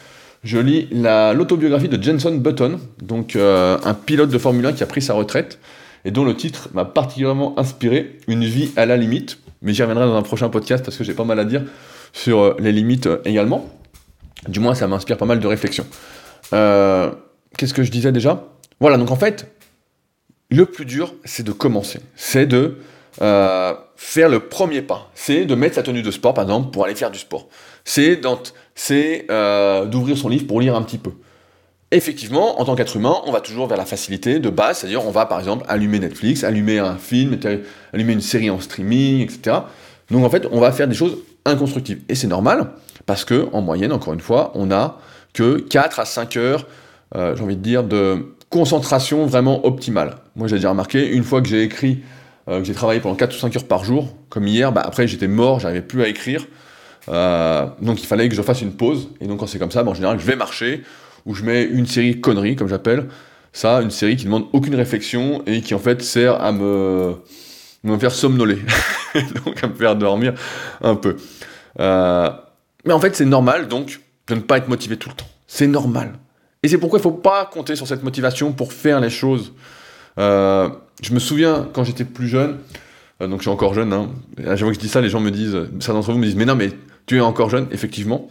je 0.43 0.57
lis 0.59 0.87
l'autobiographie 0.91 1.89
de 1.89 2.01
Jenson 2.01 2.35
Button, 2.35 2.79
donc 3.01 3.35
euh, 3.35 3.77
un 3.83 3.93
pilote 3.93 4.29
de 4.29 4.37
Formule 4.37 4.65
1 4.65 4.73
qui 4.73 4.83
a 4.83 4.85
pris 4.85 5.01
sa 5.01 5.13
retraite, 5.13 5.59
et 6.05 6.11
dont 6.11 6.25
le 6.25 6.35
titre 6.35 6.69
m'a 6.73 6.85
particulièrement 6.85 7.57
inspiré, 7.57 8.19
Une 8.27 8.43
vie 8.43 8.71
à 8.75 8.85
la 8.85 8.97
limite. 8.97 9.39
Mais 9.61 9.73
j'y 9.73 9.81
reviendrai 9.81 10.05
dans 10.05 10.15
un 10.15 10.21
prochain 10.21 10.49
podcast 10.49 10.83
parce 10.83 10.97
que 10.97 11.03
j'ai 11.03 11.13
pas 11.13 11.23
mal 11.23 11.39
à 11.39 11.45
dire 11.45 11.63
sur 12.11 12.39
euh, 12.41 12.55
les 12.59 12.71
limites 12.71 13.07
euh, 13.07 13.21
également. 13.25 13.69
Du 14.47 14.59
moins, 14.59 14.75
ça 14.75 14.87
m'inspire 14.87 15.17
pas 15.17 15.25
mal 15.25 15.39
de 15.39 15.47
réflexions. 15.47 15.85
Qu'est-ce 16.51 17.73
que 17.73 17.83
je 17.83 17.91
disais 17.91 18.11
déjà? 18.11 18.45
Voilà, 18.81 18.97
donc 18.97 19.09
en 19.09 19.15
fait, 19.15 19.49
le 20.51 20.65
plus 20.65 20.83
dur, 20.85 21.13
c'est 21.23 21.43
de 21.43 21.53
commencer. 21.53 21.99
C'est 22.15 22.45
de 22.45 22.77
faire 23.17 24.29
le 24.29 24.39
premier 24.39 24.81
pas. 24.81 25.09
C'est 25.13 25.45
de 25.45 25.55
mettre 25.55 25.75
sa 25.75 25.83
tenue 25.83 26.01
de 26.01 26.11
sport, 26.11 26.33
par 26.33 26.43
exemple, 26.43 26.71
pour 26.71 26.85
aller 26.85 26.95
faire 26.95 27.11
du 27.11 27.19
sport. 27.19 27.47
C'est 27.85 28.21
c'est 28.75 29.25
euh, 29.29 29.85
d'ouvrir 29.85 30.17
son 30.17 30.29
livre 30.29 30.47
pour 30.47 30.61
lire 30.61 30.75
un 30.75 30.81
petit 30.81 30.97
peu. 30.97 31.11
Effectivement, 31.91 32.59
en 32.59 32.65
tant 32.65 32.75
qu'être 32.75 32.95
humain, 32.95 33.15
on 33.25 33.31
va 33.31 33.39
toujours 33.39 33.67
vers 33.67 33.77
la 33.77 33.85
facilité 33.85 34.39
de 34.39 34.49
base, 34.49 34.79
c'est-à-dire 34.79 35.05
on 35.05 35.11
va 35.11 35.27
par 35.27 35.37
exemple 35.37 35.63
allumer 35.67 35.99
Netflix, 35.99 36.43
allumer 36.43 36.79
un 36.79 36.95
film, 36.95 37.37
allumer 37.93 38.13
une 38.13 38.21
série 38.21 38.49
en 38.49 38.59
streaming, 38.59 39.21
etc. 39.21 39.57
Donc 40.09 40.25
en 40.25 40.29
fait, 40.29 40.47
on 40.51 40.59
va 40.59 40.71
faire 40.71 40.87
des 40.87 40.95
choses 40.95 41.19
inconstructives. 41.45 42.01
Et 42.09 42.15
c'est 42.15 42.27
normal, 42.27 42.71
parce 43.05 43.25
que 43.25 43.47
en 43.53 43.61
moyenne, 43.61 43.91
encore 43.91 44.13
une 44.13 44.21
fois, 44.21 44.51
on 44.55 44.71
a 44.71 44.97
que 45.33 45.59
4 45.59 45.99
à 45.99 46.05
5 46.05 46.37
heures, 46.37 46.65
euh, 47.15 47.35
j'ai 47.35 47.43
envie 47.43 47.57
de 47.57 47.61
dire, 47.61 47.83
de 47.83 48.33
concentration 48.49 49.27
vraiment 49.27 49.65
optimale. 49.65 50.15
Moi 50.35 50.47
j'ai 50.47 50.55
déjà 50.55 50.69
remarqué, 50.69 51.11
une 51.11 51.23
fois 51.23 51.43
que 51.43 51.47
j'ai 51.47 51.61
écrit, 51.61 51.99
euh, 52.49 52.59
que 52.59 52.65
j'ai 52.65 52.73
travaillé 52.73 52.99
pendant 52.99 53.15
4 53.15 53.33
ou 53.33 53.39
5 53.39 53.55
heures 53.55 53.67
par 53.67 53.83
jour, 53.85 54.09
comme 54.29 54.47
hier, 54.47 54.71
bah, 54.71 54.81
après 54.85 55.07
j'étais 55.07 55.27
mort, 55.27 55.59
j'arrivais 55.59 55.81
plus 55.81 56.03
à 56.03 56.07
écrire. 56.07 56.45
Euh, 57.09 57.67
donc 57.81 58.01
il 58.01 58.05
fallait 58.05 58.29
que 58.29 58.35
je 58.35 58.41
fasse 58.41 58.61
une 58.61 58.73
pause. 58.73 59.09
Et 59.21 59.27
donc 59.27 59.39
quand 59.39 59.47
c'est 59.47 59.59
comme 59.59 59.71
ça, 59.71 59.83
en 59.83 59.93
général, 59.93 60.19
je 60.19 60.25
vais 60.25 60.35
marcher, 60.35 60.83
ou 61.25 61.33
je 61.33 61.43
mets 61.43 61.63
une 61.63 61.85
série 61.85 62.19
connerie, 62.19 62.55
comme 62.55 62.67
j'appelle. 62.67 63.07
Ça, 63.53 63.81
une 63.81 63.91
série 63.91 64.15
qui 64.15 64.25
demande 64.25 64.45
aucune 64.51 64.75
réflexion 64.75 65.43
et 65.45 65.61
qui 65.61 65.75
en 65.75 65.79
fait 65.79 66.01
sert 66.01 66.41
à 66.41 66.51
me, 66.51 67.15
faire 67.99 68.11
somnoler. 68.11 68.59
donc 69.45 69.63
à 69.63 69.67
me 69.67 69.75
faire 69.75 69.95
dormir 69.95 70.33
un 70.81 70.95
peu. 70.95 71.17
Euh, 71.79 72.29
mais 72.85 72.93
en 72.93 72.99
fait, 72.99 73.15
c'est 73.15 73.25
normal 73.25 73.67
donc 73.67 74.01
de 74.27 74.35
ne 74.35 74.39
pas 74.39 74.57
être 74.57 74.67
motivé 74.67 74.97
tout 74.97 75.09
le 75.09 75.15
temps. 75.15 75.27
C'est 75.47 75.67
normal. 75.67 76.13
Et 76.63 76.67
c'est 76.67 76.77
pourquoi 76.77 76.97
il 76.97 77.01
ne 77.01 77.03
faut 77.03 77.11
pas 77.17 77.45
compter 77.45 77.75
sur 77.75 77.87
cette 77.87 78.03
motivation 78.03 78.53
pour 78.53 78.73
faire 78.73 78.99
les 78.99 79.09
choses. 79.09 79.53
Je 81.03 81.13
me 81.13 81.19
souviens 81.19 81.69
quand 81.73 81.83
j'étais 81.83 82.05
plus 82.05 82.27
jeune, 82.27 82.57
donc 83.19 83.37
je 83.37 83.43
suis 83.43 83.49
encore 83.49 83.73
jeune, 83.73 83.93
hein, 83.93 84.09
j'avoue 84.37 84.71
que 84.71 84.75
je 84.75 84.79
dis 84.79 84.89
ça, 84.89 85.01
les 85.01 85.09
gens 85.09 85.19
me 85.19 85.31
disent, 85.31 85.57
certains 85.79 85.93
d'entre 85.93 86.11
vous 86.11 86.17
me 86.17 86.25
disent, 86.25 86.35
mais 86.35 86.45
non, 86.45 86.55
mais 86.55 86.71
tu 87.05 87.17
es 87.17 87.21
encore 87.21 87.49
jeune, 87.49 87.67
effectivement. 87.71 88.29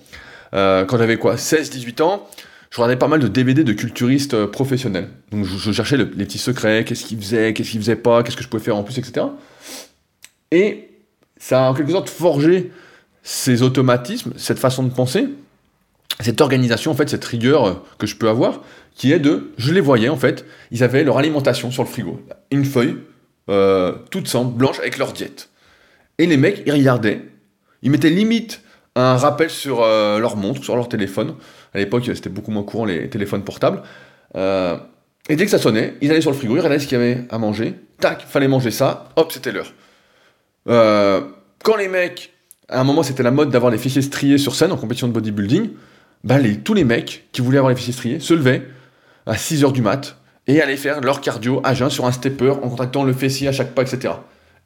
Euh, 0.54 0.84
quand 0.84 0.98
j'avais 0.98 1.16
quoi 1.16 1.36
16-18 1.36 2.02
ans, 2.02 2.28
je 2.70 2.78
regardais 2.78 2.96
pas 2.96 3.08
mal 3.08 3.20
de 3.20 3.28
DVD 3.28 3.64
de 3.64 3.72
culturistes 3.72 4.34
euh, 4.34 4.46
professionnels. 4.46 5.08
Donc 5.30 5.44
je, 5.44 5.72
cherchais 5.72 5.96
les 5.96 6.06
petits 6.06 6.38
secrets, 6.38 6.84
qu'est-ce 6.84 7.04
qu'ils 7.04 7.18
faisaient, 7.18 7.52
qu'est-ce 7.52 7.70
qu'ils 7.70 7.80
faisaient 7.80 7.96
pas, 7.96 8.22
qu'est-ce 8.22 8.36
que 8.36 8.42
je 8.42 8.48
pouvais 8.48 8.62
faire 8.62 8.76
en 8.76 8.82
plus, 8.82 8.98
etc. 8.98 9.26
Et 10.50 10.88
ça 11.38 11.66
a 11.66 11.70
en 11.70 11.74
quelque 11.74 11.92
sorte 11.92 12.08
forgé 12.08 12.70
ces 13.22 13.62
automatismes, 13.62 14.32
cette 14.36 14.58
façon 14.58 14.82
de 14.82 14.90
penser, 14.90 15.28
cette 16.20 16.40
organisation, 16.40 16.90
en 16.90 16.94
fait, 16.94 17.08
cette 17.08 17.24
rigueur 17.24 17.64
euh, 17.64 17.74
que 17.98 18.06
je 18.06 18.16
peux 18.16 18.28
avoir, 18.28 18.62
qui 18.94 19.12
est 19.12 19.18
de, 19.18 19.52
je 19.56 19.72
les 19.72 19.80
voyais 19.80 20.08
en 20.08 20.16
fait, 20.16 20.44
ils 20.70 20.82
avaient 20.84 21.04
leur 21.04 21.18
alimentation 21.18 21.70
sur 21.70 21.82
le 21.82 21.88
frigo, 21.88 22.20
une 22.50 22.64
feuille 22.64 22.96
toute 24.10 24.28
simple, 24.28 24.54
blanche, 24.56 24.78
avec 24.78 24.96
leur 24.96 25.12
diète. 25.12 25.50
Et 26.18 26.26
les 26.26 26.36
mecs, 26.36 26.62
ils 26.64 26.72
regardaient, 26.72 27.20
ils 27.82 27.90
mettaient 27.90 28.10
limite 28.10 28.62
un 28.94 29.16
rappel 29.16 29.50
sur 29.50 29.82
euh, 29.82 30.18
leur 30.18 30.36
montre, 30.36 30.62
sur 30.62 30.76
leur 30.76 30.88
téléphone. 30.88 31.34
À 31.74 31.78
l'époque, 31.78 32.04
c'était 32.06 32.30
beaucoup 32.30 32.50
moins 32.50 32.62
courant 32.62 32.84
les 32.84 33.08
téléphones 33.08 33.42
portables. 33.42 33.82
Euh, 34.36 34.76
et 35.28 35.36
dès 35.36 35.44
que 35.44 35.50
ça 35.50 35.58
sonnait, 35.58 35.94
ils 36.00 36.10
allaient 36.10 36.20
sur 36.20 36.30
le 36.30 36.36
frigo, 36.36 36.54
ils 36.54 36.58
regardaient 36.58 36.78
ce 36.78 36.86
qu'il 36.86 36.98
y 36.98 37.00
avait 37.00 37.24
à 37.30 37.38
manger. 37.38 37.74
Tac, 38.00 38.22
fallait 38.22 38.48
manger 38.48 38.70
ça. 38.70 39.08
Hop, 39.16 39.32
c'était 39.32 39.52
l'heure. 39.52 39.72
Euh, 40.68 41.22
quand 41.64 41.76
les 41.76 41.88
mecs, 41.88 42.32
à 42.68 42.80
un 42.80 42.84
moment, 42.84 43.02
c'était 43.02 43.22
la 43.22 43.30
mode 43.30 43.50
d'avoir 43.50 43.72
les 43.72 43.78
fessiers 43.78 44.02
striés 44.02 44.38
sur 44.38 44.54
scène 44.54 44.72
en 44.72 44.76
compétition 44.76 45.08
de 45.08 45.12
bodybuilding. 45.12 45.70
Bah, 46.24 46.36
tous 46.62 46.74
les 46.74 46.84
mecs 46.84 47.24
qui 47.32 47.40
voulaient 47.40 47.58
avoir 47.58 47.70
les 47.70 47.76
fessiers 47.76 47.92
striés 47.92 48.20
se 48.20 48.34
levaient 48.34 48.62
à 49.26 49.34
6h 49.34 49.72
du 49.72 49.82
mat 49.82 50.16
et 50.46 50.60
allaient 50.60 50.76
faire 50.76 51.00
leur 51.00 51.20
cardio 51.20 51.60
à 51.64 51.74
jeun 51.74 51.90
sur 51.90 52.06
un 52.06 52.12
stepper 52.12 52.50
en 52.50 52.68
contractant 52.68 53.04
le 53.04 53.12
fessier 53.12 53.48
à 53.48 53.52
chaque 53.52 53.74
pas, 53.74 53.82
etc. 53.82 54.14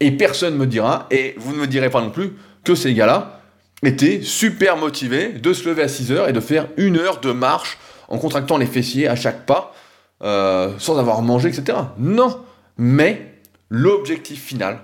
Et 0.00 0.10
personne 0.10 0.54
ne 0.54 0.58
me 0.58 0.66
dira, 0.66 1.06
et 1.10 1.34
vous 1.38 1.52
ne 1.54 1.58
me 1.58 1.66
direz 1.66 1.90
pas 1.90 2.00
non 2.00 2.10
plus, 2.10 2.32
que 2.64 2.74
ces 2.74 2.94
gars-là 2.94 3.40
étaient 3.82 4.20
super 4.22 4.76
motivés 4.76 5.28
de 5.28 5.52
se 5.52 5.68
lever 5.68 5.82
à 5.82 5.88
6 5.88 6.12
heures 6.12 6.28
et 6.28 6.32
de 6.32 6.40
faire 6.40 6.68
une 6.76 6.96
heure 6.96 7.20
de 7.20 7.32
marche 7.32 7.78
en 8.08 8.18
contractant 8.18 8.56
les 8.56 8.66
fessiers 8.66 9.08
à 9.08 9.16
chaque 9.16 9.46
pas, 9.46 9.74
euh, 10.22 10.72
sans 10.78 10.98
avoir 10.98 11.22
mangé, 11.22 11.48
etc. 11.48 11.78
Non, 11.98 12.40
mais 12.78 13.34
l'objectif 13.68 14.42
final 14.42 14.78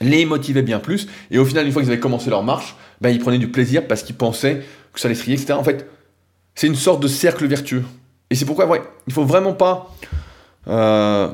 les 0.00 0.24
motivait 0.24 0.62
bien 0.62 0.80
plus, 0.80 1.06
et 1.30 1.38
au 1.38 1.44
final, 1.44 1.66
une 1.66 1.72
fois 1.72 1.82
qu'ils 1.82 1.90
avaient 1.90 2.00
commencé 2.00 2.28
leur 2.28 2.42
marche, 2.42 2.74
ben, 3.00 3.10
ils 3.10 3.20
prenaient 3.20 3.38
du 3.38 3.50
plaisir 3.50 3.86
parce 3.86 4.02
qu'ils 4.02 4.16
pensaient 4.16 4.62
que 4.92 5.00
ça 5.00 5.08
les 5.08 5.14
trier, 5.14 5.34
etc. 5.34 5.52
En 5.52 5.64
fait, 5.64 5.88
c'est 6.54 6.66
une 6.66 6.74
sorte 6.74 7.02
de 7.02 7.08
cercle 7.08 7.46
vertueux. 7.46 7.84
Et 8.32 8.34
c'est 8.34 8.46
pourquoi, 8.46 8.64
ouais, 8.64 8.80
il 9.06 9.12
faut 9.12 9.26
vraiment 9.26 9.52
pas 9.52 9.94
euh, 10.66 11.30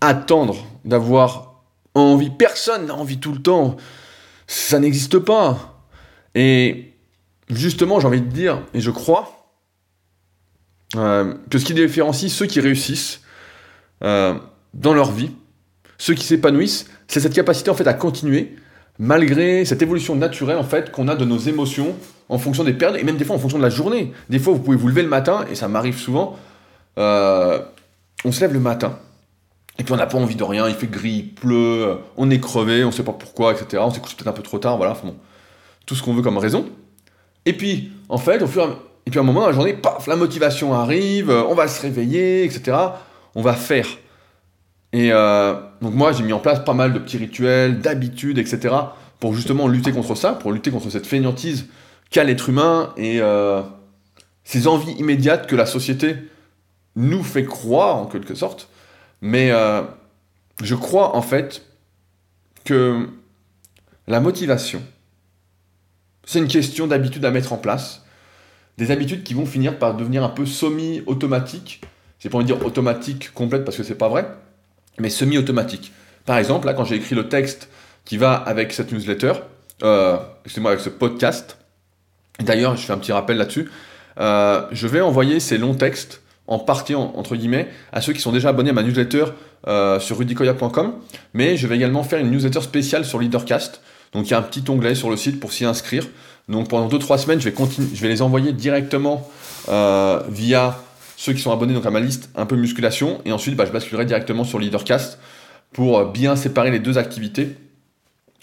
attendre 0.00 0.56
d'avoir 0.84 1.62
envie. 1.94 2.28
Personne 2.28 2.86
n'a 2.86 2.94
envie 2.96 3.20
tout 3.20 3.30
le 3.30 3.40
temps 3.40 3.76
ça 4.48 4.80
n'existe 4.80 5.20
pas. 5.20 5.80
Et 6.34 6.92
justement, 7.48 8.00
j'ai 8.00 8.08
envie 8.08 8.20
de 8.20 8.26
dire, 8.26 8.62
et 8.74 8.80
je 8.80 8.90
crois, 8.90 9.52
euh, 10.96 11.34
que 11.50 11.58
ce 11.58 11.64
qui 11.64 11.72
différencie 11.72 12.32
ceux 12.32 12.46
qui 12.46 12.58
réussissent 12.58 13.20
euh, 14.02 14.34
dans 14.74 14.92
leur 14.92 15.12
vie, 15.12 15.30
ceux 15.98 16.14
qui 16.14 16.24
s'épanouissent, 16.24 16.90
c'est 17.06 17.20
cette 17.20 17.32
capacité 17.32 17.70
en 17.70 17.74
fait 17.74 17.86
à 17.86 17.94
continuer 17.94 18.56
malgré 18.98 19.64
cette 19.64 19.82
évolution 19.82 20.14
naturelle 20.14 20.58
en 20.58 20.64
fait 20.64 20.90
qu'on 20.92 21.08
a 21.08 21.16
de 21.16 21.24
nos 21.24 21.38
émotions 21.38 21.94
en 22.28 22.38
fonction 22.38 22.64
des 22.64 22.72
périodes 22.72 23.00
et 23.00 23.04
même 23.04 23.16
des 23.16 23.24
fois 23.24 23.36
en 23.36 23.38
fonction 23.38 23.58
de 23.58 23.62
la 23.62 23.70
journée. 23.70 24.12
Des 24.30 24.38
fois, 24.38 24.52
vous 24.52 24.60
pouvez 24.60 24.76
vous 24.76 24.88
lever 24.88 25.02
le 25.02 25.08
matin 25.08 25.44
et 25.50 25.54
ça 25.54 25.68
m'arrive 25.68 25.98
souvent. 25.98 26.36
Euh, 26.98 27.60
on 28.24 28.32
se 28.32 28.40
lève 28.40 28.52
le 28.52 28.60
matin 28.60 28.98
et 29.78 29.84
puis 29.84 29.92
on 29.92 29.96
n'a 29.96 30.06
pas 30.06 30.18
envie 30.18 30.36
de 30.36 30.44
rien, 30.44 30.68
il 30.68 30.74
fait 30.74 30.86
gris, 30.86 31.10
il 31.10 31.34
pleut, 31.34 31.98
on 32.16 32.30
est 32.30 32.40
crevé, 32.40 32.84
on 32.84 32.88
ne 32.88 32.92
sait 32.92 33.02
pas 33.02 33.12
pourquoi, 33.12 33.52
etc. 33.52 33.82
On 33.84 33.90
s'est 33.90 34.00
couché 34.00 34.14
peut-être 34.16 34.28
un 34.28 34.32
peu 34.32 34.42
trop 34.42 34.58
tard, 34.58 34.76
voilà, 34.76 34.96
tout 35.84 35.94
ce 35.94 36.02
qu'on 36.02 36.14
veut 36.14 36.22
comme 36.22 36.38
raison. 36.38 36.66
Et 37.44 37.52
puis, 37.52 37.92
en 38.08 38.18
fait, 38.18 38.40
au 38.40 38.46
fur 38.46 38.62
et 38.62 38.66
à, 38.66 38.68
et 39.06 39.10
puis 39.10 39.18
à 39.18 39.22
un 39.22 39.26
moment 39.26 39.40
dans 39.40 39.48
la 39.48 39.52
journée, 39.52 39.74
paf, 39.74 40.06
la 40.06 40.16
motivation 40.16 40.72
arrive, 40.72 41.30
on 41.30 41.54
va 41.54 41.68
se 41.68 41.82
réveiller, 41.82 42.44
etc. 42.44 42.76
On 43.34 43.42
va 43.42 43.54
faire. 43.54 43.86
Et 44.94 45.10
euh, 45.10 45.54
donc 45.82 45.92
moi, 45.94 46.12
j'ai 46.12 46.22
mis 46.22 46.32
en 46.32 46.38
place 46.38 46.64
pas 46.64 46.72
mal 46.72 46.92
de 46.92 47.00
petits 47.00 47.18
rituels, 47.18 47.80
d'habitudes, 47.80 48.38
etc. 48.38 48.72
pour 49.18 49.34
justement 49.34 49.66
lutter 49.66 49.90
contre 49.90 50.14
ça, 50.14 50.34
pour 50.34 50.52
lutter 50.52 50.70
contre 50.70 50.88
cette 50.88 51.04
fainéantise 51.04 51.66
qu'a 52.10 52.22
l'être 52.22 52.48
humain 52.48 52.94
et 52.96 53.20
euh, 53.20 53.60
ces 54.44 54.68
envies 54.68 54.92
immédiates 54.92 55.48
que 55.48 55.56
la 55.56 55.66
société 55.66 56.14
nous 56.94 57.24
fait 57.24 57.44
croire 57.44 57.96
en 57.96 58.06
quelque 58.06 58.36
sorte. 58.36 58.68
Mais 59.20 59.50
euh, 59.50 59.82
je 60.62 60.76
crois 60.76 61.16
en 61.16 61.22
fait 61.22 61.66
que 62.64 63.08
la 64.06 64.20
motivation, 64.20 64.80
c'est 66.24 66.38
une 66.38 66.46
question 66.46 66.86
d'habitude 66.86 67.24
à 67.24 67.32
mettre 67.32 67.52
en 67.52 67.58
place. 67.58 68.04
Des 68.78 68.92
habitudes 68.92 69.24
qui 69.24 69.34
vont 69.34 69.46
finir 69.46 69.76
par 69.80 69.96
devenir 69.96 70.22
un 70.22 70.28
peu 70.28 70.46
semi-automatiques. 70.46 71.80
J'ai 72.20 72.28
pas 72.28 72.36
envie 72.36 72.46
de 72.46 72.54
dire 72.54 72.64
automatique 72.64 73.34
complète 73.34 73.64
parce 73.64 73.76
que 73.76 73.82
c'est 73.82 73.96
pas 73.96 74.08
vrai, 74.08 74.28
mais 74.98 75.10
semi-automatique. 75.10 75.92
Par 76.26 76.38
exemple, 76.38 76.66
là, 76.66 76.74
quand 76.74 76.84
j'ai 76.84 76.96
écrit 76.96 77.14
le 77.14 77.28
texte 77.28 77.68
qui 78.04 78.16
va 78.16 78.34
avec 78.34 78.72
cette 78.72 78.92
newsletter, 78.92 79.32
euh, 79.82 80.16
excusez-moi, 80.44 80.72
avec 80.72 80.82
ce 80.82 80.90
podcast, 80.90 81.58
d'ailleurs, 82.40 82.76
je 82.76 82.86
fais 82.86 82.92
un 82.92 82.98
petit 82.98 83.12
rappel 83.12 83.36
là-dessus, 83.36 83.70
euh, 84.20 84.62
je 84.70 84.86
vais 84.86 85.00
envoyer 85.00 85.40
ces 85.40 85.58
longs 85.58 85.74
textes 85.74 86.22
en 86.46 86.58
partie, 86.58 86.94
entre 86.94 87.36
guillemets, 87.36 87.68
à 87.92 88.00
ceux 88.00 88.12
qui 88.12 88.20
sont 88.20 88.32
déjà 88.32 88.50
abonnés 88.50 88.70
à 88.70 88.72
ma 88.74 88.82
newsletter 88.82 89.24
euh, 89.66 89.98
sur 89.98 90.18
rudicoya.com, 90.18 90.94
mais 91.32 91.56
je 91.56 91.66
vais 91.66 91.76
également 91.76 92.02
faire 92.02 92.18
une 92.18 92.30
newsletter 92.30 92.60
spéciale 92.60 93.04
sur 93.04 93.18
Leadercast. 93.18 93.80
Donc 94.12 94.28
il 94.28 94.30
y 94.30 94.34
a 94.34 94.38
un 94.38 94.42
petit 94.42 94.62
onglet 94.68 94.94
sur 94.94 95.10
le 95.10 95.16
site 95.16 95.40
pour 95.40 95.52
s'y 95.52 95.64
inscrire. 95.64 96.06
Donc 96.48 96.68
pendant 96.68 96.88
2-3 96.88 97.18
semaines, 97.18 97.40
je 97.40 97.48
vais, 97.48 97.54
je 97.94 98.02
vais 98.02 98.08
les 98.08 98.22
envoyer 98.22 98.52
directement 98.52 99.28
via 99.66 100.78
ceux 101.16 101.32
qui 101.32 101.40
sont 101.40 101.52
abonnés 101.52 101.74
donc 101.74 101.86
à 101.86 101.90
ma 101.90 102.00
liste 102.00 102.30
un 102.34 102.46
peu 102.46 102.56
musculation, 102.56 103.20
et 103.24 103.32
ensuite 103.32 103.56
bah, 103.56 103.64
je 103.66 103.72
basculerai 103.72 104.04
directement 104.04 104.44
sur 104.44 104.58
Leadercast 104.58 105.18
pour 105.72 105.98
euh, 105.98 106.04
bien 106.06 106.36
séparer 106.36 106.70
les 106.70 106.80
deux 106.80 106.98
activités. 106.98 107.56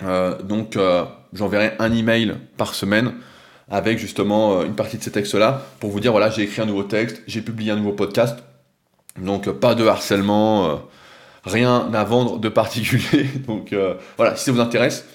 Euh, 0.04 0.42
donc 0.42 0.76
euh, 0.76 1.04
j'enverrai 1.34 1.74
un 1.80 1.94
email 1.94 2.36
par 2.58 2.76
semaine 2.76 3.14
avec 3.70 4.00
justement 4.00 4.64
une 4.64 4.76
partie 4.76 4.98
de 4.98 5.04
ces 5.04 5.12
textes-là 5.12 5.66
pour 5.80 5.92
vous 5.92 6.00
dire 6.00 6.12
voilà 6.12 6.30
j'ai 6.30 6.42
écrit 6.42 6.62
un 6.62 6.66
nouveau 6.66 6.84
texte, 6.84 7.22
j'ai 7.28 7.42
publié 7.42 7.72
un 7.72 7.78
nouveau 7.78 7.94
podcast, 7.94 8.40
donc 9.18 9.50
pas 9.50 9.76
de 9.76 9.86
harcèlement, 9.86 10.82
rien 11.46 11.90
à 11.94 12.04
vendre 12.04 12.38
de 12.38 12.50
particulier. 12.50 13.30
donc 13.48 13.74
voilà, 14.18 14.36
si 14.36 14.44
ça 14.44 14.52
vous 14.52 14.60
intéresse, 14.60 15.06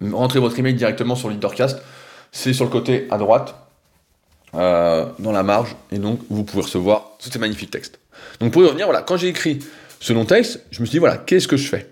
rentrez 0.00 0.40
votre 0.40 0.58
email 0.58 0.74
directement 0.74 1.14
sur 1.14 1.30
Leadercast, 1.30 1.80
c'est 2.32 2.52
sur 2.52 2.64
le 2.64 2.70
côté 2.70 3.06
à 3.12 3.18
droite, 3.18 3.54
euh, 4.54 5.06
dans 5.18 5.32
la 5.32 5.42
marge, 5.42 5.74
et 5.90 5.98
donc 5.98 6.20
vous 6.28 6.44
pouvez 6.44 6.62
recevoir 6.62 7.12
tous 7.18 7.30
ces 7.30 7.38
magnifiques 7.38 7.70
textes. 7.70 7.98
Donc 8.38 8.52
pour 8.52 8.62
y 8.62 8.66
revenir, 8.66 8.84
voilà, 8.84 9.00
quand 9.00 9.16
j'ai 9.16 9.28
écrit 9.28 9.60
ce 9.98 10.12
long 10.12 10.26
texte, 10.26 10.60
je 10.70 10.80
me 10.80 10.86
suis 10.86 10.92
dit, 10.92 10.98
voilà, 10.98 11.16
qu'est-ce 11.16 11.48
que 11.48 11.56
je 11.56 11.66
fais? 11.68 11.86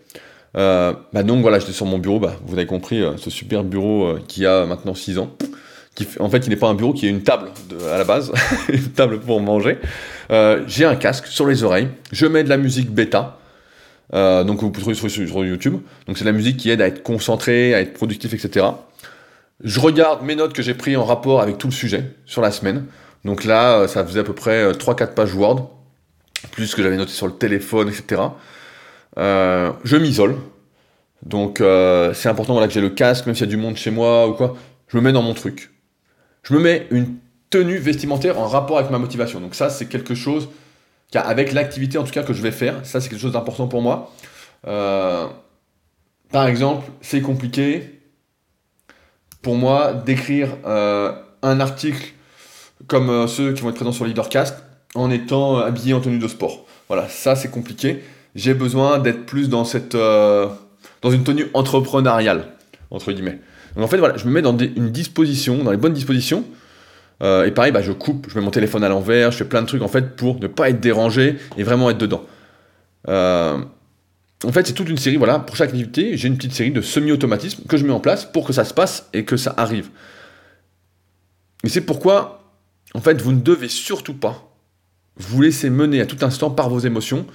Euh, 0.58 0.92
bah 1.12 1.22
donc 1.22 1.40
voilà, 1.40 1.58
j'étais 1.58 1.72
sur 1.72 1.86
mon 1.86 1.98
bureau, 1.98 2.20
bah, 2.20 2.36
vous 2.44 2.54
avez 2.58 2.66
compris, 2.66 3.00
euh, 3.02 3.16
ce 3.16 3.30
super 3.30 3.64
bureau 3.64 4.14
qui 4.28 4.44
a 4.44 4.66
maintenant 4.66 4.94
6 4.94 5.18
ans. 5.18 5.30
Qui 5.94 6.06
en 6.18 6.28
fait, 6.28 6.46
il 6.46 6.50
n'est 6.50 6.56
pas 6.56 6.68
un 6.68 6.74
bureau, 6.74 6.92
qui 6.92 7.06
est 7.06 7.10
une 7.10 7.22
table 7.22 7.48
de, 7.70 7.82
à 7.86 7.96
la 7.96 8.04
base, 8.04 8.30
une 8.68 8.90
table 8.90 9.20
pour 9.20 9.40
manger. 9.40 9.78
j'ai 10.66 10.84
un 10.84 10.96
casque 10.96 11.28
sur 11.28 11.46
les 11.46 11.62
oreilles, 11.62 11.88
je 12.12 12.26
mets 12.26 12.44
de 12.44 12.50
la 12.50 12.58
musique 12.58 12.90
bêta, 12.90 13.38
donc 14.12 14.60
vous 14.60 14.70
pouvez 14.70 14.94
trouver 14.94 15.08
sur, 15.08 15.10
sur 15.10 15.44
YouTube. 15.44 15.78
Donc 16.06 16.18
c'est 16.18 16.26
la 16.26 16.32
musique 16.32 16.58
qui 16.58 16.68
aide 16.68 16.82
à 16.82 16.88
être 16.88 17.02
concentré, 17.02 17.74
à 17.74 17.80
être 17.80 17.94
productif, 17.94 18.34
etc. 18.34 18.66
Je 19.62 19.78
regarde 19.78 20.22
mes 20.22 20.36
notes 20.36 20.52
que 20.54 20.62
j'ai 20.62 20.74
prises 20.74 20.96
en 20.96 21.04
rapport 21.04 21.42
avec 21.42 21.58
tout 21.58 21.66
le 21.66 21.72
sujet 21.72 22.14
sur 22.24 22.40
la 22.40 22.50
semaine. 22.50 22.86
Donc 23.24 23.44
là, 23.44 23.80
euh, 23.80 23.88
ça 23.88 24.04
faisait 24.04 24.20
à 24.20 24.24
peu 24.24 24.32
près 24.32 24.72
3-4 24.72 25.02
euh, 25.02 25.06
pages 25.08 25.34
Word, 25.34 25.70
plus 26.52 26.74
que 26.74 26.82
j'avais 26.82 26.96
noté 26.96 27.12
sur 27.12 27.26
le 27.26 27.34
téléphone, 27.34 27.88
etc. 27.88 28.22
Euh, 29.18 29.70
je 29.84 29.96
m'isole. 29.96 30.36
Donc 31.22 31.58
c'est 31.58 32.30
important 32.30 32.54
voilà, 32.54 32.66
que 32.66 32.72
j'ai 32.72 32.80
le 32.80 32.88
casque, 32.88 33.26
même 33.26 33.34
s'il 33.34 33.44
y 33.44 33.48
a 33.48 33.50
du 33.50 33.58
monde 33.58 33.76
chez 33.76 33.90
moi 33.90 34.26
ou 34.26 34.32
quoi. 34.32 34.56
Je 34.88 34.96
me 34.96 35.02
mets 35.02 35.12
dans 35.12 35.22
mon 35.22 35.34
truc. 35.34 35.70
Je 36.42 36.54
me 36.54 36.60
mets 36.60 36.86
une 36.90 37.16
tenue 37.50 37.76
vestimentaire 37.76 38.38
en 38.38 38.48
rapport 38.48 38.78
avec 38.78 38.90
ma 38.90 38.96
motivation. 38.96 39.38
Donc 39.38 39.54
ça, 39.54 39.68
c'est 39.68 39.84
quelque 39.84 40.14
chose, 40.14 40.48
avec 41.12 41.52
l'activité 41.52 41.98
en 41.98 42.04
tout 42.04 42.12
cas 42.12 42.22
que 42.22 42.32
je 42.32 42.40
vais 42.40 42.52
faire, 42.52 42.86
ça 42.86 43.02
c'est 43.02 43.10
quelque 43.10 43.20
chose 43.20 43.32
d'important 43.32 43.68
pour 43.68 43.82
moi. 43.82 44.10
par 44.62 46.46
exemple, 46.46 46.90
c'est 47.02 47.20
compliqué, 47.20 47.99
pour 49.42 49.54
moi, 49.54 49.94
d'écrire 49.94 50.48
euh, 50.66 51.12
un 51.42 51.60
article 51.60 52.12
comme 52.86 53.10
euh, 53.10 53.26
ceux 53.26 53.52
qui 53.52 53.62
vont 53.62 53.70
être 53.70 53.76
présents 53.76 53.92
sur 53.92 54.04
Leadercast 54.04 54.62
en 54.94 55.10
étant 55.10 55.58
euh, 55.58 55.64
habillé 55.64 55.94
en 55.94 56.00
tenue 56.00 56.18
de 56.18 56.28
sport. 56.28 56.66
Voilà, 56.88 57.08
ça 57.08 57.36
c'est 57.36 57.50
compliqué. 57.50 58.02
J'ai 58.34 58.54
besoin 58.54 58.98
d'être 58.98 59.26
plus 59.26 59.48
dans 59.48 59.64
cette 59.64 59.96
dans 59.96 61.10
une 61.10 61.24
tenue 61.24 61.46
entrepreneuriale 61.54 62.46
entre 62.90 63.12
guillemets. 63.12 63.38
Donc 63.74 63.84
en 63.84 63.88
fait 63.88 63.98
voilà, 63.98 64.16
je 64.16 64.26
me 64.26 64.30
mets 64.30 64.42
dans 64.42 64.56
une 64.56 64.90
disposition, 64.90 65.64
dans 65.64 65.70
les 65.72 65.76
bonnes 65.76 65.92
dispositions. 65.92 66.44
et 67.22 67.50
pareil, 67.50 67.72
bah, 67.72 67.82
je 67.82 67.90
coupe, 67.90 68.26
je 68.28 68.38
mets 68.38 68.44
mon 68.44 68.52
téléphone 68.52 68.84
à 68.84 68.88
l'envers, 68.88 69.32
je 69.32 69.38
fais 69.38 69.44
plein 69.44 69.62
de 69.62 69.66
trucs 69.66 69.82
en 69.82 69.88
fait 69.88 70.14
pour 70.16 70.38
ne 70.38 70.46
pas 70.46 70.70
être 70.70 70.80
dérangé 70.80 71.38
et 71.56 71.64
vraiment 71.64 71.90
être 71.90 71.98
dedans. 71.98 72.24
En 74.44 74.52
fait, 74.52 74.66
c'est 74.66 74.72
toute 74.72 74.88
une 74.88 74.96
série, 74.96 75.16
voilà, 75.16 75.38
pour 75.38 75.56
chaque 75.56 75.68
activité, 75.68 76.16
j'ai 76.16 76.28
une 76.28 76.36
petite 76.36 76.54
série 76.54 76.70
de 76.70 76.80
semi-automatismes 76.80 77.64
que 77.68 77.76
je 77.76 77.84
mets 77.84 77.92
en 77.92 78.00
place 78.00 78.24
pour 78.24 78.46
que 78.46 78.52
ça 78.52 78.64
se 78.64 78.72
passe 78.72 79.08
et 79.12 79.24
que 79.24 79.36
ça 79.36 79.54
arrive. 79.56 79.90
Et 81.62 81.68
c'est 81.68 81.82
pourquoi, 81.82 82.50
en 82.94 83.00
fait, 83.00 83.20
vous 83.20 83.32
ne 83.32 83.40
devez 83.40 83.68
surtout 83.68 84.14
pas 84.14 84.50
vous 85.16 85.42
laisser 85.42 85.68
mener 85.68 86.00
à 86.00 86.06
tout 86.06 86.16
instant 86.22 86.50
par 86.50 86.70
vos 86.70 86.78
émotions. 86.78 87.26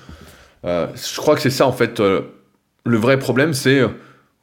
Euh, 0.66 0.88
je 0.95 1.18
crois 1.18 1.36
que 1.36 1.41
c'est 1.41 1.51
ça, 1.51 1.68
en 1.68 1.72
fait, 1.72 1.99
euh, 1.99 2.22
le 2.86 2.97
vrai 2.97 3.20
problème, 3.20 3.53
c'est, 3.53 3.82
euh, 3.82 3.89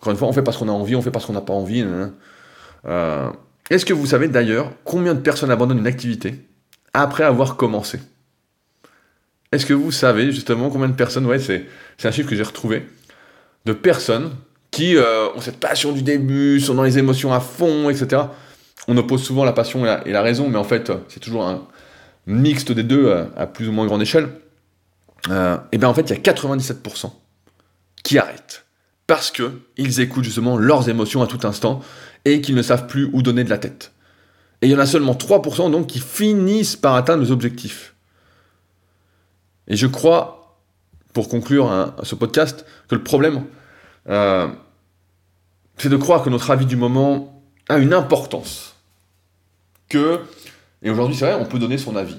encore 0.01 0.13
une 0.13 0.17
fois, 0.17 0.29
on 0.29 0.33
fait 0.33 0.43
parce 0.43 0.57
qu'on 0.57 0.69
a 0.69 0.73
envie, 0.73 0.95
on 0.95 1.03
fait 1.03 1.11
parce 1.11 1.27
qu'on 1.27 1.33
n'a 1.33 1.41
pas 1.41 1.53
envie. 1.53 1.85
Est-ce 3.71 3.85
que 3.85 3.93
vous 3.93 4.07
savez 4.07 4.29
d'ailleurs 4.29 4.73
combien 4.85 5.15
de 5.15 5.21
personnes 5.21 5.51
abandonnent 5.51 5.79
une 5.79 5.87
activité 5.87 6.47
après 6.95 7.25
avoir 7.25 7.57
commencé? 7.57 7.99
Est-ce 9.51 9.67
que 9.67 9.75
vous 9.75 9.93
savez 9.93 10.31
justement 10.31 10.71
combien 10.71 10.89
de 10.89 10.95
personnes, 10.95 11.27
ouais, 11.27 11.39
c'est, 11.39 11.67
un 12.05 12.11
chiffre 12.11 12.29
que 12.29 12.37
j'ai 12.37 12.43
retrouvé, 12.43 12.87
de 13.65 13.73
personnes 13.73 14.33
qui 14.71 14.97
euh, 14.97 15.29
ont 15.35 15.41
cette 15.41 15.61
passion 15.61 15.93
du 15.93 16.03
début, 16.03 16.61
sont 16.61 16.75
dans 16.75 16.83
les 16.83 16.99
émotions 16.99 17.33
à 17.33 17.41
fond, 17.41 17.91
etc. 17.91 18.23
On 18.89 18.97
oppose 18.97 19.23
souvent 19.23 19.45
la 19.45 19.53
passion 19.53 19.87
et 20.05 20.11
la, 20.11 20.23
raison, 20.23 20.49
mais 20.49 20.59
en 20.59 20.65
fait, 20.65 20.91
c'est 21.09 21.21
toujours 21.21 21.47
un 21.47 21.63
mixte 22.27 22.73
des 22.73 22.83
deux 22.83 23.07
euh, 23.07 23.25
à, 23.37 23.47
plus 23.47 23.69
ou 23.69 23.73
moins 23.73 23.87
grande 23.87 24.03
échelle. 24.03 24.29
Euh, 25.31 25.57
et 25.71 25.79
bien 25.79 25.89
en 25.89 25.95
fait, 25.95 26.11
il 26.11 26.11
y 26.11 26.17
a 26.17 26.33
97% 26.33 27.13
qui 28.03 28.19
arrêtent 28.19 28.65
parce 29.07 29.31
que 29.31 29.61
ils 29.77 30.01
écoutent 30.01 30.25
justement 30.25 30.57
leurs 30.57 30.89
émotions 30.89 31.23
à 31.23 31.27
tout 31.27 31.47
instant 31.47 31.81
et 32.25 32.41
qu'ils 32.41 32.55
ne 32.55 32.63
savent 32.63 32.87
plus 32.87 33.09
où 33.13 33.23
donner 33.23 33.45
de 33.45 33.51
la 33.51 33.59
tête. 33.59 33.93
Et 34.63 34.67
il 34.67 34.73
y 34.73 34.75
en 34.75 34.79
a 34.79 34.87
seulement 34.87 35.15
3% 35.15 35.71
donc 35.71 35.89
qui 35.89 36.01
finissent 36.01 36.77
par 36.77 36.95
atteindre 36.95 37.23
les 37.23 37.31
objectifs. 37.31 37.95
Et 39.69 39.77
je 39.77 39.87
crois, 39.87 40.42
pour 41.13 41.29
conclure 41.29 41.93
ce 42.03 42.15
podcast, 42.15 42.65
que 42.89 42.95
le 42.95 43.03
problème, 43.03 43.45
euh, 44.09 44.49
c'est 45.77 45.89
de 45.89 45.97
croire 45.97 46.23
que 46.23 46.31
notre 46.31 46.51
avis 46.51 46.67
du 46.67 46.77
moment 46.77 47.43
a 47.69 47.79
une 47.79 47.93
importance. 47.93 48.77
Que, 49.89 50.21
et 50.83 50.91
aujourd'hui 50.91 51.17
c'est 51.17 51.31
vrai, 51.31 51.35
on 51.41 51.45
peut 51.45 51.59
donner 51.59 51.79
son 51.79 51.97
avis. 51.97 52.19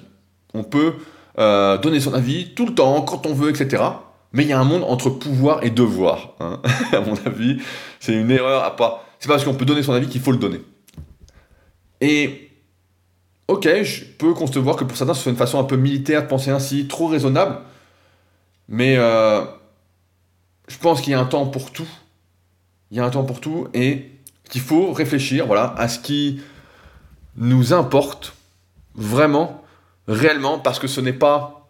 On 0.53 0.63
peut 0.63 0.93
euh, 1.39 1.77
donner 1.77 1.99
son 1.99 2.13
avis 2.13 2.53
tout 2.53 2.65
le 2.65 2.75
temps, 2.75 3.01
quand 3.01 3.25
on 3.25 3.33
veut, 3.33 3.49
etc. 3.49 3.83
Mais 4.31 4.43
il 4.43 4.49
y 4.49 4.53
a 4.53 4.59
un 4.59 4.63
monde 4.63 4.83
entre 4.83 5.09
pouvoir 5.09 5.63
et 5.63 5.69
devoir. 5.69 6.33
Hein. 6.39 6.61
à 6.91 7.01
mon 7.01 7.15
avis, 7.25 7.59
c'est 7.99 8.13
une 8.13 8.31
erreur 8.31 8.63
à 8.63 8.75
pas. 8.75 9.05
C'est 9.19 9.27
pas 9.27 9.35
parce 9.35 9.45
qu'on 9.45 9.53
peut 9.53 9.65
donner 9.65 9.83
son 9.83 9.93
avis 9.93 10.07
qu'il 10.07 10.21
faut 10.21 10.31
le 10.31 10.37
donner. 10.37 10.61
Et 12.01 12.51
ok, 13.47 13.67
je 13.83 14.03
peux 14.03 14.33
concevoir 14.33 14.75
que 14.75 14.83
pour 14.83 14.97
certains, 14.97 15.13
ce 15.13 15.23
soit 15.23 15.31
une 15.31 15.37
façon 15.37 15.59
un 15.59 15.63
peu 15.63 15.77
militaire 15.77 16.23
de 16.23 16.27
penser 16.27 16.51
ainsi, 16.51 16.87
trop 16.87 17.07
raisonnable. 17.07 17.59
Mais 18.67 18.95
euh, 18.97 19.43
je 20.67 20.77
pense 20.77 21.01
qu'il 21.01 21.11
y 21.11 21.15
a 21.15 21.19
un 21.19 21.25
temps 21.25 21.45
pour 21.47 21.71
tout. 21.71 21.87
Il 22.91 22.97
y 22.97 22.99
a 22.99 23.05
un 23.05 23.09
temps 23.09 23.23
pour 23.23 23.41
tout 23.41 23.67
et 23.73 24.11
qu'il 24.49 24.61
faut 24.61 24.93
réfléchir 24.93 25.47
voilà, 25.47 25.73
à 25.77 25.87
ce 25.87 25.99
qui 25.99 26.41
nous 27.35 27.73
importe 27.73 28.35
vraiment, 28.95 29.63
réellement, 30.07 30.59
parce 30.59 30.79
que 30.79 30.87
ce 30.87 31.01
n'est 31.01 31.13
pas 31.13 31.67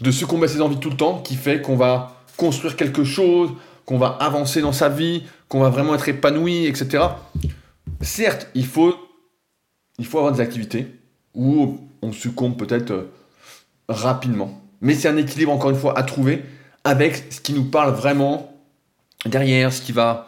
de 0.00 0.10
succomber 0.10 0.46
à 0.46 0.48
ses 0.48 0.60
envies 0.60 0.78
tout 0.78 0.90
le 0.90 0.96
temps 0.96 1.20
qui 1.20 1.36
fait 1.36 1.60
qu'on 1.60 1.76
va 1.76 2.22
construire 2.36 2.76
quelque 2.76 3.04
chose, 3.04 3.50
qu'on 3.84 3.98
va 3.98 4.08
avancer 4.20 4.62
dans 4.62 4.72
sa 4.72 4.88
vie, 4.88 5.24
qu'on 5.48 5.60
va 5.60 5.68
vraiment 5.68 5.94
être 5.94 6.08
épanoui, 6.08 6.66
etc. 6.66 7.04
Certes, 8.00 8.48
il 8.54 8.66
faut, 8.66 8.96
il 9.98 10.06
faut 10.06 10.18
avoir 10.18 10.32
des 10.32 10.40
activités 10.40 10.86
où 11.34 11.78
on 12.00 12.12
succombe 12.12 12.56
peut-être 12.56 12.90
euh, 12.90 13.12
rapidement. 13.88 14.61
Mais 14.82 14.94
c'est 14.94 15.08
un 15.08 15.16
équilibre, 15.16 15.52
encore 15.52 15.70
une 15.70 15.78
fois, 15.78 15.98
à 15.98 16.02
trouver 16.02 16.44
avec 16.84 17.24
ce 17.30 17.40
qui 17.40 17.52
nous 17.52 17.64
parle 17.64 17.94
vraiment 17.94 18.52
derrière, 19.24 19.72
ce 19.72 19.80
qui 19.80 19.92
va 19.92 20.26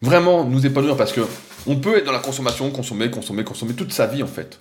vraiment 0.00 0.44
nous 0.44 0.66
épanouir 0.66 0.96
parce 0.96 1.12
que 1.12 1.20
on 1.66 1.76
peut 1.76 1.96
être 1.96 2.04
dans 2.04 2.12
la 2.12 2.18
consommation, 2.18 2.70
consommer, 2.70 3.08
consommer, 3.10 3.44
consommer 3.44 3.74
toute 3.74 3.92
sa 3.92 4.06
vie 4.06 4.22
en 4.22 4.26
fait. 4.26 4.58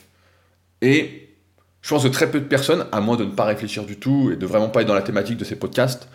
Et 0.81 1.35
je 1.81 1.89
pense 1.89 2.03
que 2.03 2.09
très 2.09 2.29
peu 2.29 2.39
de 2.39 2.45
personnes, 2.45 2.85
à 2.91 3.01
moins 3.01 3.17
de 3.17 3.25
ne 3.25 3.31
pas 3.31 3.45
réfléchir 3.45 3.85
du 3.85 3.97
tout 3.97 4.29
et 4.31 4.35
de 4.35 4.45
vraiment 4.45 4.69
pas 4.69 4.81
être 4.81 4.87
dans 4.87 4.93
la 4.93 5.01
thématique 5.01 5.37
de 5.37 5.43
ces 5.43 5.55
podcasts, 5.55 6.07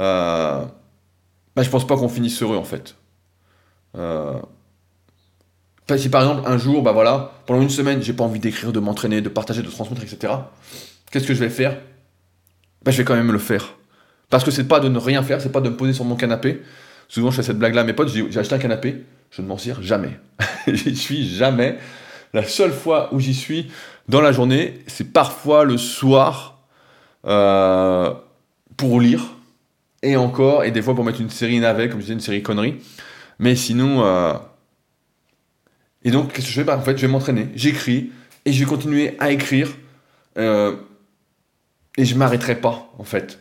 euh, 0.00 0.64
bah, 1.54 1.62
je 1.62 1.70
pense 1.70 1.86
pas 1.86 1.96
qu'on 1.96 2.08
finisse 2.08 2.42
heureux 2.42 2.56
en 2.56 2.64
fait. 2.64 2.96
Euh, 3.96 4.40
si 5.96 6.08
par 6.08 6.22
exemple 6.22 6.48
un 6.48 6.58
jour, 6.58 6.82
bah 6.82 6.92
voilà, 6.92 7.32
pendant 7.46 7.60
une 7.60 7.70
semaine, 7.70 8.02
j'ai 8.02 8.12
pas 8.12 8.24
envie 8.24 8.40
d'écrire, 8.40 8.72
de 8.72 8.80
m'entraîner, 8.80 9.20
de 9.20 9.28
partager, 9.28 9.62
de 9.62 9.68
transmettre, 9.68 10.02
etc. 10.02 10.34
Qu'est-ce 11.10 11.26
que 11.26 11.34
je 11.34 11.40
vais 11.40 11.50
faire? 11.50 11.76
Bah, 12.84 12.90
je 12.90 12.98
vais 12.98 13.04
quand 13.04 13.16
même 13.16 13.32
le 13.32 13.38
faire. 13.38 13.74
Parce 14.28 14.44
que 14.44 14.50
c'est 14.50 14.68
pas 14.68 14.80
de 14.80 14.88
ne 14.88 14.98
rien 14.98 15.22
faire, 15.22 15.40
c'est 15.40 15.52
pas 15.52 15.60
de 15.60 15.68
me 15.68 15.76
poser 15.76 15.92
sur 15.92 16.04
mon 16.04 16.16
canapé. 16.16 16.62
Souvent, 17.08 17.30
je 17.30 17.36
fais 17.36 17.42
cette 17.42 17.58
blague-là 17.58 17.80
à 17.80 17.84
mes 17.84 17.92
potes, 17.92 18.08
j'ai 18.08 18.38
acheté 18.38 18.54
un 18.54 18.58
canapé, 18.58 19.04
je 19.30 19.42
ne 19.42 19.48
m'en 19.48 19.58
sers 19.58 19.82
jamais. 19.82 20.20
j'y 20.68 20.94
suis 20.94 21.28
jamais. 21.28 21.76
La 22.32 22.44
seule 22.44 22.72
fois 22.72 23.12
où 23.12 23.18
j'y 23.18 23.34
suis 23.34 23.70
dans 24.08 24.20
la 24.20 24.30
journée, 24.30 24.78
c'est 24.86 25.12
parfois 25.12 25.64
le 25.64 25.76
soir 25.76 26.60
euh, 27.26 28.14
pour 28.76 29.00
lire. 29.00 29.22
Et 30.02 30.16
encore, 30.16 30.64
et 30.64 30.70
des 30.70 30.80
fois 30.80 30.94
pour 30.94 31.04
mettre 31.04 31.20
une 31.20 31.30
série 31.30 31.58
navet, 31.58 31.88
comme 31.88 31.98
je 31.98 32.04
disais, 32.04 32.14
une 32.14 32.20
série 32.20 32.42
connerie. 32.42 32.76
Mais 33.40 33.56
sinon. 33.56 34.04
Euh, 34.04 34.34
et 36.04 36.12
donc, 36.12 36.32
qu'est-ce 36.32 36.46
que 36.46 36.52
je 36.52 36.60
fais? 36.60 36.64
Bah, 36.64 36.78
En 36.78 36.82
fait, 36.82 36.96
je 36.96 37.02
vais 37.02 37.12
m'entraîner, 37.12 37.48
j'écris, 37.54 38.12
et 38.44 38.52
je 38.52 38.60
vais 38.60 38.66
continuer 38.66 39.16
à 39.18 39.32
écrire. 39.32 39.68
Euh, 40.38 40.76
et 41.96 42.04
je 42.04 42.14
m'arrêterai 42.14 42.56
pas, 42.60 42.92
en 42.98 43.04
fait. 43.04 43.38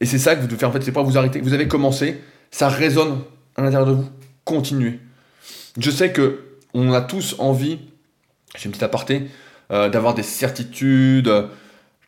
Et 0.00 0.06
c'est 0.06 0.18
ça 0.18 0.34
que 0.34 0.40
vous 0.40 0.46
devez 0.46 0.58
faire, 0.58 0.68
en 0.68 0.72
fait, 0.72 0.82
c'est 0.82 0.92
pas 0.92 1.02
vous 1.02 1.18
arrêter. 1.18 1.40
Vous 1.40 1.52
avez 1.52 1.68
commencé, 1.68 2.20
ça 2.50 2.68
résonne 2.68 3.20
à 3.56 3.62
l'intérieur 3.62 3.86
de 3.86 3.92
vous. 3.92 4.08
Continuez. 4.44 4.98
Je 5.78 5.90
sais 5.90 6.12
que 6.12 6.44
on 6.72 6.92
a 6.92 7.00
tous 7.00 7.36
envie, 7.38 7.80
j'ai 8.56 8.66
une 8.66 8.70
petite 8.70 8.82
aparté, 8.82 9.28
euh, 9.70 9.88
d'avoir 9.88 10.14
des 10.14 10.22
certitudes, 10.22 11.30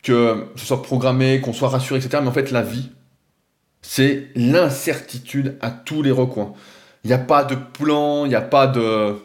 que 0.01 0.47
ce 0.55 0.65
soit 0.65 0.81
programmé, 0.81 1.41
qu'on 1.41 1.53
soit 1.53 1.69
rassuré, 1.69 1.99
etc. 1.99 2.19
Mais 2.21 2.29
en 2.29 2.33
fait, 2.33 2.51
la 2.51 2.61
vie, 2.61 2.89
c'est 3.81 4.29
l'incertitude 4.35 5.57
à 5.61 5.71
tous 5.71 6.01
les 6.01 6.11
recoins. 6.11 6.53
Il 7.03 7.07
n'y 7.07 7.13
a 7.13 7.19
pas 7.19 7.43
de 7.43 7.55
plan, 7.55 8.25
il 8.25 8.29
n'y 8.29 8.35
a 8.35 8.41
pas 8.41 8.67
de... 8.67 9.15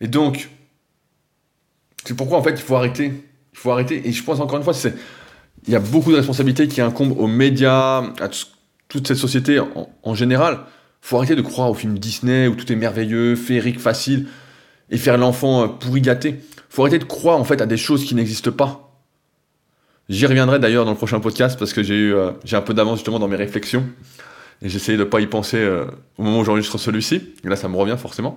Et 0.00 0.08
donc, 0.08 0.50
c'est 2.04 2.16
pourquoi 2.16 2.38
en 2.38 2.42
fait 2.42 2.52
il 2.52 2.62
faut 2.62 2.74
arrêter 2.74 3.12
il 3.52 3.58
faut 3.58 3.70
arrêter. 3.70 4.06
Et 4.08 4.12
je 4.12 4.22
pense 4.22 4.40
encore 4.40 4.58
une 4.58 4.64
fois, 4.64 4.74
c'est 4.74 4.94
il 5.66 5.72
y 5.72 5.76
a 5.76 5.80
beaucoup 5.80 6.10
de 6.10 6.16
responsabilités 6.16 6.66
qui 6.68 6.80
incombent 6.80 7.18
aux 7.18 7.26
médias, 7.26 8.02
à 8.20 8.28
toute 8.88 9.06
cette 9.06 9.16
société 9.16 9.60
en, 10.02 10.14
général. 10.14 10.58
Il 10.64 11.08
faut 11.08 11.16
arrêter 11.16 11.36
de 11.36 11.42
croire 11.42 11.70
aux 11.70 11.74
films 11.74 11.98
Disney 11.98 12.48
où 12.48 12.54
tout 12.54 12.70
est 12.72 12.76
merveilleux, 12.76 13.36
féerique, 13.36 13.80
facile, 13.80 14.26
et 14.90 14.98
faire 14.98 15.18
l'enfant 15.18 15.62
euh, 15.62 15.66
pourri 15.68 16.00
gâté. 16.00 16.40
Il 16.40 16.62
faut 16.68 16.82
arrêter 16.82 16.98
de 16.98 17.04
croire 17.04 17.38
en 17.38 17.44
fait 17.44 17.60
à 17.60 17.66
des 17.66 17.76
choses 17.76 18.04
qui 18.04 18.14
n'existent 18.14 18.52
pas. 18.52 18.88
J'y 20.08 20.26
reviendrai 20.26 20.58
d'ailleurs 20.58 20.84
dans 20.84 20.90
le 20.90 20.96
prochain 20.96 21.20
podcast 21.20 21.58
parce 21.58 21.72
que 21.72 21.82
j'ai 21.82 21.94
eu 21.94 22.14
euh, 22.14 22.32
j'ai 22.44 22.56
un 22.56 22.60
peu 22.60 22.74
d'avance 22.74 22.98
justement 22.98 23.18
dans 23.18 23.28
mes 23.28 23.36
réflexions 23.36 23.86
et 24.62 24.68
j'essayais 24.68 24.98
de 24.98 25.04
ne 25.04 25.08
pas 25.08 25.20
y 25.20 25.26
penser 25.26 25.58
euh, 25.58 25.86
au 26.18 26.22
moment 26.22 26.40
où 26.40 26.44
j'enregistre 26.44 26.78
celui-ci. 26.78 27.34
Et 27.44 27.48
là, 27.48 27.56
ça 27.56 27.68
me 27.68 27.76
revient 27.76 27.96
forcément. 27.98 28.36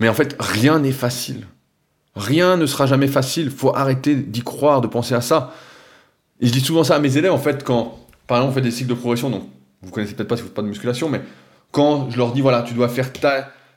Mais 0.00 0.08
en 0.08 0.14
fait, 0.14 0.36
rien 0.38 0.78
n'est 0.78 0.92
facile. 0.92 1.46
Rien 2.16 2.56
ne 2.56 2.66
sera 2.66 2.86
jamais 2.86 3.08
facile. 3.08 3.50
Faut 3.50 3.74
arrêter 3.74 4.14
d'y 4.14 4.42
croire, 4.42 4.80
de 4.80 4.86
penser 4.86 5.14
à 5.14 5.20
ça. 5.20 5.52
Et 6.40 6.46
je 6.46 6.52
dis 6.52 6.60
souvent 6.60 6.84
ça 6.84 6.96
à 6.96 6.98
mes 6.98 7.16
élèves, 7.16 7.32
en 7.32 7.38
fait, 7.38 7.64
quand, 7.64 7.98
par 8.26 8.38
exemple, 8.38 8.52
on 8.52 8.54
fait 8.54 8.60
des 8.60 8.70
cycles 8.70 8.90
de 8.90 8.94
progression, 8.94 9.30
donc 9.30 9.44
vous 9.82 9.90
connaissez 9.90 10.14
peut-être 10.14 10.28
pas 10.28 10.36
si 10.36 10.42
vous 10.42 10.48
faites 10.48 10.54
pas 10.54 10.62
de 10.62 10.68
musculation, 10.68 11.08
mais 11.08 11.20
quand 11.70 12.10
je 12.10 12.18
leur 12.18 12.32
dis, 12.32 12.40
voilà, 12.40 12.62
tu 12.62 12.74
dois 12.74 12.88
faire 12.88 13.10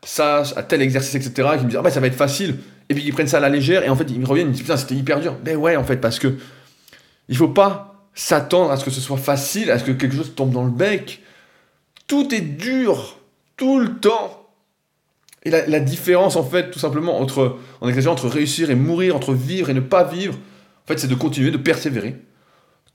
ça, 0.04 0.44
à 0.56 0.64
tel 0.64 0.82
exercice, 0.82 1.16
etc., 1.16 1.50
ils 1.56 1.64
me 1.64 1.70
disent, 1.70 1.78
ah 1.78 1.82
bah 1.82 1.92
ça 1.92 2.00
va 2.00 2.08
être 2.08 2.16
facile. 2.16 2.58
Et 2.90 2.94
puis 2.94 3.04
ils 3.06 3.14
prennent 3.14 3.28
ça 3.28 3.38
à 3.38 3.40
la 3.42 3.50
légère, 3.50 3.84
et 3.84 3.90
en 3.90 3.96
fait, 3.96 4.10
ils 4.10 4.20
me 4.20 4.26
reviennent, 4.26 4.48
ils 4.48 4.52
me 4.52 4.54
disent, 4.54 4.64
putain, 4.64 4.78
c'était 4.78 4.96
hyper 4.96 5.20
dur. 5.20 5.36
Ben 5.44 5.58
ouais, 5.58 5.76
en 5.76 5.84
fait, 5.84 5.98
parce 5.98 6.20
que 6.20 6.36
il 7.30 7.36
faut 7.36 7.50
pas 7.50 8.06
s'attendre 8.14 8.72
à 8.72 8.78
ce 8.78 8.86
que 8.86 8.92
ce 8.92 9.02
soit 9.02 9.18
facile, 9.18 9.70
à 9.70 9.80
ce 9.80 9.84
que 9.84 9.92
quelque 9.92 10.16
chose 10.16 10.34
tombe 10.36 10.52
dans 10.52 10.64
le 10.64 10.72
bec. 10.72 11.22
Tout 12.08 12.34
est 12.34 12.42
dur, 12.42 13.20
tout 13.58 13.80
le 13.80 13.96
temps. 13.96 14.37
Et 15.48 15.50
la, 15.50 15.80
différence, 15.80 16.36
en 16.36 16.43
fait, 16.43 16.72
tout 16.72 16.80
simplement, 16.80 17.22
entre, 17.22 17.56
en 17.80 17.89
entre 17.89 18.28
réussir 18.28 18.70
et 18.70 18.76
mourir, 18.76 19.16
entre 19.16 19.34
vivre 19.34 19.70
et 19.70 19.74
ne 19.74 19.80
pas 19.80 20.04
vivre, 20.04 20.34
en 20.34 20.88
fait, 20.88 21.00
c'est 21.00 21.08
de 21.08 21.16
continuer, 21.16 21.52
de 21.52 21.58
persévérer, 21.58 22.18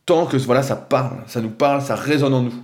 tant 0.05 0.26
que 0.26 0.36
voilà, 0.36 0.62
ça 0.62 0.76
parle, 0.76 1.16
ça 1.28 1.40
nous 1.40 1.48
parle, 1.48 1.80
ça 1.80 1.94
résonne 1.94 2.34
en 2.34 2.42
nous, 2.42 2.55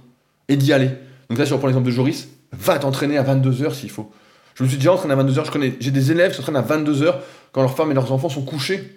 et 0.49 0.57
d'y 0.57 0.75
aller. 0.75 0.91
Donc 1.31 1.39
là, 1.39 1.47
si 1.47 1.53
on 1.53 1.55
reprend 1.55 1.69
l'exemple 1.69 1.87
de 1.87 1.91
Joris, 1.91 2.29
va 2.53 2.79
t'entraîner 2.79 3.17
à 3.17 3.23
22h 3.23 3.73
s'il 3.73 3.89
faut. 3.89 4.13
Je 4.57 4.63
me 4.63 4.69
suis 4.69 4.77
déjà 4.77 4.93
entraîné 4.93 5.15
à 5.15 5.17
22h, 5.17 5.47
je 5.47 5.51
connais, 5.51 5.75
j'ai 5.81 5.91
des 5.91 6.13
élèves 6.13 6.33
qui 6.33 6.37
s'entraînent 6.37 6.57
à 6.57 6.61
22h 6.61 7.15
quand 7.53 7.63
leurs 7.63 7.75
femmes 7.75 7.91
et 7.91 7.95
leurs 7.95 8.13
enfants 8.13 8.29
sont 8.29 8.43
couchés 8.43 8.95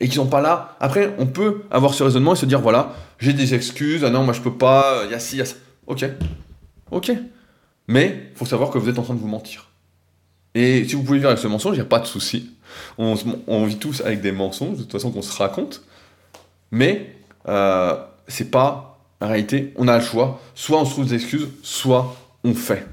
et 0.00 0.08
qui 0.08 0.14
sont 0.14 0.28
pas 0.28 0.40
là. 0.40 0.78
Après, 0.80 1.14
on 1.18 1.26
peut 1.26 1.64
avoir 1.70 1.92
ce 1.92 2.02
raisonnement 2.04 2.32
et 2.32 2.36
se 2.36 2.46
dire 2.46 2.62
voilà, 2.62 2.94
j'ai 3.18 3.34
des 3.34 3.52
excuses, 3.52 4.02
ah 4.02 4.08
non, 4.08 4.22
moi 4.22 4.32
je 4.32 4.40
peux 4.40 4.56
pas, 4.56 5.02
il 5.04 5.10
y 5.10 5.14
a 5.14 5.18
ci, 5.18 5.36
il 5.36 5.40
y 5.40 5.42
a 5.42 5.44
ça. 5.44 5.56
Ok, 5.86 6.06
ok. 6.90 7.12
Mais 7.88 8.30
faut 8.34 8.46
savoir 8.46 8.70
que 8.70 8.78
vous 8.78 8.88
êtes 8.88 8.98
en 8.98 9.02
train 9.02 9.14
de 9.14 9.20
vous 9.20 9.28
mentir. 9.28 9.70
Et 10.54 10.84
si 10.84 10.94
vous 10.94 11.02
pouvez 11.02 11.18
vivre 11.18 11.30
avec 11.30 11.40
ce 11.40 11.48
mensonge, 11.48 11.74
il 11.74 11.80
n'y 11.80 11.86
a 11.86 11.88
pas 11.88 11.98
de 11.98 12.06
souci. 12.06 12.50
On, 12.98 13.14
vit 13.64 13.78
tous 13.78 14.02
avec 14.02 14.20
des 14.20 14.32
mensonges, 14.32 14.76
de 14.76 14.82
toute 14.82 14.92
façon 14.92 15.10
qu'on 15.10 15.22
se 15.22 15.36
raconte. 15.36 15.82
Mais 16.70 17.16
euh, 17.48 17.96
c'est 18.26 18.50
pas 18.50 19.00
la 19.20 19.28
réalité. 19.28 19.72
On 19.76 19.88
a 19.88 19.96
le 19.96 20.04
choix. 20.04 20.40
Soit 20.54 20.78
on 20.78 20.84
se 20.84 20.90
trouve 20.90 21.06
des 21.06 21.14
excuses, 21.14 21.48
soit 21.62 22.14
on 22.44 22.54
fait. 22.54 22.86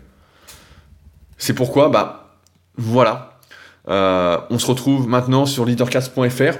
C'est 1.37 1.53
pourquoi, 1.53 1.89
bah, 1.89 2.37
voilà. 2.77 3.39
Euh, 3.87 4.39
on 4.49 4.57
se 4.57 4.65
retrouve 4.65 5.07
maintenant 5.07 5.45
sur 5.45 5.65
leadercast.fr 5.65 6.57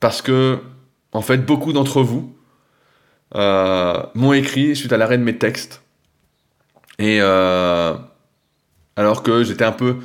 parce 0.00 0.22
que, 0.22 0.60
en 1.12 1.22
fait, 1.22 1.38
beaucoup 1.38 1.72
d'entre 1.72 2.02
vous 2.02 2.34
euh, 3.36 4.02
m'ont 4.14 4.32
écrit 4.32 4.74
suite 4.74 4.92
à 4.92 4.96
l'arrêt 4.96 5.18
de 5.18 5.22
mes 5.22 5.38
textes 5.38 5.82
et 7.00 7.18
euh, 7.22 7.94
alors 8.94 9.22
que 9.22 9.42
j'étais 9.42 9.64
un 9.64 9.72
peu 9.72 9.96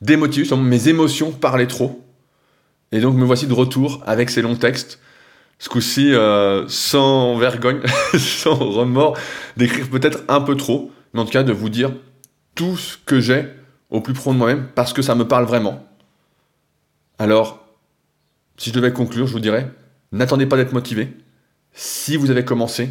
démotivé, 0.00 0.56
mes 0.56 0.88
émotions 0.88 1.30
parlaient 1.30 1.66
trop. 1.66 2.02
Et 2.90 3.00
donc 3.00 3.16
me 3.16 3.24
voici 3.26 3.46
de 3.46 3.52
retour 3.52 4.02
avec 4.06 4.30
ces 4.30 4.40
longs 4.40 4.56
textes. 4.56 4.98
Ce 5.58 5.68
coup-ci, 5.68 6.14
euh, 6.14 6.66
sans 6.66 7.36
vergogne, 7.36 7.82
sans 8.18 8.54
remords, 8.54 9.18
d'écrire 9.58 9.90
peut-être 9.90 10.20
un 10.28 10.40
peu 10.40 10.56
trop, 10.56 10.90
mais 11.12 11.20
en 11.20 11.26
tout 11.26 11.32
cas 11.32 11.42
de 11.42 11.52
vous 11.52 11.68
dire 11.68 11.92
tout 12.54 12.78
ce 12.78 12.96
que 12.96 13.20
j'ai 13.20 13.44
au 13.90 14.00
plus 14.00 14.14
profond 14.14 14.32
de 14.32 14.38
moi-même 14.38 14.68
parce 14.74 14.94
que 14.94 15.02
ça 15.02 15.14
me 15.14 15.28
parle 15.28 15.44
vraiment. 15.44 15.86
Alors, 17.18 17.66
si 18.56 18.70
je 18.70 18.74
devais 18.74 18.94
conclure, 18.94 19.26
je 19.26 19.32
vous 19.32 19.40
dirais, 19.40 19.70
n'attendez 20.12 20.46
pas 20.46 20.56
d'être 20.56 20.72
motivé. 20.72 21.14
Si 21.74 22.16
vous 22.16 22.30
avez 22.30 22.46
commencé, 22.46 22.88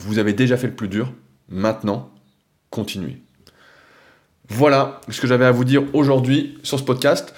vous 0.00 0.18
avez 0.18 0.34
déjà 0.34 0.58
fait 0.58 0.66
le 0.66 0.74
plus 0.74 0.88
dur. 0.88 1.14
Maintenant, 1.48 2.13
continuer. 2.74 3.18
Voilà 4.48 5.00
ce 5.08 5.20
que 5.20 5.26
j'avais 5.26 5.46
à 5.46 5.52
vous 5.52 5.64
dire 5.64 5.84
aujourd'hui 5.94 6.58
sur 6.62 6.78
ce 6.78 6.84
podcast. 6.84 7.32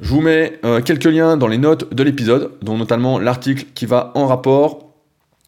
Je 0.00 0.08
vous 0.08 0.20
mets 0.20 0.58
euh, 0.64 0.80
quelques 0.80 1.04
liens 1.04 1.36
dans 1.36 1.46
les 1.46 1.58
notes 1.58 1.92
de 1.92 2.02
l'épisode, 2.02 2.52
dont 2.62 2.76
notamment 2.76 3.18
l'article 3.18 3.66
qui 3.74 3.86
va 3.86 4.12
en 4.14 4.26
rapport, 4.26 4.94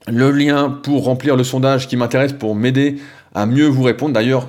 le 0.08 0.30
lien 0.30 0.70
pour 0.70 1.04
remplir 1.04 1.36
le 1.36 1.44
sondage 1.44 1.88
qui 1.88 1.96
m'intéresse 1.96 2.32
pour 2.32 2.54
m'aider 2.54 2.96
à 3.34 3.46
mieux 3.46 3.66
vous 3.66 3.82
répondre. 3.82 4.12
D'ailleurs, 4.12 4.46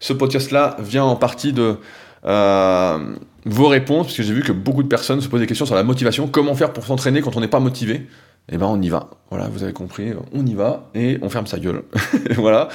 ce 0.00 0.12
podcast-là 0.12 0.76
vient 0.80 1.04
en 1.04 1.16
partie 1.16 1.52
de 1.52 1.76
euh, 2.24 2.98
vos 3.44 3.68
réponses, 3.68 4.06
parce 4.06 4.16
que 4.16 4.22
j'ai 4.22 4.34
vu 4.34 4.42
que 4.42 4.52
beaucoup 4.52 4.82
de 4.82 4.88
personnes 4.88 5.20
se 5.20 5.28
posent 5.28 5.40
des 5.40 5.46
questions 5.46 5.66
sur 5.66 5.76
la 5.76 5.84
motivation. 5.84 6.28
Comment 6.28 6.54
faire 6.54 6.72
pour 6.72 6.84
s'entraîner 6.84 7.20
quand 7.20 7.36
on 7.36 7.40
n'est 7.40 7.48
pas 7.48 7.60
motivé? 7.60 8.06
Eh 8.50 8.58
ben, 8.58 8.66
on 8.66 8.80
y 8.80 8.88
va. 8.88 9.10
Voilà, 9.30 9.48
vous 9.48 9.62
avez 9.62 9.72
compris, 9.72 10.12
on 10.32 10.46
y 10.46 10.54
va 10.54 10.88
et 10.94 11.18
on 11.22 11.30
ferme 11.30 11.46
sa 11.46 11.58
gueule. 11.58 11.82
voilà 12.36 12.68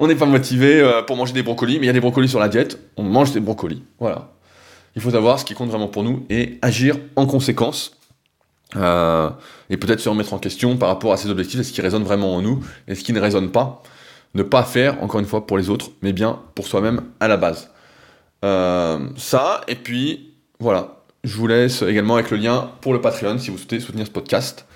on 0.00 0.08
n'est 0.08 0.16
pas 0.16 0.26
motivé 0.26 0.80
euh, 0.80 1.02
pour 1.02 1.16
manger 1.16 1.34
des 1.34 1.42
brocolis, 1.42 1.78
mais 1.78 1.84
il 1.84 1.86
y 1.86 1.90
a 1.90 1.92
des 1.92 2.00
brocolis 2.00 2.30
sur 2.30 2.40
la 2.40 2.48
diète, 2.48 2.78
on 2.96 3.02
mange 3.02 3.32
des 3.32 3.40
brocolis. 3.40 3.84
Voilà. 4.00 4.30
Il 4.96 5.02
faut 5.02 5.10
savoir 5.10 5.38
ce 5.38 5.44
qui 5.44 5.54
compte 5.54 5.68
vraiment 5.68 5.88
pour 5.88 6.02
nous 6.02 6.24
et 6.30 6.58
agir 6.62 6.96
en 7.16 7.26
conséquence. 7.26 7.96
Euh, 8.76 9.28
et 9.68 9.76
peut-être 9.76 10.00
se 10.00 10.08
remettre 10.08 10.32
en 10.32 10.38
question 10.38 10.76
par 10.78 10.88
rapport 10.88 11.12
à 11.12 11.16
ces 11.16 11.28
objectifs, 11.28 11.60
est-ce 11.60 11.72
qui 11.72 11.82
résonne 11.82 12.02
vraiment 12.02 12.34
en 12.34 12.40
nous, 12.40 12.64
et 12.88 12.94
ce 12.94 13.04
qui 13.04 13.12
ne 13.12 13.20
résonne 13.20 13.50
pas. 13.50 13.82
Ne 14.34 14.42
pas 14.42 14.62
faire, 14.62 15.02
encore 15.02 15.20
une 15.20 15.26
fois, 15.26 15.46
pour 15.46 15.58
les 15.58 15.68
autres, 15.68 15.90
mais 16.02 16.12
bien 16.12 16.40
pour 16.54 16.66
soi-même 16.66 17.02
à 17.20 17.28
la 17.28 17.36
base. 17.36 17.70
Euh, 18.44 19.06
ça, 19.16 19.60
et 19.68 19.74
puis, 19.74 20.32
voilà, 20.60 21.02
je 21.24 21.36
vous 21.36 21.46
laisse 21.46 21.82
également 21.82 22.14
avec 22.14 22.30
le 22.30 22.38
lien 22.38 22.70
pour 22.80 22.94
le 22.94 23.02
Patreon 23.02 23.38
si 23.38 23.50
vous 23.50 23.58
souhaitez 23.58 23.80
soutenir 23.80 24.06
ce 24.06 24.12
podcast. 24.12 24.66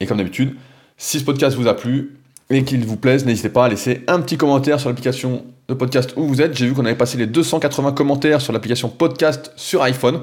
Et 0.00 0.06
comme 0.06 0.18
d'habitude, 0.18 0.56
si 0.96 1.20
ce 1.20 1.24
podcast 1.24 1.56
vous 1.56 1.68
a 1.68 1.74
plu 1.74 2.18
et 2.50 2.64
qu'il 2.64 2.84
vous 2.84 2.96
plaise, 2.96 3.24
n'hésitez 3.24 3.48
pas 3.48 3.66
à 3.66 3.68
laisser 3.68 4.02
un 4.06 4.20
petit 4.20 4.36
commentaire 4.36 4.78
sur 4.80 4.88
l'application 4.88 5.44
de 5.68 5.74
podcast 5.74 6.12
où 6.16 6.26
vous 6.26 6.42
êtes. 6.42 6.56
J'ai 6.56 6.66
vu 6.66 6.74
qu'on 6.74 6.84
avait 6.84 6.94
passé 6.94 7.16
les 7.16 7.26
280 7.26 7.92
commentaires 7.92 8.40
sur 8.40 8.52
l'application 8.52 8.88
podcast 8.88 9.52
sur 9.56 9.82
iPhone. 9.82 10.20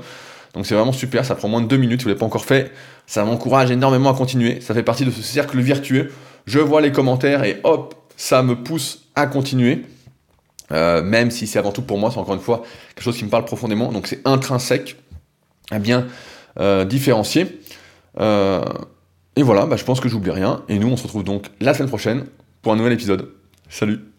Donc 0.54 0.66
c'est 0.66 0.76
vraiment 0.76 0.92
super, 0.92 1.26
ça 1.26 1.36
prend 1.36 1.48
moins 1.48 1.62
de 1.62 1.68
2 1.68 1.78
minutes 1.78 2.02
si 2.02 2.04
vous 2.04 2.10
ne 2.10 2.14
l'avez 2.14 2.20
pas 2.20 2.26
encore 2.26 2.46
fait. 2.46 2.72
Ça 3.08 3.24
m'encourage 3.24 3.72
énormément 3.72 4.12
à 4.12 4.14
continuer. 4.14 4.62
Ça 4.62 4.74
fait 4.74 4.84
partie 4.84 5.06
de 5.06 5.12
ce 5.12 5.22
cercle 5.22 5.60
vertueux. 5.60 6.12
Je 6.46 6.60
vois 6.60 6.82
les 6.82 6.92
commentaires 6.92 7.44
et 7.44 7.60
hop, 7.64 7.96
ça 8.18 8.44
me 8.44 8.56
pousse 8.56 9.06
à 9.16 9.28
continuer. 9.28 9.86
Euh, 10.72 11.02
même 11.02 11.32
si 11.32 11.48
c'est 11.48 11.60
avant 11.60 11.72
tout 11.72 11.82
pour 11.82 11.98
moi, 11.98 12.12
c'est 12.12 12.20
encore 12.20 12.36
une 12.36 12.42
fois 12.42 12.64
quelque 12.96 13.04
chose 13.04 13.18
qui 13.18 13.26
me 13.26 13.30
parle 13.30 13.46
profondément. 13.46 13.92
Donc 13.92 14.08
c'est 14.08 14.22
intrinsèque 14.26 14.98
à 15.70 15.80
bien 15.80 16.08
euh, 16.60 16.86
différencier. 16.86 17.60
Euh, 18.20 18.64
et 19.36 19.44
voilà, 19.44 19.66
bah, 19.66 19.78
je 19.78 19.84
pense 19.84 20.00
que 20.00 20.10
j'oublie 20.10 20.32
rien. 20.32 20.64
Et 20.68 20.78
nous, 20.78 20.88
on 20.88 20.98
se 20.98 21.04
retrouve 21.04 21.24
donc 21.24 21.48
la 21.60 21.74
semaine 21.74 21.90
prochaine 21.90 22.26
pour 22.62 22.74
un 22.74 22.76
nouvel 22.76 22.94
épisode. 22.94 23.30
Salut 23.70 24.11